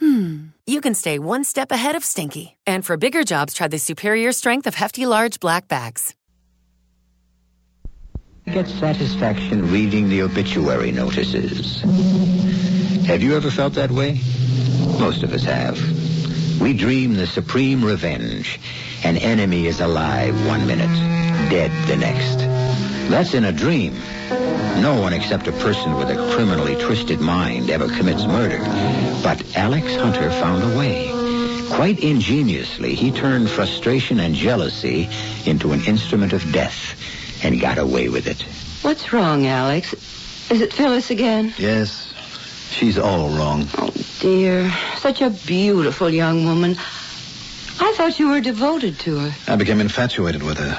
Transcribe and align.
hmm, 0.00 0.46
you 0.66 0.80
can 0.80 0.94
stay 0.94 1.18
one 1.18 1.44
step 1.44 1.70
ahead 1.70 1.94
of 1.94 2.04
stinky. 2.04 2.56
And 2.66 2.84
for 2.84 2.96
bigger 2.96 3.22
jobs, 3.22 3.54
try 3.54 3.68
the 3.68 3.78
superior 3.78 4.32
strength 4.32 4.66
of 4.66 4.74
Hefty 4.74 5.06
Large 5.06 5.38
Black 5.38 5.68
Bags. 5.68 6.14
I 8.46 8.52
Get 8.52 8.66
satisfaction 8.66 9.70
reading 9.70 10.08
the 10.08 10.22
obituary 10.22 10.90
notices. 10.90 11.82
Have 13.06 13.22
you 13.22 13.36
ever 13.36 13.50
felt 13.50 13.74
that 13.74 13.90
way? 13.90 14.18
Most 14.98 15.22
of 15.22 15.32
us 15.32 15.44
have. 15.44 15.78
We 16.60 16.72
dream 16.72 17.14
the 17.14 17.26
supreme 17.26 17.84
revenge. 17.84 18.58
An 19.04 19.16
enemy 19.16 19.66
is 19.66 19.80
alive 19.80 20.34
one 20.46 20.66
minute, 20.66 20.90
dead 21.48 21.70
the 21.88 21.96
next. 21.96 22.38
That's 23.10 23.34
in 23.34 23.44
a 23.44 23.52
dream. 23.52 23.94
No 24.30 25.00
one 25.00 25.12
except 25.12 25.48
a 25.48 25.52
person 25.52 25.96
with 25.96 26.08
a 26.08 26.34
criminally 26.34 26.76
twisted 26.76 27.20
mind 27.20 27.68
ever 27.68 27.88
commits 27.88 28.24
murder. 28.24 28.58
But 29.22 29.56
Alex 29.56 29.94
Hunter 29.96 30.30
found 30.30 30.62
a 30.62 30.78
way. 30.78 31.10
Quite 31.70 31.98
ingeniously, 31.98 32.94
he 32.94 33.10
turned 33.10 33.50
frustration 33.50 34.20
and 34.20 34.34
jealousy 34.34 35.08
into 35.46 35.72
an 35.72 35.80
instrument 35.84 36.32
of 36.32 36.52
death 36.52 36.96
and 37.44 37.60
got 37.60 37.78
away 37.78 38.08
with 38.08 38.26
it. 38.26 38.42
What's 38.82 39.12
wrong, 39.12 39.46
Alex? 39.46 39.92
Is 40.50 40.60
it 40.60 40.72
Phyllis 40.72 41.10
again? 41.10 41.52
Yes, 41.58 42.12
she's 42.70 42.98
all 42.98 43.30
wrong. 43.30 43.66
Oh, 43.78 43.90
dear. 44.20 44.72
Such 44.96 45.22
a 45.22 45.30
beautiful 45.30 46.10
young 46.10 46.44
woman. 46.44 46.76
I 47.80 47.94
thought 47.96 48.18
you 48.18 48.30
were 48.30 48.40
devoted 48.40 48.98
to 49.00 49.18
her. 49.18 49.52
I 49.52 49.56
became 49.56 49.80
infatuated 49.80 50.42
with 50.42 50.58
her, 50.58 50.78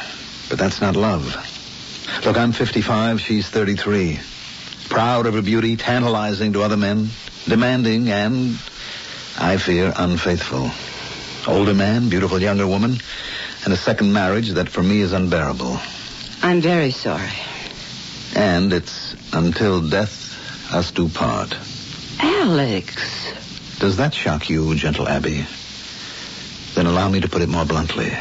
but 0.50 0.58
that's 0.58 0.82
not 0.82 0.96
love. 0.96 1.36
Look, 2.26 2.38
I'm 2.38 2.52
55, 2.52 3.20
she's 3.20 3.50
33. 3.50 4.20
Proud 4.90 5.26
of 5.26 5.34
her 5.34 5.42
beauty, 5.42 5.76
tantalizing 5.78 6.54
to 6.54 6.62
other 6.62 6.78
men, 6.78 7.10
demanding 7.48 8.10
and, 8.10 8.58
I 9.40 9.58
fear, 9.58 9.92
unfaithful. 9.96 10.70
Older 11.48 11.74
man, 11.74 12.10
beautiful 12.10 12.40
younger 12.40 12.68
woman, 12.68 12.98
and 13.64 13.74
a 13.74 13.78
second 13.78 14.14
marriage 14.14 14.50
that 14.52 14.70
for 14.70 14.84
me 14.84 15.02
is 15.02 15.14
unbearable. 15.14 15.80
I'm 16.44 16.62
very 16.62 16.92
sorry. 16.92 17.32
And 18.36 18.72
it's 18.72 19.16
until 19.34 19.82
death 19.88 20.74
us 20.74 20.92
do 20.92 21.10
part. 21.10 21.56
Alex. 22.20 23.80
Does 23.80 23.98
that 23.98 24.14
shock 24.14 24.50
you, 24.50 24.76
gentle 24.76 25.08
Abby? 25.08 25.46
Then 26.76 26.86
allow 26.86 27.10
me 27.10 27.22
to 27.22 27.30
put 27.30 27.42
it 27.42 27.50
more 27.50 27.66
bluntly. 27.66 28.12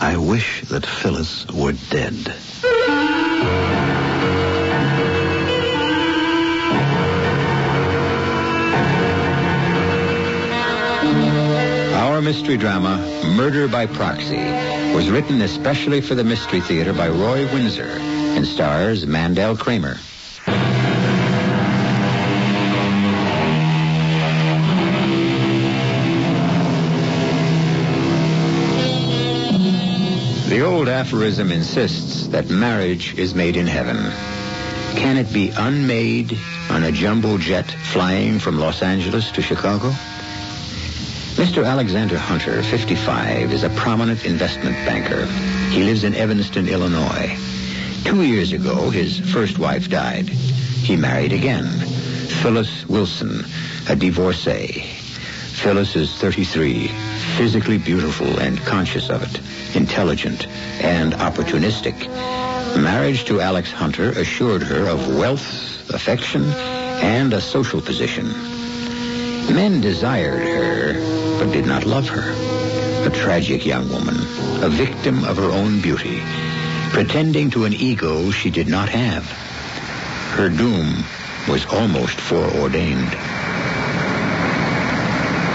I 0.00 0.16
wish 0.16 0.62
that 0.68 0.84
Phyllis 0.84 1.46
were 1.48 1.72
dead. 1.90 2.14
Our 11.94 12.20
mystery 12.20 12.56
drama, 12.56 12.98
Murder 13.36 13.68
by 13.68 13.86
Proxy, 13.86 14.36
was 14.94 15.10
written 15.10 15.42
especially 15.42 16.00
for 16.00 16.14
the 16.14 16.24
Mystery 16.24 16.60
Theater 16.60 16.92
by 16.92 17.08
Roy 17.08 17.52
Windsor 17.52 17.98
and 18.36 18.46
stars 18.46 19.06
Mandel 19.06 19.56
Kramer. 19.56 19.98
The 30.54 30.60
old 30.60 30.86
aphorism 30.88 31.50
insists 31.50 32.28
that 32.28 32.48
marriage 32.48 33.18
is 33.18 33.34
made 33.34 33.56
in 33.56 33.66
heaven. 33.66 33.96
Can 34.94 35.16
it 35.16 35.32
be 35.32 35.50
unmade 35.50 36.38
on 36.70 36.84
a 36.84 36.92
jumbo 36.92 37.38
jet 37.38 37.68
flying 37.68 38.38
from 38.38 38.60
Los 38.60 38.80
Angeles 38.80 39.32
to 39.32 39.42
Chicago? 39.42 39.90
Mr. 41.34 41.66
Alexander 41.66 42.16
Hunter, 42.16 42.62
55, 42.62 43.52
is 43.52 43.64
a 43.64 43.68
prominent 43.70 44.24
investment 44.24 44.76
banker. 44.86 45.26
He 45.72 45.82
lives 45.82 46.04
in 46.04 46.14
Evanston, 46.14 46.68
Illinois. 46.68 47.36
Two 48.04 48.22
years 48.22 48.52
ago, 48.52 48.90
his 48.90 49.18
first 49.18 49.58
wife 49.58 49.90
died. 49.90 50.28
He 50.28 50.94
married 50.94 51.32
again, 51.32 51.64
Phyllis 51.64 52.86
Wilson, 52.86 53.44
a 53.88 53.96
divorcee. 53.96 54.82
Phyllis 54.82 55.96
is 55.96 56.14
33, 56.14 56.92
physically 57.36 57.78
beautiful 57.78 58.38
and 58.38 58.58
conscious 58.60 59.10
of 59.10 59.22
it, 59.22 59.76
intelligent 59.76 60.46
and 60.80 61.12
opportunistic. 61.14 62.08
Marriage 62.80 63.24
to 63.24 63.40
Alex 63.40 63.70
Hunter 63.70 64.10
assured 64.10 64.62
her 64.62 64.86
of 64.88 65.16
wealth, 65.16 65.90
affection, 65.92 66.44
and 66.44 67.32
a 67.32 67.40
social 67.40 67.80
position. 67.80 68.26
Men 69.52 69.80
desired 69.80 70.46
her, 70.46 71.38
but 71.38 71.52
did 71.52 71.66
not 71.66 71.84
love 71.84 72.08
her. 72.08 72.32
A 73.06 73.10
tragic 73.10 73.66
young 73.66 73.88
woman, 73.90 74.16
a 74.62 74.68
victim 74.68 75.24
of 75.24 75.36
her 75.36 75.50
own 75.50 75.80
beauty, 75.80 76.22
pretending 76.90 77.50
to 77.50 77.64
an 77.64 77.74
ego 77.74 78.30
she 78.30 78.50
did 78.50 78.68
not 78.68 78.88
have. 78.88 79.24
Her 80.36 80.48
doom 80.48 81.04
was 81.48 81.66
almost 81.66 82.20
foreordained. 82.20 83.33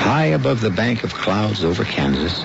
High 0.09 0.33
above 0.33 0.59
the 0.59 0.71
bank 0.71 1.03
of 1.03 1.13
clouds 1.13 1.63
over 1.63 1.83
Kansas, 1.83 2.43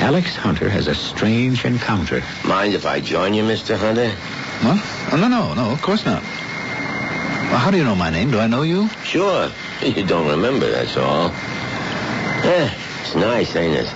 Alex 0.00 0.34
Hunter 0.34 0.68
has 0.68 0.88
a 0.88 0.94
strange 0.96 1.64
encounter. 1.64 2.20
Mind 2.44 2.74
if 2.74 2.84
I 2.84 2.98
join 2.98 3.32
you, 3.32 3.44
Mr. 3.44 3.76
Hunter? 3.78 4.10
What? 4.10 4.82
Oh, 5.12 5.16
no, 5.16 5.28
no, 5.28 5.54
no, 5.54 5.70
of 5.70 5.80
course 5.82 6.04
not. 6.04 6.20
Well, 6.20 7.58
how 7.58 7.70
do 7.70 7.76
you 7.76 7.84
know 7.84 7.94
my 7.94 8.10
name? 8.10 8.32
Do 8.32 8.40
I 8.40 8.48
know 8.48 8.62
you? 8.62 8.88
Sure. 9.04 9.48
You 9.82 10.04
don't 10.04 10.26
remember, 10.26 10.68
that's 10.68 10.96
all. 10.96 11.30
Eh, 12.42 12.74
it's 13.02 13.14
nice, 13.14 13.54
ain't 13.54 13.78
it? 13.78 13.86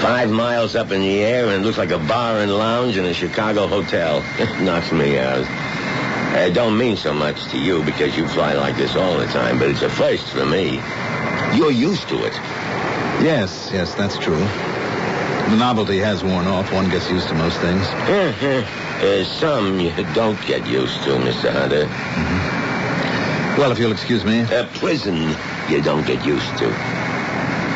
Five 0.00 0.30
miles 0.30 0.74
up 0.74 0.92
in 0.92 1.02
the 1.02 1.22
air, 1.22 1.44
and 1.50 1.62
it 1.62 1.66
looks 1.66 1.76
like 1.76 1.90
a 1.90 1.98
bar 1.98 2.38
and 2.38 2.50
lounge 2.50 2.96
in 2.96 3.04
a 3.04 3.12
Chicago 3.12 3.66
hotel. 3.66 4.24
It 4.38 4.48
knocks 4.64 4.90
me 4.92 5.18
out. 5.18 5.44
It 6.36 6.54
don't 6.54 6.78
mean 6.78 6.96
so 6.96 7.12
much 7.12 7.44
to 7.48 7.58
you 7.58 7.82
because 7.82 8.16
you 8.16 8.26
fly 8.28 8.54
like 8.54 8.76
this 8.76 8.96
all 8.96 9.18
the 9.18 9.26
time, 9.26 9.58
but 9.58 9.68
it's 9.68 9.82
a 9.82 9.90
first 9.90 10.24
for 10.30 10.46
me. 10.46 10.80
You're 11.56 11.70
used 11.70 12.08
to 12.08 12.24
it. 12.24 12.34
Yes, 13.22 13.70
yes, 13.72 13.94
that's 13.94 14.18
true. 14.18 14.38
The 14.38 15.56
novelty 15.56 15.98
has 15.98 16.24
worn 16.24 16.46
off. 16.46 16.72
One 16.72 16.88
gets 16.90 17.08
used 17.10 17.28
to 17.28 17.34
most 17.34 17.60
things. 17.60 17.82
uh, 19.02 19.24
some 19.24 19.78
you 19.78 19.92
don't 20.14 20.40
get 20.46 20.66
used 20.66 21.02
to, 21.04 21.10
Mr. 21.10 21.52
Hunter. 21.52 21.84
Mm-hmm. 21.84 23.60
Well, 23.60 23.70
if 23.70 23.78
you'll 23.78 23.92
excuse 23.92 24.24
me. 24.24 24.40
A 24.40 24.68
prison 24.74 25.36
you 25.68 25.80
don't 25.80 26.04
get 26.06 26.24
used 26.26 26.56
to. 26.58 26.93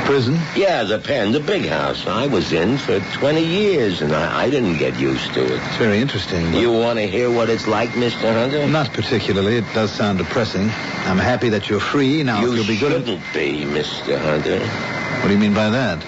Prison? 0.08 0.38
Yeah, 0.56 0.84
the 0.84 0.98
pen, 0.98 1.32
the 1.32 1.40
big 1.40 1.66
house. 1.66 2.06
I 2.06 2.28
was 2.28 2.50
in 2.50 2.78
for 2.78 2.98
20 2.98 3.44
years, 3.44 4.00
and 4.00 4.14
I, 4.14 4.44
I 4.44 4.48
didn't 4.48 4.78
get 4.78 4.98
used 4.98 5.34
to 5.34 5.44
it. 5.44 5.60
It's 5.62 5.76
very 5.76 6.00
interesting. 6.00 6.54
You 6.54 6.72
want 6.72 6.98
to 6.98 7.06
hear 7.06 7.30
what 7.30 7.50
it's 7.50 7.66
like, 7.66 7.90
Mr. 7.90 8.32
Hunter? 8.32 8.66
Not 8.68 8.90
particularly. 8.94 9.58
It 9.58 9.66
does 9.74 9.92
sound 9.92 10.16
depressing. 10.16 10.62
I'm 10.62 11.18
happy 11.18 11.50
that 11.50 11.68
you're 11.68 11.78
free. 11.78 12.22
Now, 12.22 12.40
you 12.40 12.52
if 12.52 12.56
you'll 12.56 12.66
be 12.66 12.78
good... 12.78 12.92
shouldn't 12.92 13.22
be, 13.34 13.64
Mr. 13.64 14.18
Hunter. 14.18 14.60
What 15.20 15.28
do 15.28 15.34
you 15.34 15.38
mean 15.38 15.52
by 15.52 15.68
that? 15.68 16.02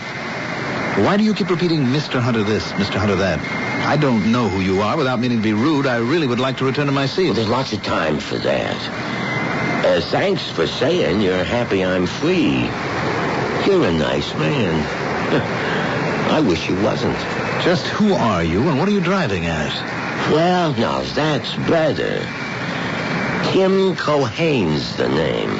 Why 1.05 1.19
do 1.19 1.22
you 1.22 1.34
keep 1.34 1.50
repeating 1.50 1.81
Mr. 1.81 2.22
Hunter 2.22 2.43
this, 2.43 2.72
Mr. 2.72 2.94
Hunter 2.94 3.17
that? 3.17 3.38
I 3.87 3.99
don't 3.99 4.32
know 4.32 4.49
who 4.49 4.61
you 4.62 4.81
are. 4.81 4.96
Without 4.96 5.20
meaning 5.20 5.37
to 5.37 5.44
be 5.44 5.53
rude, 5.53 5.87
I 5.87 5.99
really 5.99 6.26
would 6.26 6.41
like 6.41 6.56
to 6.56 6.64
return 6.64 6.87
to 6.87 6.93
my 6.93 7.05
seat. 7.05 7.26
Well, 7.26 7.35
there's 7.35 7.49
lots 7.50 7.75
of 7.75 7.82
time 7.82 8.19
for 8.19 8.38
that. 8.38 9.85
Uh, 9.85 10.00
thanks 10.00 10.50
for 10.53 10.67
saying 10.67 11.20
you're 11.20 11.44
happy 11.44 11.85
I'm 11.85 12.06
free. 12.06 12.70
You're 13.66 13.86
a 13.86 13.92
nice 13.92 14.34
man. 14.34 14.74
I 16.30 16.40
wish 16.40 16.68
you 16.68 16.80
wasn't. 16.82 17.16
Just 17.62 17.86
who 17.88 18.14
are 18.14 18.42
you 18.42 18.68
and 18.68 18.78
what 18.78 18.88
are 18.88 18.92
you 18.92 19.00
driving 19.00 19.46
at? 19.46 19.74
Well, 20.32 20.72
now, 20.74 21.02
that's 21.02 21.54
better. 21.68 22.20
Tim 23.52 23.96
Cohane's 23.96 24.96
the 24.96 25.08
name. 25.08 25.50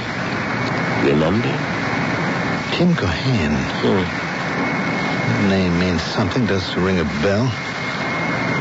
Remember? 1.05 1.49
Tim 2.77 2.95
Cohane. 2.95 3.57
Hmm. 3.83 5.49
Name 5.51 5.79
means 5.79 6.03
something. 6.03 6.47
Does 6.47 6.69
it 6.71 6.77
ring 6.77 7.01
a 7.01 7.05
bell? 7.05 7.45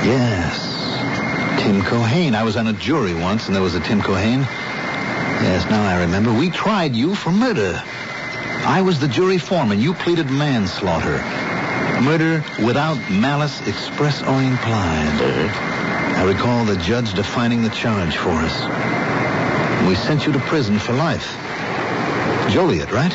Yes. 0.03 1.62
Tim 1.62 1.81
Cohane. 1.81 2.33
I 2.33 2.44
was 2.44 2.57
on 2.57 2.68
a 2.68 2.74
jury 2.74 3.13
once, 3.13 3.47
and 3.47 3.56
there 3.56 3.62
was 3.62 3.75
a 3.75 3.80
Tim 3.80 4.01
Cohane. 4.01 4.41
Yes, 5.41 5.69
now 5.69 5.83
I 5.83 6.01
remember. 6.01 6.33
We 6.33 6.50
tried 6.50 6.95
you 6.95 7.15
for 7.15 7.31
murder. 7.31 7.81
I 8.66 8.82
was 8.82 9.00
the 9.00 9.08
jury 9.08 9.38
foreman. 9.38 9.80
You 9.80 9.94
pleaded 9.94 10.30
manslaughter. 10.30 11.20
Murder 12.02 12.44
without 12.66 12.98
malice 13.10 13.66
express 13.68 14.22
or 14.22 14.42
implied. 14.42 15.22
Uh-huh. 15.22 16.20
I 16.20 16.24
recall 16.24 16.66
the 16.66 16.76
judge 16.78 17.14
defining 17.14 17.64
the 17.64 17.70
charge 17.70 18.16
for 18.16 18.30
us. 18.32 19.88
We 19.88 19.96
sent 19.96 20.26
you 20.26 20.34
to 20.34 20.40
prison 20.40 20.78
for 20.78 20.94
life. 20.94 21.36
Joliet, 22.50 22.92
right? 22.92 23.14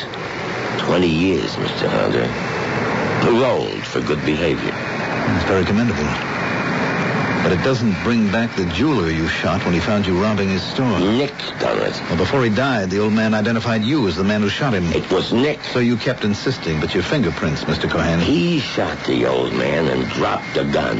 Twenty 0.79 1.09
years, 1.09 1.55
Mr. 1.55 1.87
Hunter. 1.89 2.27
Paroled 3.21 3.83
for 3.85 4.01
good 4.01 4.23
behavior. 4.25 4.71
That's 4.71 5.45
very 5.45 5.63
commendable. 5.65 6.44
But 7.45 7.51
it 7.53 7.63
doesn't 7.63 7.93
bring 8.03 8.31
back 8.31 8.55
the 8.55 8.65
jeweler 8.73 9.11
you 9.11 9.27
shot 9.27 9.63
when 9.65 9.75
he 9.75 9.79
found 9.79 10.07
you 10.07 10.19
robbing 10.19 10.49
his 10.49 10.63
store. 10.63 10.99
Nick 10.99 11.31
done 11.59 11.77
it. 11.77 11.93
Well, 12.09 12.17
before 12.17 12.43
he 12.43 12.49
died, 12.49 12.89
the 12.89 12.97
old 12.97 13.13
man 13.13 13.35
identified 13.35 13.83
you 13.83 14.07
as 14.07 14.15
the 14.15 14.23
man 14.23 14.41
who 14.41 14.49
shot 14.49 14.73
him. 14.73 14.91
It 14.91 15.11
was 15.11 15.31
Nick. 15.31 15.63
So 15.65 15.77
you 15.77 15.95
kept 15.95 16.23
insisting, 16.23 16.79
but 16.79 16.95
your 16.95 17.03
fingerprints, 17.03 17.63
Mr. 17.65 17.87
Cohane. 17.87 18.19
He 18.19 18.57
shot 18.59 18.97
the 19.05 19.27
old 19.27 19.53
man 19.53 19.85
and 19.89 20.09
dropped 20.09 20.55
the 20.55 20.63
gun. 20.63 20.97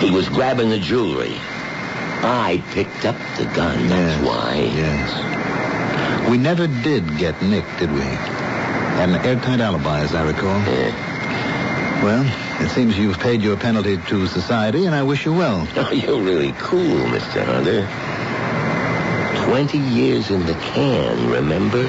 He 0.00 0.12
was 0.12 0.28
grabbing 0.28 0.70
the 0.70 0.78
jewelry. 0.78 1.34
I 2.22 2.62
picked 2.70 3.04
up 3.04 3.16
the 3.36 3.46
gun, 3.46 3.88
that's 3.88 4.22
Yes, 4.22 4.24
why. 4.24 4.54
Yes. 4.54 6.30
We 6.30 6.38
never 6.38 6.68
did 6.68 7.18
get 7.18 7.42
Nick, 7.42 7.64
did 7.80 7.90
we? 7.90 7.98
Had 7.98 9.08
an 9.08 9.16
airtight 9.26 9.58
alibi, 9.58 9.98
as 10.02 10.14
I 10.14 10.24
recall. 10.28 10.60
Yeah. 10.60 11.09
Well, 12.02 12.24
it 12.64 12.70
seems 12.70 12.96
you've 12.98 13.18
paid 13.18 13.42
your 13.42 13.58
penalty 13.58 13.98
to 13.98 14.26
society, 14.26 14.86
and 14.86 14.94
I 14.94 15.02
wish 15.02 15.26
you 15.26 15.34
well. 15.34 15.68
Oh, 15.76 15.92
you're 15.92 16.20
really 16.22 16.52
cool, 16.52 16.96
Mr. 17.08 17.44
Hunter. 17.44 17.86
Twenty 19.44 19.78
years 19.78 20.30
in 20.30 20.46
the 20.46 20.54
can, 20.54 21.28
remember? 21.28 21.88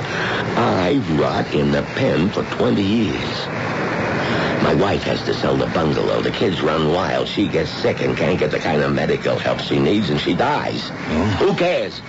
I 0.58 1.02
rot 1.18 1.54
in 1.54 1.72
the 1.72 1.84
pen 1.96 2.30
for 2.30 2.44
20 2.44 2.82
years. 2.82 3.48
My 4.64 4.74
wife 4.76 5.04
has 5.04 5.24
to 5.24 5.34
sell 5.34 5.56
the 5.56 5.68
bungalow. 5.68 6.22
The 6.22 6.32
kids 6.32 6.62
run 6.62 6.92
wild. 6.92 7.28
She 7.28 7.48
gets 7.48 7.70
sick 7.70 8.02
and 8.02 8.18
can't 8.18 8.38
get 8.38 8.52
the 8.52 8.60
kind 8.60 8.82
of 8.82 8.94
medical 8.94 9.38
help 9.38 9.60
she 9.60 9.80
needs, 9.80 10.10
and 10.10 10.20
she 10.20 10.34
dies. 10.34 10.90
Oh. 10.92 11.38
Who 11.40 11.56
cares? 11.56 12.02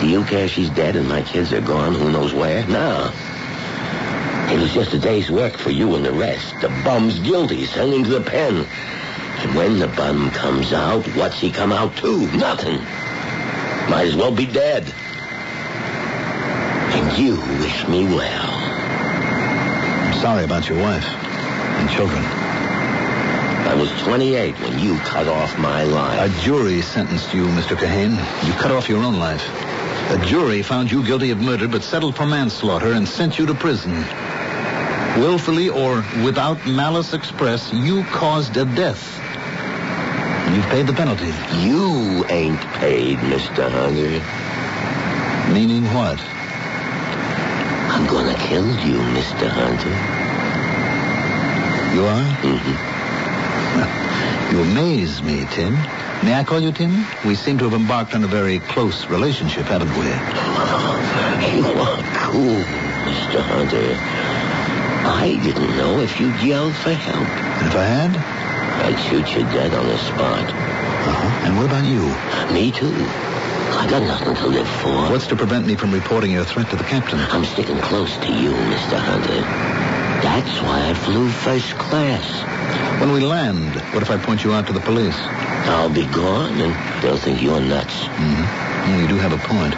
Do 0.00 0.08
you 0.08 0.24
care 0.24 0.48
she's 0.48 0.70
dead 0.70 0.96
and 0.96 1.08
my 1.08 1.22
kids 1.22 1.52
are 1.52 1.60
gone 1.60 1.94
who 1.94 2.10
knows 2.12 2.32
where? 2.32 2.66
No. 2.66 3.12
It 4.50 4.60
was 4.60 4.72
just 4.72 4.92
a 4.92 4.98
day's 4.98 5.30
work 5.30 5.56
for 5.56 5.70
you 5.70 5.94
and 5.94 6.04
the 6.04 6.12
rest. 6.12 6.54
The 6.60 6.68
bum's 6.84 7.18
guilty, 7.18 7.64
sent 7.66 7.92
him 7.92 8.04
to 8.04 8.10
the 8.10 8.20
pen. 8.20 8.66
And 9.38 9.54
when 9.54 9.78
the 9.78 9.88
bum 9.88 10.30
comes 10.30 10.72
out, 10.72 11.04
what's 11.16 11.40
he 11.40 11.50
come 11.50 11.72
out 11.72 11.96
to? 11.98 12.26
Nothing. 12.36 12.78
Might 13.90 14.06
as 14.06 14.16
well 14.16 14.34
be 14.34 14.46
dead. 14.46 14.84
And 16.94 17.18
you 17.18 17.36
wish 17.60 17.88
me 17.88 18.04
well. 18.04 18.50
I'm 20.04 20.20
sorry 20.20 20.44
about 20.44 20.68
your 20.68 20.78
wife 20.78 21.04
and 21.04 21.90
children. 21.90 22.22
I 23.66 23.74
was 23.74 23.90
28 24.02 24.60
when 24.60 24.78
you 24.78 24.96
cut 24.98 25.26
off 25.26 25.58
my 25.58 25.84
life. 25.84 26.20
A 26.20 26.42
jury 26.42 26.80
sentenced 26.80 27.34
you, 27.34 27.46
Mr. 27.46 27.76
Cohane. 27.76 28.16
You 28.46 28.52
cut 28.52 28.70
off 28.70 28.88
your 28.88 29.02
own 29.02 29.18
life. 29.18 29.42
A 30.10 30.24
jury 30.26 30.62
found 30.62 30.92
you 30.92 31.02
guilty 31.04 31.30
of 31.30 31.40
murder 31.40 31.66
but 31.66 31.82
settled 31.82 32.14
for 32.14 32.26
manslaughter 32.26 32.92
and 32.92 33.08
sent 33.08 33.38
you 33.38 33.46
to 33.46 33.54
prison. 33.54 34.04
Willfully 35.16 35.68
or 35.68 36.04
without 36.24 36.66
malice 36.66 37.14
express, 37.14 37.72
you 37.72 38.02
caused 38.04 38.56
a 38.56 38.64
death. 38.64 39.20
You've 40.52 40.66
paid 40.66 40.86
the 40.88 40.92
penalty. 40.92 41.32
You 41.60 42.24
ain't 42.28 42.60
paid, 42.74 43.18
Mr. 43.18 43.70
Hunter. 43.70 44.20
Meaning 45.54 45.84
what? 45.94 46.18
I'm 47.94 48.06
gonna 48.08 48.34
kill 48.34 48.66
you, 48.84 48.98
Mr. 49.14 49.48
Hunter. 49.48 49.94
You 51.94 52.06
are? 52.06 52.24
Mhm. 52.42 52.90
You 54.52 54.60
amaze 54.62 55.22
me, 55.22 55.44
Tim. 55.52 55.72
May 56.24 56.34
I 56.34 56.44
call 56.44 56.60
you 56.60 56.70
Tim? 56.70 57.04
We 57.24 57.34
seem 57.34 57.58
to 57.58 57.64
have 57.64 57.72
embarked 57.74 58.14
on 58.14 58.22
a 58.22 58.28
very 58.28 58.60
close 58.60 59.06
relationship, 59.06 59.66
haven't 59.66 59.90
we? 59.96 60.06
You 61.54 61.66
are 61.80 62.02
cool, 62.26 62.62
Mr. 63.06 63.40
Hunter. 63.42 63.96
I 65.14 65.38
didn't 65.42 65.76
know 65.76 66.00
if 66.00 66.20
you'd 66.20 66.38
yell 66.42 66.72
for 66.72 66.92
help. 66.92 67.28
And 67.62 67.68
if 67.68 67.74
I 67.74 67.84
had? 67.84 68.12
I'd 68.84 68.98
shoot 69.08 69.26
you 69.34 69.44
dead 69.54 69.72
on 69.72 69.86
the 69.86 69.96
spot. 69.96 70.50
Uh-huh. 70.50 71.46
And 71.46 71.56
what 71.56 71.66
about 71.66 71.86
you? 71.86 72.02
Me 72.52 72.72
too. 72.72 72.92
I 73.78 73.86
got 73.88 74.02
nothing 74.02 74.34
to 74.34 74.46
live 74.48 74.68
for. 74.68 75.10
What's 75.10 75.26
to 75.28 75.36
prevent 75.36 75.66
me 75.66 75.76
from 75.76 75.92
reporting 75.92 76.32
your 76.32 76.44
threat 76.44 76.68
to 76.70 76.76
the 76.76 76.84
captain? 76.84 77.18
I'm 77.20 77.44
sticking 77.44 77.78
close 77.78 78.16
to 78.18 78.32
you, 78.32 78.50
Mr. 78.50 78.98
Hunter. 78.98 79.40
That's 80.20 80.60
why 80.62 80.90
I 80.90 80.94
flew 80.94 81.28
first 81.28 81.72
class. 81.78 83.00
When 83.00 83.12
we 83.12 83.20
land, 83.20 83.74
what 83.94 84.02
if 84.02 84.10
I 84.10 84.18
point 84.18 84.42
you 84.44 84.52
out 84.52 84.66
to 84.66 84.72
the 84.72 84.80
police? 84.80 85.16
I'll 85.16 85.88
be 85.88 86.06
gone, 86.06 86.60
and 86.60 87.02
they'll 87.02 87.16
think 87.16 87.40
you're 87.40 87.60
nuts. 87.60 87.94
Mm-hmm. 87.94 88.92
Oh, 88.92 89.00
you 89.00 89.08
do 89.08 89.16
have 89.16 89.32
a 89.32 89.38
point. 89.38 89.74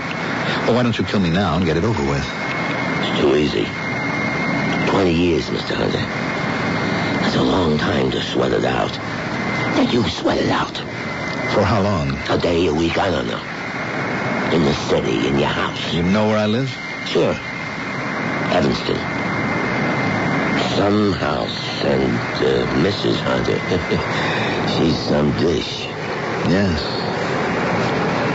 Well, 0.66 0.74
why 0.74 0.82
don't 0.82 0.98
you 0.98 1.04
kill 1.04 1.20
me 1.20 1.30
now 1.30 1.56
and 1.56 1.64
get 1.64 1.76
it 1.76 1.84
over 1.84 2.02
with? 2.02 2.24
It's 2.24 3.20
too 3.20 3.36
easy. 3.36 3.85
Twenty 4.96 5.12
years, 5.12 5.50
Mr. 5.50 5.74
Hunter. 5.74 5.98
That's 7.20 7.36
a 7.36 7.42
long 7.42 7.76
time 7.76 8.10
to 8.12 8.22
sweat 8.22 8.52
it 8.52 8.64
out. 8.64 8.92
Now 9.76 9.82
you 9.82 10.02
sweat 10.08 10.38
it 10.38 10.48
out. 10.48 10.74
For 11.52 11.62
how 11.62 11.82
long? 11.82 12.16
A 12.30 12.38
day, 12.38 12.64
a 12.64 12.72
week, 12.72 12.96
I 12.96 13.10
don't 13.10 13.26
know. 13.26 13.42
In 14.56 14.64
the 14.64 14.72
city, 14.72 15.28
in 15.28 15.38
your 15.38 15.50
house. 15.50 15.92
You 15.92 16.02
know 16.02 16.28
where 16.28 16.38
I 16.38 16.46
live? 16.46 16.70
Sure. 17.04 17.34
Evanston. 18.56 18.96
Some 20.78 21.12
house 21.12 21.84
and 21.84 22.16
uh, 22.40 22.64
Mrs. 22.80 23.20
Hunter. 23.20 23.60
She's 24.78 24.98
some 24.98 25.30
dish. 25.32 25.84
Yes. 26.48 26.80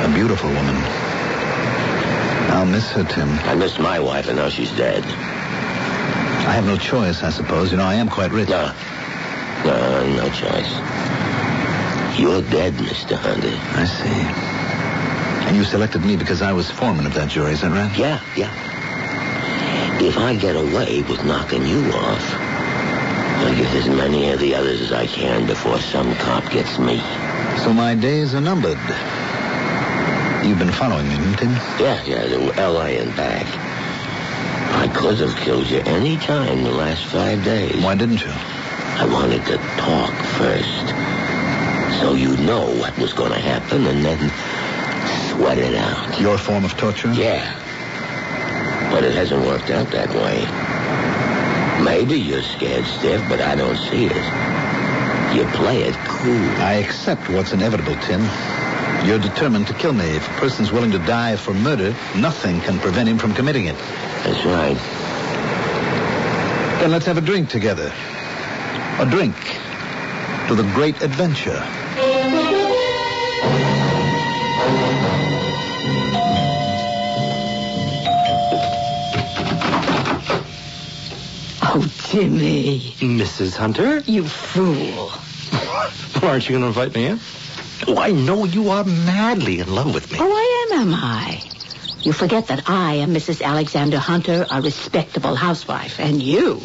A 0.05 0.13
beautiful 0.13 0.51
woman. 0.51 0.75
I'll 2.53 2.67
miss 2.67 2.91
her, 2.91 3.03
Tim. 3.03 3.29
I 3.49 3.55
missed 3.55 3.79
my 3.79 3.99
wife, 3.99 4.27
and 4.27 4.37
now 4.37 4.49
she's 4.49 4.71
dead. 4.73 5.03
I 6.51 6.55
have 6.55 6.65
no 6.65 6.75
choice, 6.75 7.23
I 7.23 7.29
suppose. 7.29 7.71
You 7.71 7.77
know, 7.77 7.85
I 7.85 7.95
am 7.95 8.09
quite 8.09 8.33
rich. 8.33 8.49
No. 8.49 8.75
No, 9.63 10.03
no 10.17 10.29
choice. 10.31 10.67
You're 12.19 12.41
dead, 12.41 12.73
Mr. 12.73 13.15
Hunter. 13.15 13.55
I 13.79 13.85
see. 13.85 15.47
And 15.47 15.55
you 15.55 15.63
selected 15.63 16.03
me 16.03 16.17
because 16.17 16.41
I 16.41 16.51
was 16.51 16.69
foreman 16.69 17.05
of 17.05 17.13
that 17.13 17.29
jury, 17.29 17.53
is 17.53 17.61
that 17.61 17.71
right? 17.71 17.97
Yeah, 17.97 18.19
yeah. 18.35 18.51
If 20.01 20.17
I 20.17 20.35
get 20.35 20.57
away 20.57 21.03
with 21.03 21.23
knocking 21.23 21.65
you 21.65 21.89
off, 21.93 22.33
I'll 22.33 23.55
get 23.55 23.73
as 23.73 23.87
many 23.87 24.29
of 24.31 24.41
the 24.41 24.53
others 24.53 24.81
as 24.81 24.91
I 24.91 25.07
can 25.07 25.47
before 25.47 25.79
some 25.79 26.13
cop 26.17 26.51
gets 26.51 26.77
me. 26.77 26.97
So 27.63 27.71
my 27.71 27.95
days 27.95 28.35
are 28.35 28.41
numbered. 28.41 28.77
You've 30.45 30.59
been 30.59 30.73
following 30.73 31.07
me, 31.07 31.15
haven't 31.15 31.47
you? 31.47 31.85
Yeah, 31.85 32.03
yeah, 32.03 32.27
to 32.27 32.51
L.A. 32.59 32.97
and 32.97 33.15
back. 33.15 33.70
I 34.73 34.87
could 34.93 35.19
have 35.19 35.35
killed 35.37 35.67
you 35.69 35.79
any 35.85 36.17
time 36.17 36.63
the 36.63 36.71
last 36.71 37.05
five 37.05 37.43
days. 37.43 37.75
Why 37.83 37.95
didn't 37.95 38.21
you? 38.21 38.31
I 38.31 39.05
wanted 39.05 39.45
to 39.45 39.57
talk 39.77 40.13
first. 40.37 40.87
So 41.99 42.13
you'd 42.13 42.39
know 42.39 42.65
what 42.79 42.97
was 42.97 43.13
going 43.13 43.31
to 43.31 43.39
happen 43.39 43.85
and 43.85 44.03
then 44.03 44.17
sweat 45.29 45.57
it 45.57 45.75
out. 45.75 46.19
Your 46.19 46.37
form 46.37 46.65
of 46.65 46.75
torture? 46.77 47.11
Yeah. 47.13 47.43
But 48.91 49.03
it 49.03 49.13
hasn't 49.13 49.45
worked 49.45 49.69
out 49.69 49.91
that 49.91 50.09
way. 50.09 50.45
Maybe 51.83 52.19
you're 52.19 52.43
scared 52.43 52.85
stiff, 52.85 53.27
but 53.27 53.41
I 53.41 53.55
don't 53.55 53.77
see 53.77 54.05
it. 54.05 54.25
You 55.35 55.45
play 55.57 55.83
it 55.83 55.95
cool. 56.05 56.49
I 56.61 56.73
accept 56.83 57.29
what's 57.29 57.53
inevitable, 57.53 57.95
Tim. 57.95 58.21
You're 59.05 59.17
determined 59.17 59.65
to 59.67 59.73
kill 59.73 59.93
me. 59.93 60.05
If 60.05 60.27
a 60.27 60.39
person's 60.39 60.71
willing 60.71 60.91
to 60.91 60.99
die 60.99 61.35
for 61.35 61.55
murder, 61.55 61.95
nothing 62.15 62.61
can 62.61 62.79
prevent 62.79 63.09
him 63.09 63.17
from 63.17 63.33
committing 63.33 63.65
it. 63.65 63.75
That's 64.23 64.45
right. 64.45 64.77
Then 66.79 66.91
let's 66.91 67.07
have 67.07 67.17
a 67.17 67.21
drink 67.21 67.49
together. 67.49 67.91
A 68.99 69.07
drink 69.09 69.35
to 70.47 70.55
the 70.55 70.63
great 70.75 71.01
adventure. 71.01 71.59
Oh, 81.63 81.91
Jimmy, 82.09 82.93
Mrs. 82.99 83.55
Hunter? 83.55 83.99
you 83.99 84.27
fool. 84.27 85.11
Well, 86.21 86.29
aren't 86.29 86.47
you 86.47 86.51
going 86.51 86.61
to 86.61 86.67
invite 86.67 86.93
me 86.93 87.05
in? 87.07 87.19
Oh, 87.87 87.97
I 87.97 88.11
know 88.11 88.45
you 88.45 88.69
are 88.69 88.83
madly 88.83 89.59
in 89.59 89.73
love 89.73 89.93
with 89.93 90.11
me. 90.11 90.17
Oh, 90.21 90.31
I 90.31 90.73
am, 90.73 90.81
am 90.87 90.93
I? 90.93 91.41
You 92.01 92.13
forget 92.13 92.47
that 92.47 92.69
I 92.69 92.95
am 92.95 93.13
Mrs. 93.13 93.41
Alexander 93.41 93.99
Hunter, 93.99 94.45
a 94.49 94.61
respectable 94.61 95.35
housewife, 95.35 95.99
and 95.99 96.21
you. 96.21 96.61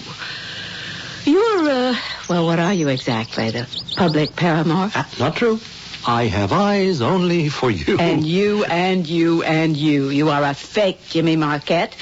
You're, 1.24 1.68
uh, 1.68 1.96
well, 2.28 2.46
what 2.46 2.58
are 2.58 2.72
you 2.72 2.88
exactly? 2.88 3.50
The 3.50 3.66
public 3.96 4.36
paramour? 4.36 4.88
That's 4.94 5.18
not 5.18 5.36
true. 5.36 5.60
I 6.06 6.26
have 6.26 6.52
eyes 6.52 7.00
only 7.02 7.48
for 7.48 7.70
you. 7.70 7.98
And 7.98 8.24
you, 8.24 8.64
and 8.64 9.06
you, 9.08 9.42
and 9.42 9.76
you. 9.76 10.08
You 10.08 10.30
are 10.30 10.44
a 10.44 10.54
fake 10.54 11.00
Jimmy 11.08 11.34
Marquette. 11.36 11.96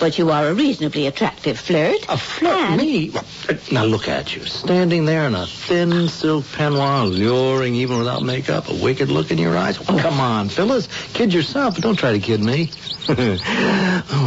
But 0.00 0.16
you 0.16 0.30
are 0.30 0.46
a 0.48 0.54
reasonably 0.54 1.06
attractive 1.06 1.58
flirt. 1.58 2.04
A 2.08 2.16
flirt? 2.16 2.54
And- 2.54 2.80
Me? 2.80 3.12
Now 3.72 3.84
look 3.84 4.06
at 4.08 4.36
you, 4.36 4.44
standing 4.46 5.04
there 5.06 5.26
in 5.26 5.34
a 5.34 5.46
thin 5.46 6.08
silk 6.08 6.44
peignoir, 6.44 7.06
luring 7.06 7.74
even 7.74 7.98
without 7.98 8.22
makeup, 8.22 8.68
a 8.68 8.74
wicked 8.74 9.10
look 9.10 9.30
in 9.30 9.38
your 9.38 9.56
eyes. 9.56 9.78
Oh, 9.88 9.98
come 9.98 10.20
on, 10.20 10.48
Phyllis. 10.48 10.88
Kid 11.14 11.34
yourself, 11.34 11.74
but 11.74 11.82
don't 11.82 11.96
try 11.98 12.12
to 12.12 12.18
kid 12.20 12.40
me. 12.40 12.70
oh, 13.08 13.38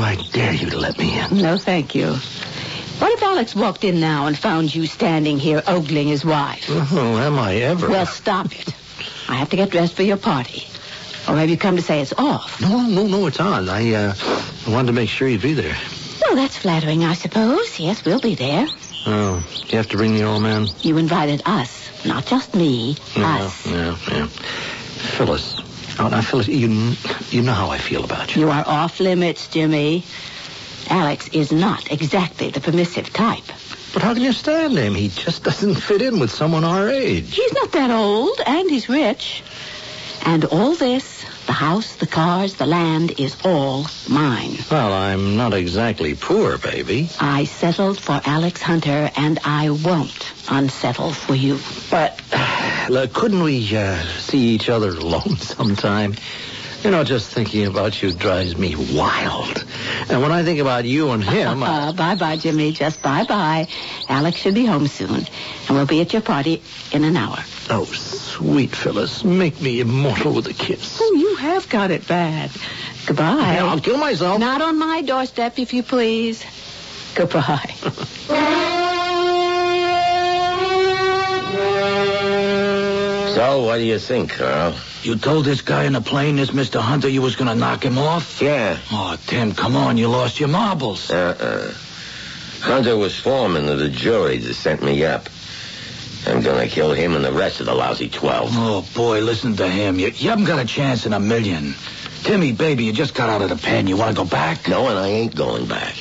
I 0.04 0.18
dare 0.34 0.54
you 0.54 0.70
to 0.72 0.78
let 0.78 0.98
me 0.98 1.20
in. 1.20 1.38
No, 1.38 1.58
thank 1.58 1.96
you. 1.96 2.08
What 3.00 3.14
if 3.14 3.24
Alex 3.24 3.56
walked 3.56 3.84
in 3.84 4.00
now 4.00 4.28
and 4.28 4.38
found 4.38 4.76
you 4.76 4.86
standing 4.86 5.40
here 5.40 5.64
ogling 5.68 6.08
his 6.08 6.26
wife? 6.26 6.66
Oh, 6.70 7.18
am 7.18 7.40
I 7.40 7.56
ever? 7.58 7.90
Well, 7.90 8.06
stop 8.06 8.48
it. 8.60 8.74
I 9.30 9.36
have 9.36 9.50
to 9.52 9.56
get 9.56 9.70
dressed 9.70 9.96
for 9.96 10.04
your 10.04 10.18
party. 10.18 10.68
Or 11.28 11.36
have 11.38 11.50
you 11.50 11.58
come 11.58 11.78
to 11.78 11.82
say 11.82 12.02
it's 12.02 12.14
off? 12.14 12.60
no, 12.62 12.82
no, 12.88 13.08
no, 13.08 13.28
it's 13.28 13.40
on. 13.40 13.70
I 13.70 13.94
uh, 13.94 14.14
wanted 14.68 14.88
to 14.88 14.94
make 14.94 15.10
sure 15.10 15.28
you'd 15.28 15.42
be 15.42 15.54
there. 15.54 15.76
Well, 16.22 16.36
that's 16.36 16.58
flattering, 16.58 17.04
I 17.04 17.14
suppose. 17.14 17.80
Yes, 17.80 18.06
we'll 18.06 18.20
be 18.20 18.36
there. 18.36 18.68
Oh, 19.08 19.44
you 19.68 19.78
have 19.78 19.88
to 19.90 19.98
bring 19.98 20.14
the 20.14 20.24
old 20.24 20.44
man? 20.44 20.68
You 20.82 20.98
invited 20.98 21.42
us, 21.46 22.06
not 22.06 22.26
just 22.26 22.54
me. 22.56 22.96
Yeah, 23.16 23.38
Us. 23.46 23.66
yeah, 23.66 23.98
yeah. 24.12 24.28
Phyllis. 24.28 25.56
Oh, 26.00 26.08
now, 26.10 26.22
Phyllis, 26.22 26.48
you, 26.48 26.96
you 27.30 27.42
know 27.42 27.54
how 27.54 27.70
I 27.70 27.78
feel 27.80 28.04
about 28.04 28.36
you. 28.36 28.44
You 28.44 28.50
are 28.52 28.64
off 28.68 29.00
limits, 29.00 29.48
Jimmy. 29.48 30.04
Alex 30.90 31.28
is 31.30 31.52
not 31.52 31.92
exactly 31.92 32.50
the 32.52 32.60
permissive 32.60 33.12
type. 33.12 33.44
But 33.94 34.04
how 34.04 34.14
can 34.14 34.24
you 34.24 34.32
stand 34.34 34.78
him? 34.78 34.94
He 34.96 35.10
just 35.10 35.44
doesn't 35.44 35.76
fit 35.76 36.02
in 36.02 36.20
with 36.20 36.32
someone 36.32 36.64
our 36.64 36.88
age. 36.90 37.34
He's 37.36 37.54
not 37.54 37.72
that 37.74 37.92
old, 37.92 38.40
and 38.46 38.70
he's 38.70 38.88
rich. 38.88 39.44
And 40.26 40.46
all 40.46 40.76
this, 40.76 41.21
the 41.52 41.56
house, 41.56 41.98
the 41.98 42.08
cars, 42.08 42.54
the 42.56 42.66
land, 42.66 43.20
is 43.20 43.36
all 43.44 43.86
mine. 44.08 44.56
Well, 44.72 44.94
I'm 44.94 45.36
not 45.36 45.54
exactly 45.54 46.16
poor, 46.16 46.58
baby. 46.58 47.10
I 47.20 47.44
settled 47.44 48.00
for 48.00 48.22
Alex 48.24 48.62
Hunter, 48.62 49.12
and 49.18 49.38
I 49.44 49.70
won't 49.70 50.32
unsettle 50.50 51.12
for 51.12 51.36
you. 51.36 51.60
But 51.90 52.22
look, 52.90 53.12
couldn't 53.12 53.44
we 53.44 53.76
uh, 53.76 54.02
see 54.20 54.56
each 54.56 54.70
other 54.70 54.92
alone 54.92 55.36
sometime? 55.56 56.16
You 56.86 56.92
know, 56.92 57.04
just 57.04 57.30
thinking 57.30 57.68
about 57.68 58.02
you 58.02 58.14
drives 58.14 58.58
me 58.58 58.78
wild. 58.78 59.66
And 60.10 60.22
when 60.22 60.32
I 60.32 60.44
think 60.44 60.62
about 60.62 60.86
you 60.86 61.12
and 61.12 61.22
him, 61.22 61.64
I... 61.64 61.90
Uh, 61.90 61.92
bye-bye, 61.92 62.38
Jimmy. 62.38 62.72
Just 62.72 63.04
bye-bye. 63.04 63.68
Alex 64.08 64.38
should 64.38 64.56
be 64.56 64.66
home 64.66 64.88
soon, 64.88 65.16
and 65.68 65.70
we'll 65.70 65.86
be 65.86 66.00
at 66.00 66.14
your 66.14 66.22
party 66.22 66.62
in 66.94 67.04
an 67.04 67.18
hour. 67.18 67.40
Oh, 67.72 67.86
sweet 67.86 68.76
Phyllis, 68.76 69.24
make 69.24 69.60
me 69.62 69.80
immortal 69.80 70.34
with 70.34 70.48
a 70.48 70.54
kiss. 70.54 71.00
Oh, 71.02 71.14
you 71.14 71.36
have 71.38 71.68
got 71.70 71.92
it 71.92 72.08
bad. 72.08 72.52
Goodbye. 73.06 73.58
I'll 73.60 73.80
kill 73.80 73.98
myself. 73.98 74.40
Not 74.40 74.62
on 74.62 74.78
my 74.78 75.02
doorstep, 75.02 75.58
if 75.58 75.74
you 75.74 75.82
please. 75.84 76.46
Goodbye. 77.16 77.74
So, 83.42 83.64
what 83.64 83.78
do 83.78 83.84
you 83.84 83.98
think, 83.98 84.34
Carl? 84.34 84.76
You 85.04 85.16
told 85.16 85.46
this 85.46 85.62
guy 85.62 85.86
in 85.86 85.94
the 85.94 86.02
plane, 86.02 86.36
this 86.36 86.52
Mr. 86.52 86.80
Hunter, 86.80 87.08
you 87.10 87.22
was 87.22 87.36
gonna 87.36 87.56
knock 87.56 87.84
him 87.84 87.98
off? 87.98 88.42
Yeah. 88.42 88.78
Oh, 88.92 89.18
Tim, 89.26 89.54
come 89.54 89.76
on, 89.76 89.98
you 89.98 90.10
lost 90.10 90.40
your 90.40 90.50
marbles. 90.50 91.10
Uh-uh. 91.10 91.74
Hunter 92.60 92.96
was 92.96 93.18
foreman 93.18 93.68
of 93.68 93.80
the 93.80 93.90
jury 93.90 94.38
that 94.38 94.54
sent 94.54 94.84
me 94.84 95.04
up. 95.06 95.28
I'm 96.28 96.42
gonna 96.42 96.68
kill 96.68 96.94
him 96.94 97.16
and 97.16 97.26
the 97.26 97.32
rest 97.32 97.60
of 97.60 97.66
the 97.66 97.74
lousy 97.74 98.10
twelve. 98.10 98.50
Oh, 98.54 98.88
boy, 98.94 99.22
listen 99.22 99.56
to 99.58 99.68
him. 99.68 100.00
You, 100.00 100.10
you 100.10 100.30
haven't 100.30 100.46
got 100.46 100.60
a 100.60 100.66
chance 100.66 101.06
in 101.06 101.14
a 101.14 101.20
million. 101.20 101.74
Timmy, 102.24 102.52
baby, 102.52 102.84
you 102.84 102.94
just 102.94 103.16
got 103.16 103.30
out 103.30 103.42
of 103.42 103.50
the 103.50 103.56
pen. 103.56 103.88
You 103.88 103.98
want 103.98 104.16
to 104.16 104.24
go 104.24 104.30
back? 104.30 104.68
No, 104.68 104.88
and 104.88 105.00
I 105.00 105.08
ain't 105.08 105.36
going 105.36 105.66
back. 105.66 105.96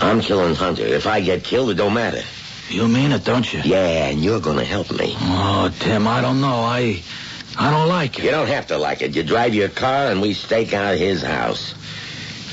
I'm 0.00 0.20
killing 0.20 0.54
Hunter. 0.54 0.84
If 0.84 1.06
I 1.06 1.20
get 1.20 1.44
killed, 1.44 1.70
it 1.70 1.74
don't 1.74 1.94
matter. 1.94 2.22
You 2.70 2.88
mean 2.88 3.12
it, 3.12 3.24
don't 3.24 3.50
you? 3.52 3.60
Yeah, 3.64 4.08
and 4.08 4.22
you're 4.22 4.40
gonna 4.40 4.64
help 4.64 4.90
me. 4.90 5.14
Oh, 5.18 5.74
Tim, 5.78 6.06
I 6.06 6.20
don't 6.20 6.40
know. 6.40 6.56
I, 6.64 7.02
I 7.58 7.70
don't 7.70 7.88
like 7.88 8.18
it. 8.18 8.24
You 8.24 8.30
don't 8.30 8.48
have 8.48 8.68
to 8.68 8.78
like 8.78 9.02
it. 9.02 9.16
You 9.16 9.22
drive 9.22 9.54
your 9.54 9.68
car 9.68 10.10
and 10.10 10.22
we 10.22 10.32
stake 10.34 10.72
out 10.72 10.96
his 10.96 11.22
house. 11.22 11.74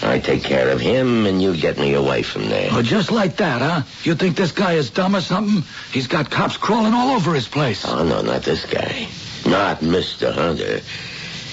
I 0.03 0.19
take 0.19 0.43
care 0.43 0.69
of 0.69 0.79
him 0.79 1.25
and 1.25 1.41
you 1.41 1.55
get 1.55 1.77
me 1.77 1.93
away 1.93 2.21
from 2.21 2.49
there. 2.49 2.69
Oh, 2.71 2.81
just 2.81 3.11
like 3.11 3.37
that, 3.37 3.61
huh? 3.61 3.81
You 4.03 4.15
think 4.15 4.35
this 4.35 4.51
guy 4.51 4.73
is 4.73 4.89
dumb 4.89 5.15
or 5.15 5.21
something? 5.21 5.63
He's 5.91 6.07
got 6.07 6.29
cops 6.29 6.57
crawling 6.57 6.93
all 6.93 7.15
over 7.15 7.33
his 7.33 7.47
place. 7.47 7.85
Oh, 7.85 8.03
no, 8.03 8.21
not 8.21 8.43
this 8.43 8.65
guy. 8.65 9.07
Not 9.45 9.79
Mr. 9.79 10.33
Hunter. 10.33 10.81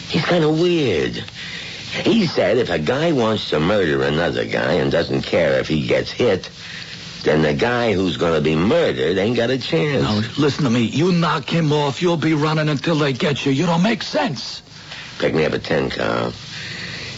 He's 0.09 0.25
kind 0.25 0.45
of 0.45 0.61
weird. 0.61 1.15
He 2.05 2.27
said 2.27 2.59
if 2.59 2.71
a 2.71 2.79
guy 2.79 3.13
wants 3.13 3.51
to 3.51 3.61
murder 3.61 4.03
another 4.03 4.45
guy 4.47 4.75
and 4.75 4.91
doesn't 4.91 5.23
care 5.23 5.61
if 5.61 5.69
he 5.69 5.87
gets 5.87 6.11
hit, 6.11 6.51
then 7.23 7.43
the 7.43 7.55
guy 7.55 7.93
who's 7.93 8.17
going 8.17 8.35
to 8.35 8.41
be 8.41 8.57
murdered 8.57 9.19
ain't 9.19 9.37
got 9.37 9.51
a 9.51 9.59
chance. 9.59 10.03
Now, 10.03 10.23
listen 10.39 10.65
to 10.65 10.71
me. 10.71 10.83
You 10.83 11.13
knock 11.13 11.49
him 11.49 11.73
off, 11.73 12.03
you'll 12.03 12.17
be 12.17 12.35
running 12.35 12.69
until 12.69 12.97
they 12.97 13.13
get 13.13 13.47
you. 13.47 13.53
You 13.53 13.67
don't 13.67 13.83
make 13.83 14.03
sense. 14.03 14.63
Pick 15.19 15.35
me 15.35 15.45
up 15.45 15.53
at 15.53 15.65
10, 15.65 15.91
Carl. 15.91 16.33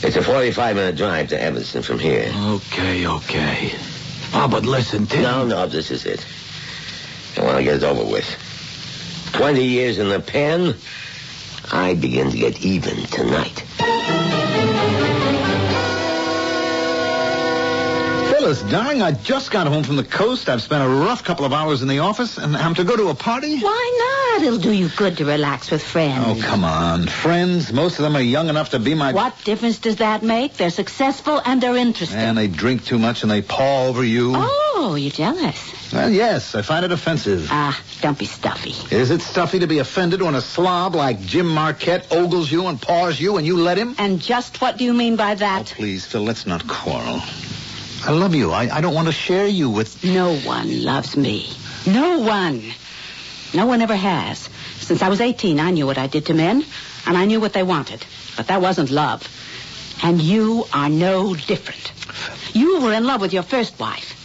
It's 0.04 0.16
a 0.16 0.20
45-minute 0.20 0.96
drive 0.96 1.28
to 1.28 1.40
Evanston 1.40 1.82
from 1.82 1.98
here. 1.98 2.30
Okay, 2.36 3.06
okay. 3.06 3.72
Oh, 4.34 4.46
but 4.50 4.66
listen, 4.66 5.06
Tim. 5.06 5.22
No, 5.22 5.46
no, 5.46 5.66
this 5.66 5.90
is 5.90 6.04
it. 6.04 6.24
I 7.38 7.42
want 7.42 7.56
to 7.56 7.64
get 7.64 7.76
it 7.76 7.84
over 7.84 8.04
with. 8.04 8.26
20 9.32 9.64
years 9.64 9.96
in 9.98 10.10
the 10.10 10.20
pen, 10.20 10.74
I 11.72 11.94
begin 11.94 12.30
to 12.32 12.36
get 12.36 12.62
even 12.62 12.96
tonight. 13.06 13.64
Phyllis, 18.44 18.62
darling, 18.64 19.00
I 19.00 19.12
just 19.12 19.50
got 19.50 19.66
home 19.66 19.84
from 19.84 19.96
the 19.96 20.04
coast. 20.04 20.50
I've 20.50 20.60
spent 20.60 20.84
a 20.84 20.86
rough 20.86 21.24
couple 21.24 21.46
of 21.46 21.54
hours 21.54 21.80
in 21.80 21.88
the 21.88 22.00
office, 22.00 22.36
and 22.36 22.54
I'm 22.54 22.74
to 22.74 22.84
go 22.84 22.94
to 22.94 23.08
a 23.08 23.14
party? 23.14 23.58
Why 23.58 24.34
not? 24.36 24.46
It'll 24.46 24.58
do 24.58 24.70
you 24.70 24.90
good 24.90 25.16
to 25.16 25.24
relax 25.24 25.70
with 25.70 25.82
friends. 25.82 26.22
Oh, 26.26 26.38
come 26.46 26.62
on. 26.62 27.06
Friends, 27.06 27.72
most 27.72 27.98
of 27.98 28.02
them 28.02 28.14
are 28.16 28.20
young 28.20 28.50
enough 28.50 28.68
to 28.72 28.78
be 28.78 28.92
my... 28.92 29.14
What 29.14 29.34
difference 29.44 29.78
does 29.78 29.96
that 29.96 30.22
make? 30.22 30.58
They're 30.58 30.68
successful 30.68 31.40
and 31.42 31.62
they're 31.62 31.74
interesting. 31.74 32.18
And 32.20 32.36
they 32.36 32.46
drink 32.48 32.84
too 32.84 32.98
much 32.98 33.22
and 33.22 33.30
they 33.32 33.40
paw 33.40 33.86
over 33.86 34.04
you. 34.04 34.34
Oh, 34.36 34.94
you're 34.94 35.10
jealous. 35.10 35.90
Well, 35.90 36.10
yes, 36.10 36.54
I 36.54 36.60
find 36.60 36.84
it 36.84 36.92
offensive. 36.92 37.48
Ah, 37.50 37.80
don't 38.02 38.18
be 38.18 38.26
stuffy. 38.26 38.74
Is 38.94 39.10
it 39.10 39.22
stuffy 39.22 39.60
to 39.60 39.66
be 39.66 39.78
offended 39.78 40.20
when 40.20 40.34
a 40.34 40.42
slob 40.42 40.94
like 40.94 41.18
Jim 41.22 41.48
Marquette 41.48 42.08
ogles 42.10 42.52
you 42.52 42.66
and 42.66 42.78
paws 42.78 43.18
you 43.18 43.38
and 43.38 43.46
you 43.46 43.56
let 43.56 43.78
him? 43.78 43.94
And 43.96 44.20
just 44.20 44.60
what 44.60 44.76
do 44.76 44.84
you 44.84 44.92
mean 44.92 45.16
by 45.16 45.32
Oh, 45.32 45.36
that? 45.36 45.66
please, 45.74 46.04
Phil, 46.04 46.20
let's 46.20 46.46
not 46.46 46.68
quarrel. 46.68 47.22
I 48.06 48.10
love 48.10 48.34
you. 48.34 48.50
I, 48.50 48.68
I 48.70 48.80
don't 48.82 48.92
want 48.92 49.08
to 49.08 49.12
share 49.12 49.46
you 49.46 49.70
with... 49.70 50.04
No 50.04 50.36
one 50.36 50.84
loves 50.84 51.16
me. 51.16 51.48
No 51.86 52.18
one. 52.18 52.62
No 53.54 53.64
one 53.64 53.80
ever 53.80 53.96
has. 53.96 54.50
Since 54.80 55.00
I 55.00 55.08
was 55.08 55.22
18, 55.22 55.58
I 55.58 55.70
knew 55.70 55.86
what 55.86 55.96
I 55.96 56.06
did 56.06 56.26
to 56.26 56.34
men, 56.34 56.66
and 57.06 57.16
I 57.16 57.24
knew 57.24 57.40
what 57.40 57.54
they 57.54 57.62
wanted. 57.62 58.04
But 58.36 58.48
that 58.48 58.60
wasn't 58.60 58.90
love. 58.90 59.26
And 60.02 60.20
you 60.20 60.66
are 60.70 60.90
no 60.90 61.34
different. 61.34 61.92
You 62.54 62.80
were 62.80 62.92
in 62.92 63.06
love 63.06 63.22
with 63.22 63.32
your 63.32 63.42
first 63.42 63.80
wife. 63.80 64.20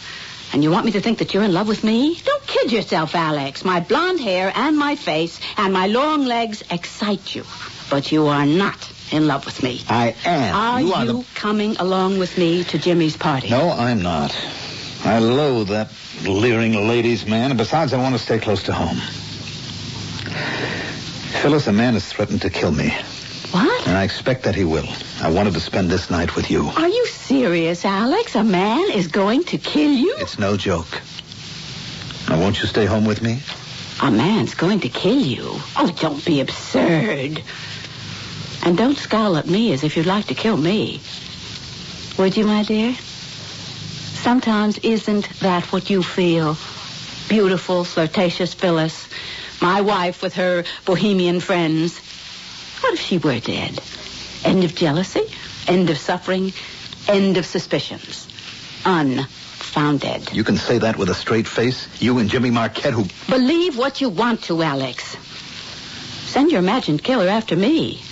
And 0.52 0.62
you 0.62 0.70
want 0.70 0.84
me 0.84 0.92
to 0.92 1.00
think 1.00 1.20
that 1.20 1.32
you're 1.32 1.44
in 1.44 1.54
love 1.54 1.66
with 1.66 1.82
me? 1.82 2.20
Don't 2.22 2.46
kid 2.46 2.72
yourself, 2.72 3.14
Alex. 3.14 3.64
My 3.64 3.80
blonde 3.80 4.20
hair 4.20 4.52
and 4.54 4.76
my 4.76 4.94
face 4.94 5.40
and 5.56 5.72
my 5.72 5.86
long 5.86 6.26
legs 6.26 6.62
excite 6.70 7.34
you. 7.34 7.44
But 7.88 8.12
you 8.12 8.26
are 8.26 8.44
not 8.44 8.92
in 9.12 9.26
love 9.26 9.44
with 9.44 9.62
me. 9.62 9.82
I 9.88 10.14
am. 10.24 10.54
Are 10.54 10.80
you, 10.80 10.92
are 10.92 11.06
the... 11.06 11.24
coming 11.34 11.76
along 11.76 12.18
with 12.18 12.36
me 12.38 12.64
to 12.64 12.78
Jimmy's 12.78 13.16
party? 13.16 13.50
No, 13.50 13.70
I'm 13.70 14.02
not. 14.02 14.34
I 15.04 15.18
loathe 15.18 15.68
that 15.68 15.88
leering 16.26 16.72
ladies' 16.88 17.26
man, 17.26 17.50
and 17.50 17.58
besides, 17.58 17.92
I 17.92 17.98
want 17.98 18.14
to 18.14 18.18
stay 18.20 18.38
close 18.38 18.64
to 18.64 18.72
home. 18.72 18.96
Phyllis, 21.42 21.66
a 21.66 21.72
man 21.72 21.94
has 21.94 22.06
threatened 22.06 22.42
to 22.42 22.50
kill 22.50 22.70
me, 22.72 22.90
What? 23.52 23.86
and 23.86 23.96
I 23.96 24.04
expect 24.04 24.42
that 24.42 24.54
he 24.54 24.64
will. 24.64 24.86
I 25.22 25.30
wanted 25.30 25.54
to 25.54 25.60
spend 25.60 25.88
this 25.90 26.10
night 26.10 26.36
with 26.36 26.50
you. 26.50 26.68
Are 26.68 26.88
you 26.88 27.06
serious, 27.06 27.84
Alex? 27.84 28.34
A 28.34 28.44
man 28.44 28.90
is 28.90 29.06
going 29.08 29.44
to 29.44 29.58
kill 29.58 29.90
you? 29.92 30.14
It's 30.18 30.38
no 30.38 30.56
joke. 30.58 31.00
Now, 32.28 32.38
won't 32.40 32.60
you 32.60 32.66
stay 32.66 32.84
home 32.84 33.06
with 33.06 33.22
me? 33.22 33.40
A 34.02 34.10
man's 34.10 34.54
going 34.54 34.80
to 34.80 34.88
kill 34.88 35.18
you. 35.18 35.42
Oh, 35.76 35.94
don't 36.00 36.24
be 36.24 36.40
absurd. 36.40 37.42
And 38.62 38.76
don't 38.76 38.96
scowl 38.96 39.36
at 39.36 39.46
me 39.46 39.72
as 39.72 39.84
if 39.84 39.96
you'd 39.96 40.06
like 40.06 40.26
to 40.26 40.34
kill 40.34 40.56
me. 40.56 41.00
Would 42.18 42.36
you, 42.36 42.44
my 42.46 42.62
dear? 42.62 42.94
Sometimes 42.94 44.78
isn't 44.78 45.28
that 45.40 45.64
what 45.72 45.88
you 45.88 46.02
feel? 46.02 46.56
Beautiful, 47.28 47.84
flirtatious 47.84 48.52
Phyllis. 48.52 49.08
My 49.62 49.80
wife 49.80 50.22
with 50.22 50.34
her 50.34 50.64
bohemian 50.84 51.40
friends. 51.40 51.98
What 52.80 52.94
if 52.94 53.00
she 53.00 53.18
were 53.18 53.40
dead? 53.40 53.80
End 54.44 54.64
of 54.64 54.74
jealousy? 54.74 55.22
End 55.66 55.88
of 55.88 55.96
suffering? 55.96 56.52
End 57.08 57.36
of 57.38 57.46
suspicions? 57.46 58.26
Unfounded. 58.84 60.32
You 60.34 60.44
can 60.44 60.56
say 60.56 60.78
that 60.78 60.96
with 60.96 61.08
a 61.08 61.14
straight 61.14 61.48
face. 61.48 61.88
You 62.00 62.18
and 62.18 62.28
Jimmy 62.28 62.50
Marquette, 62.50 62.92
who... 62.92 63.06
Believe 63.28 63.78
what 63.78 64.00
you 64.00 64.08
want 64.08 64.42
to, 64.44 64.62
Alex. 64.62 65.16
Send 66.26 66.50
your 66.50 66.60
imagined 66.60 67.02
killer 67.02 67.28
after 67.28 67.56
me. 67.56 68.02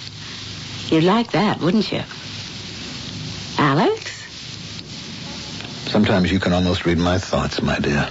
You'd 0.90 1.04
like 1.04 1.33
that, 1.33 1.61
wouldn't 1.61 1.92
you? 1.92 2.02
Alex? 3.59 4.11
Sometimes 5.90 6.33
you 6.33 6.40
can 6.40 6.54
almost 6.54 6.87
read 6.87 6.97
my 6.97 7.18
thoughts, 7.18 7.61
my 7.61 7.78
dear. 7.78 8.09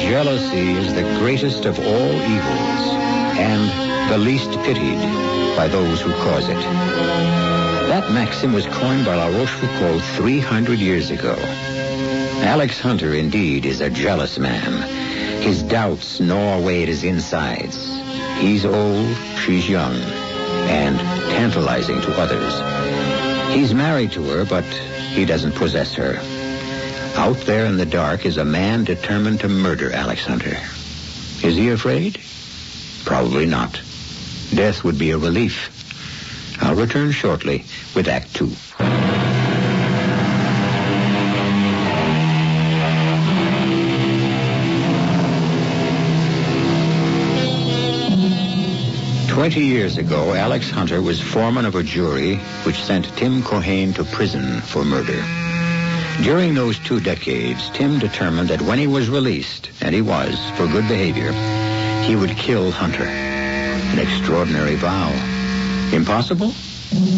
Jealousy 0.00 0.72
is 0.72 0.94
the 0.94 1.02
greatest 1.18 1.66
of 1.66 1.78
all 1.78 2.12
evils 2.12 2.94
and 3.36 4.10
the 4.10 4.16
least 4.16 4.50
pitied 4.62 4.98
by 5.56 5.68
those 5.68 6.00
who 6.00 6.12
cause 6.12 6.48
it. 6.48 6.56
That 7.90 8.10
maxim 8.12 8.54
was 8.54 8.64
coined 8.64 9.04
by 9.04 9.16
La 9.16 9.26
Rochefoucauld 9.26 10.00
300 10.16 10.78
years 10.78 11.10
ago. 11.10 11.36
Alex 12.42 12.80
Hunter, 12.80 13.12
indeed, 13.12 13.66
is 13.66 13.82
a 13.82 13.90
jealous 13.90 14.38
man. 14.38 15.09
His 15.40 15.62
doubts 15.62 16.20
gnaw 16.20 16.58
away 16.58 16.82
at 16.82 16.88
his 16.88 17.02
insides. 17.02 17.98
He's 18.38 18.64
old, 18.64 19.16
she's 19.44 19.68
young, 19.68 19.94
and 19.94 20.98
tantalizing 21.30 22.00
to 22.02 22.12
others. 22.20 23.54
He's 23.54 23.74
married 23.74 24.12
to 24.12 24.22
her, 24.30 24.44
but 24.44 24.64
he 24.64 25.24
doesn't 25.24 25.54
possess 25.54 25.94
her. 25.94 26.18
Out 27.16 27.38
there 27.46 27.66
in 27.66 27.78
the 27.78 27.86
dark 27.86 28.26
is 28.26 28.36
a 28.36 28.44
man 28.44 28.84
determined 28.84 29.40
to 29.40 29.48
murder 29.48 29.92
Alex 29.92 30.24
Hunter. 30.24 30.56
Is 31.42 31.56
he 31.56 31.70
afraid? 31.70 32.20
Probably 33.04 33.46
not. 33.46 33.80
Death 34.54 34.84
would 34.84 34.98
be 34.98 35.10
a 35.10 35.18
relief. 35.18 35.76
I'll 36.60 36.76
return 36.76 37.12
shortly 37.12 37.64
with 37.94 38.08
Act 38.08 38.34
Two. 38.34 38.50
Twenty 49.40 49.64
years 49.64 49.96
ago, 49.96 50.34
Alex 50.34 50.68
Hunter 50.68 51.00
was 51.00 51.18
foreman 51.18 51.64
of 51.64 51.74
a 51.74 51.82
jury 51.82 52.36
which 52.64 52.76
sent 52.76 53.06
Tim 53.16 53.40
Cohane 53.40 53.94
to 53.94 54.04
prison 54.04 54.60
for 54.60 54.84
murder. 54.84 55.24
During 56.22 56.52
those 56.52 56.78
two 56.78 57.00
decades, 57.00 57.70
Tim 57.70 57.98
determined 57.98 58.50
that 58.50 58.60
when 58.60 58.78
he 58.78 58.86
was 58.86 59.08
released, 59.08 59.70
and 59.80 59.94
he 59.94 60.02
was, 60.02 60.38
for 60.56 60.66
good 60.66 60.86
behavior, 60.88 61.32
he 62.02 62.16
would 62.16 62.36
kill 62.36 62.70
Hunter. 62.70 63.04
An 63.06 63.98
extraordinary 63.98 64.74
vow. 64.74 65.08
Impossible? 65.90 66.52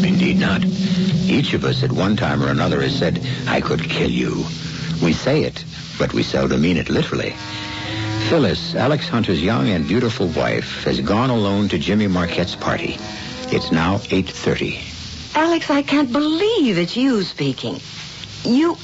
Indeed 0.05 0.39
not. 0.39 0.65
Each 0.65 1.55
of 1.55 1.65
us 1.65 1.83
at 1.83 1.91
one 1.91 2.17
time 2.17 2.41
or 2.41 2.51
another 2.51 2.83
has 2.83 2.97
said, 2.97 3.21
I 3.49 3.61
could 3.61 3.83
kill 3.83 4.11
you. 4.11 4.45
We 5.03 5.13
say 5.13 5.43
it, 5.43 5.65
but 5.99 6.15
we 6.15 6.23
seldom 6.23 6.63
mean 6.63 6.77
it 6.77 6.89
literally. 6.89 7.35
Phyllis, 8.29 8.75
Alex 8.75 9.09
Hunter's 9.09 9.43
young 9.43 9.69
and 9.69 9.87
beautiful 9.87 10.27
wife, 10.29 10.85
has 10.85 11.01
gone 11.01 11.31
alone 11.31 11.69
to 11.69 11.79
Jimmy 11.79 12.07
Marquette's 12.07 12.57
party. 12.57 12.97
It's 13.55 13.71
now 13.71 13.99
8.30. 13.99 15.37
Alex, 15.37 15.71
I 15.71 15.83
can't 15.83 16.11
believe 16.11 16.79
it's 16.79 16.97
you 16.97 17.23
speaking. 17.25 17.79
You. 18.45 18.77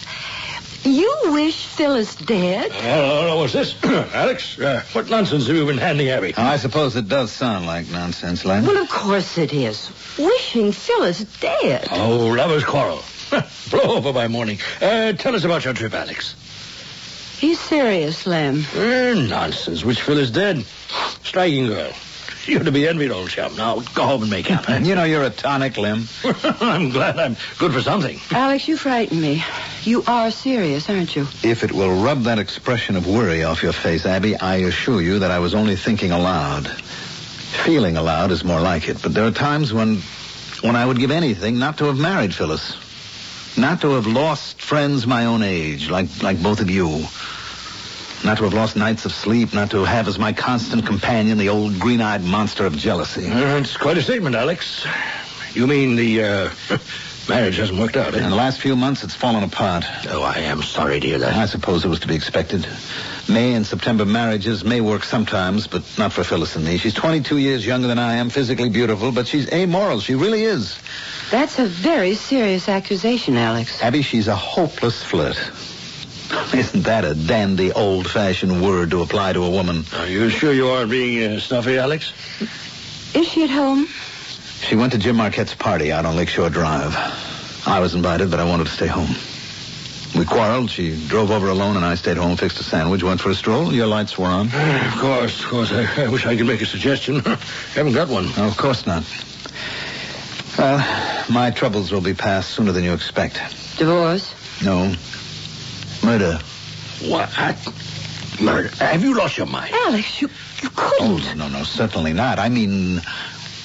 You 0.84 1.12
wish 1.32 1.66
Phyllis 1.66 2.14
dead? 2.14 2.70
Hello, 2.72 3.38
what's 3.38 3.52
this? 3.52 3.74
Alex, 3.84 4.58
uh, 4.58 4.82
what 4.92 5.10
nonsense 5.10 5.46
have 5.46 5.56
you 5.56 5.66
been 5.66 5.78
handing 5.78 6.08
Abby? 6.08 6.34
I 6.36 6.56
suppose 6.56 6.94
it 6.96 7.08
does 7.08 7.32
sound 7.32 7.66
like 7.66 7.88
nonsense, 7.90 8.44
Lem. 8.44 8.64
Well, 8.64 8.80
of 8.80 8.88
course 8.88 9.38
it 9.38 9.52
is. 9.52 9.90
Wishing 10.18 10.72
Phyllis 10.72 11.24
dead. 11.40 11.88
Oh, 11.90 12.28
lovers' 12.28 12.64
quarrel. 12.64 13.02
Blow 13.70 13.96
over 13.96 14.12
by 14.12 14.28
morning. 14.28 14.58
Uh, 14.80 15.12
tell 15.12 15.34
us 15.34 15.44
about 15.44 15.64
your 15.64 15.74
trip, 15.74 15.92
Alex. 15.94 16.34
He's 17.38 17.60
serious, 17.60 18.26
Lem. 18.26 18.64
Uh, 18.76 19.14
nonsense. 19.28 19.84
Which 19.84 20.00
Phyllis 20.02 20.30
dead? 20.30 20.64
Striking 21.22 21.66
girl. 21.66 21.92
You're 22.46 22.64
to 22.64 22.72
be 22.72 22.88
envied, 22.88 23.10
old 23.10 23.28
chap. 23.28 23.52
Now, 23.56 23.80
go 23.94 24.04
home 24.06 24.22
and 24.22 24.30
make 24.30 24.50
up. 24.50 24.64
huh? 24.64 24.78
You 24.82 24.94
know 24.94 25.04
you're 25.04 25.22
a 25.22 25.30
tonic, 25.30 25.76
Lem. 25.76 26.04
I'm 26.60 26.88
glad 26.88 27.18
I'm 27.18 27.36
good 27.58 27.72
for 27.74 27.82
something. 27.82 28.18
Alex, 28.30 28.66
you 28.66 28.76
frighten 28.78 29.20
me. 29.20 29.44
You 29.82 30.02
are 30.06 30.30
serious, 30.30 30.88
aren't 30.88 31.14
you? 31.14 31.22
If 31.42 31.62
it 31.62 31.72
will 31.72 32.02
rub 32.02 32.22
that 32.22 32.38
expression 32.38 32.96
of 32.96 33.06
worry 33.06 33.44
off 33.44 33.62
your 33.62 33.74
face, 33.74 34.06
Abby, 34.06 34.34
I 34.34 34.56
assure 34.56 35.02
you 35.02 35.18
that 35.18 35.30
I 35.30 35.38
was 35.40 35.54
only 35.54 35.76
thinking 35.76 36.10
aloud. 36.10 36.66
Feeling 36.68 37.96
aloud 37.98 38.30
is 38.30 38.44
more 38.44 38.60
like 38.60 38.88
it, 38.88 39.02
but 39.02 39.12
there 39.14 39.26
are 39.26 39.30
times 39.30 39.72
when 39.72 39.98
when 40.62 40.74
I 40.74 40.84
would 40.84 40.98
give 40.98 41.10
anything 41.10 41.58
not 41.58 41.78
to 41.78 41.84
have 41.84 41.98
married 41.98 42.34
Phyllis. 42.34 42.76
Not 43.58 43.80
to 43.80 43.90
have 43.94 44.06
lost 44.06 44.62
friends 44.62 45.04
my 45.04 45.24
own 45.26 45.42
age, 45.42 45.90
like 45.90 46.22
like 46.22 46.40
both 46.40 46.60
of 46.60 46.70
you. 46.70 47.04
Not 48.24 48.38
to 48.38 48.44
have 48.44 48.54
lost 48.54 48.76
nights 48.76 49.04
of 49.04 49.12
sleep, 49.12 49.52
not 49.52 49.70
to 49.72 49.84
have 49.84 50.06
as 50.06 50.18
my 50.18 50.32
constant 50.32 50.86
companion 50.86 51.38
the 51.38 51.48
old 51.48 51.78
green-eyed 51.78 52.22
monster 52.22 52.66
of 52.66 52.76
jealousy. 52.76 53.28
Uh, 53.28 53.56
it's 53.58 53.76
quite 53.76 53.96
a 53.98 54.02
statement, 54.02 54.36
Alex. 54.36 54.86
You 55.54 55.66
mean 55.66 55.96
the 55.96 56.22
uh, 56.22 56.50
marriage 57.28 57.56
hasn't 57.56 57.78
worked 57.78 57.96
out, 57.96 58.14
In 58.14 58.24
eh? 58.24 58.28
the 58.28 58.34
last 58.34 58.60
few 58.60 58.74
months, 58.76 59.04
it's 59.04 59.14
fallen 59.14 59.42
apart. 59.44 59.84
Oh, 60.08 60.22
I 60.22 60.38
am 60.40 60.62
sorry 60.62 60.98
to 61.00 61.06
hear 61.06 61.18
that. 61.18 61.34
I 61.34 61.46
suppose 61.46 61.84
it 61.84 61.88
was 61.88 62.00
to 62.00 62.08
be 62.08 62.14
expected. 62.16 62.66
May 63.28 63.54
and 63.54 63.66
September 63.66 64.04
marriages 64.04 64.64
may 64.64 64.80
work 64.80 65.04
sometimes, 65.04 65.66
but 65.66 65.82
not 65.98 66.12
for 66.12 66.24
Phyllis 66.24 66.56
and 66.56 66.64
me. 66.64 66.78
She's 66.78 66.94
22 66.94 67.38
years 67.38 67.66
younger 67.66 67.86
than 67.88 67.98
I 67.98 68.14
am, 68.16 68.30
physically 68.30 68.68
beautiful, 68.68 69.12
but 69.12 69.26
she's 69.26 69.52
amoral. 69.52 70.00
She 70.00 70.14
really 70.14 70.42
is. 70.42 70.78
That's 71.30 71.58
a 71.58 71.66
very 71.66 72.14
serious 72.14 72.68
accusation, 72.68 73.36
Alex. 73.36 73.82
Abby, 73.82 74.02
she's 74.02 74.28
a 74.28 74.36
hopeless 74.36 75.02
flirt. 75.02 75.36
Isn't 76.54 76.84
that 76.84 77.04
a 77.04 77.14
dandy, 77.14 77.72
old-fashioned 77.72 78.62
word 78.62 78.90
to 78.90 79.02
apply 79.02 79.34
to 79.34 79.44
a 79.44 79.50
woman? 79.50 79.84
Are 79.96 80.06
you 80.06 80.30
sure 80.30 80.52
you 80.52 80.68
aren't 80.68 80.90
being 80.90 81.36
uh, 81.36 81.40
snuffy, 81.40 81.78
Alex? 81.78 82.12
Is 83.14 83.28
she 83.28 83.44
at 83.44 83.50
home? 83.50 83.86
She 83.86 84.74
went 84.74 84.92
to 84.92 84.98
Jim 84.98 85.16
Marquette's 85.16 85.54
party 85.54 85.92
out 85.92 86.04
on 86.06 86.16
Lakeshore 86.16 86.50
Drive. 86.50 86.94
I 87.66 87.80
was 87.80 87.94
invited, 87.94 88.30
but 88.30 88.40
I 88.40 88.44
wanted 88.44 88.66
to 88.66 88.72
stay 88.72 88.86
home. 88.86 89.08
We 90.18 90.24
quarreled. 90.24 90.70
She 90.70 91.06
drove 91.08 91.30
over 91.30 91.48
alone, 91.48 91.76
and 91.76 91.84
I 91.84 91.94
stayed 91.94 92.16
home, 92.16 92.36
fixed 92.36 92.58
a 92.60 92.64
sandwich, 92.64 93.02
went 93.02 93.20
for 93.20 93.30
a 93.30 93.34
stroll. 93.34 93.72
Your 93.72 93.86
lights 93.86 94.18
were 94.18 94.26
on. 94.26 94.46
Of 94.46 94.94
course, 94.98 95.44
of 95.44 95.50
course. 95.50 95.72
I, 95.72 96.04
I 96.04 96.08
wish 96.08 96.24
I 96.24 96.36
could 96.36 96.46
make 96.46 96.62
a 96.62 96.66
suggestion. 96.66 97.20
Haven't 97.74 97.92
got 97.92 98.08
one. 98.08 98.30
No, 98.36 98.46
of 98.46 98.56
course 98.56 98.86
not. 98.86 99.04
Well, 100.58 100.78
my 101.30 101.50
troubles 101.50 101.92
will 101.92 102.00
be 102.00 102.14
past 102.14 102.50
sooner 102.50 102.72
than 102.72 102.84
you 102.84 102.92
expect. 102.94 103.40
Divorce? 103.76 104.32
No. 104.64 104.92
Murder. 106.04 106.38
What? 107.02 107.28
Murder? 108.40 108.68
Have 108.84 109.02
you 109.02 109.14
lost 109.16 109.36
your 109.36 109.46
mind? 109.46 109.72
Alex, 109.74 110.20
you, 110.22 110.28
you 110.62 110.70
Oh, 110.76 111.18
couldn't. 111.20 111.38
no, 111.38 111.48
no, 111.48 111.62
certainly 111.64 112.12
not. 112.12 112.38
I 112.38 112.48
mean, 112.48 113.00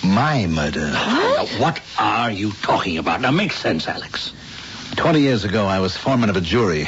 my 0.04 0.45
murder. 0.47 0.91
Now, 0.91 1.45
what 1.58 1.82
are 1.97 2.32
you 2.32 2.52
talking 2.62 2.97
about? 2.97 3.21
Now, 3.21 3.32
make 3.32 3.54
sense, 3.54 3.88
Alex. 3.88 4.34
Twenty 4.95 5.21
years 5.21 5.43
ago, 5.43 5.65
I 5.65 5.80
was 5.80 5.97
foreman 5.97 6.30
of 6.30 6.36
a 6.38 6.41
jury 6.41 6.88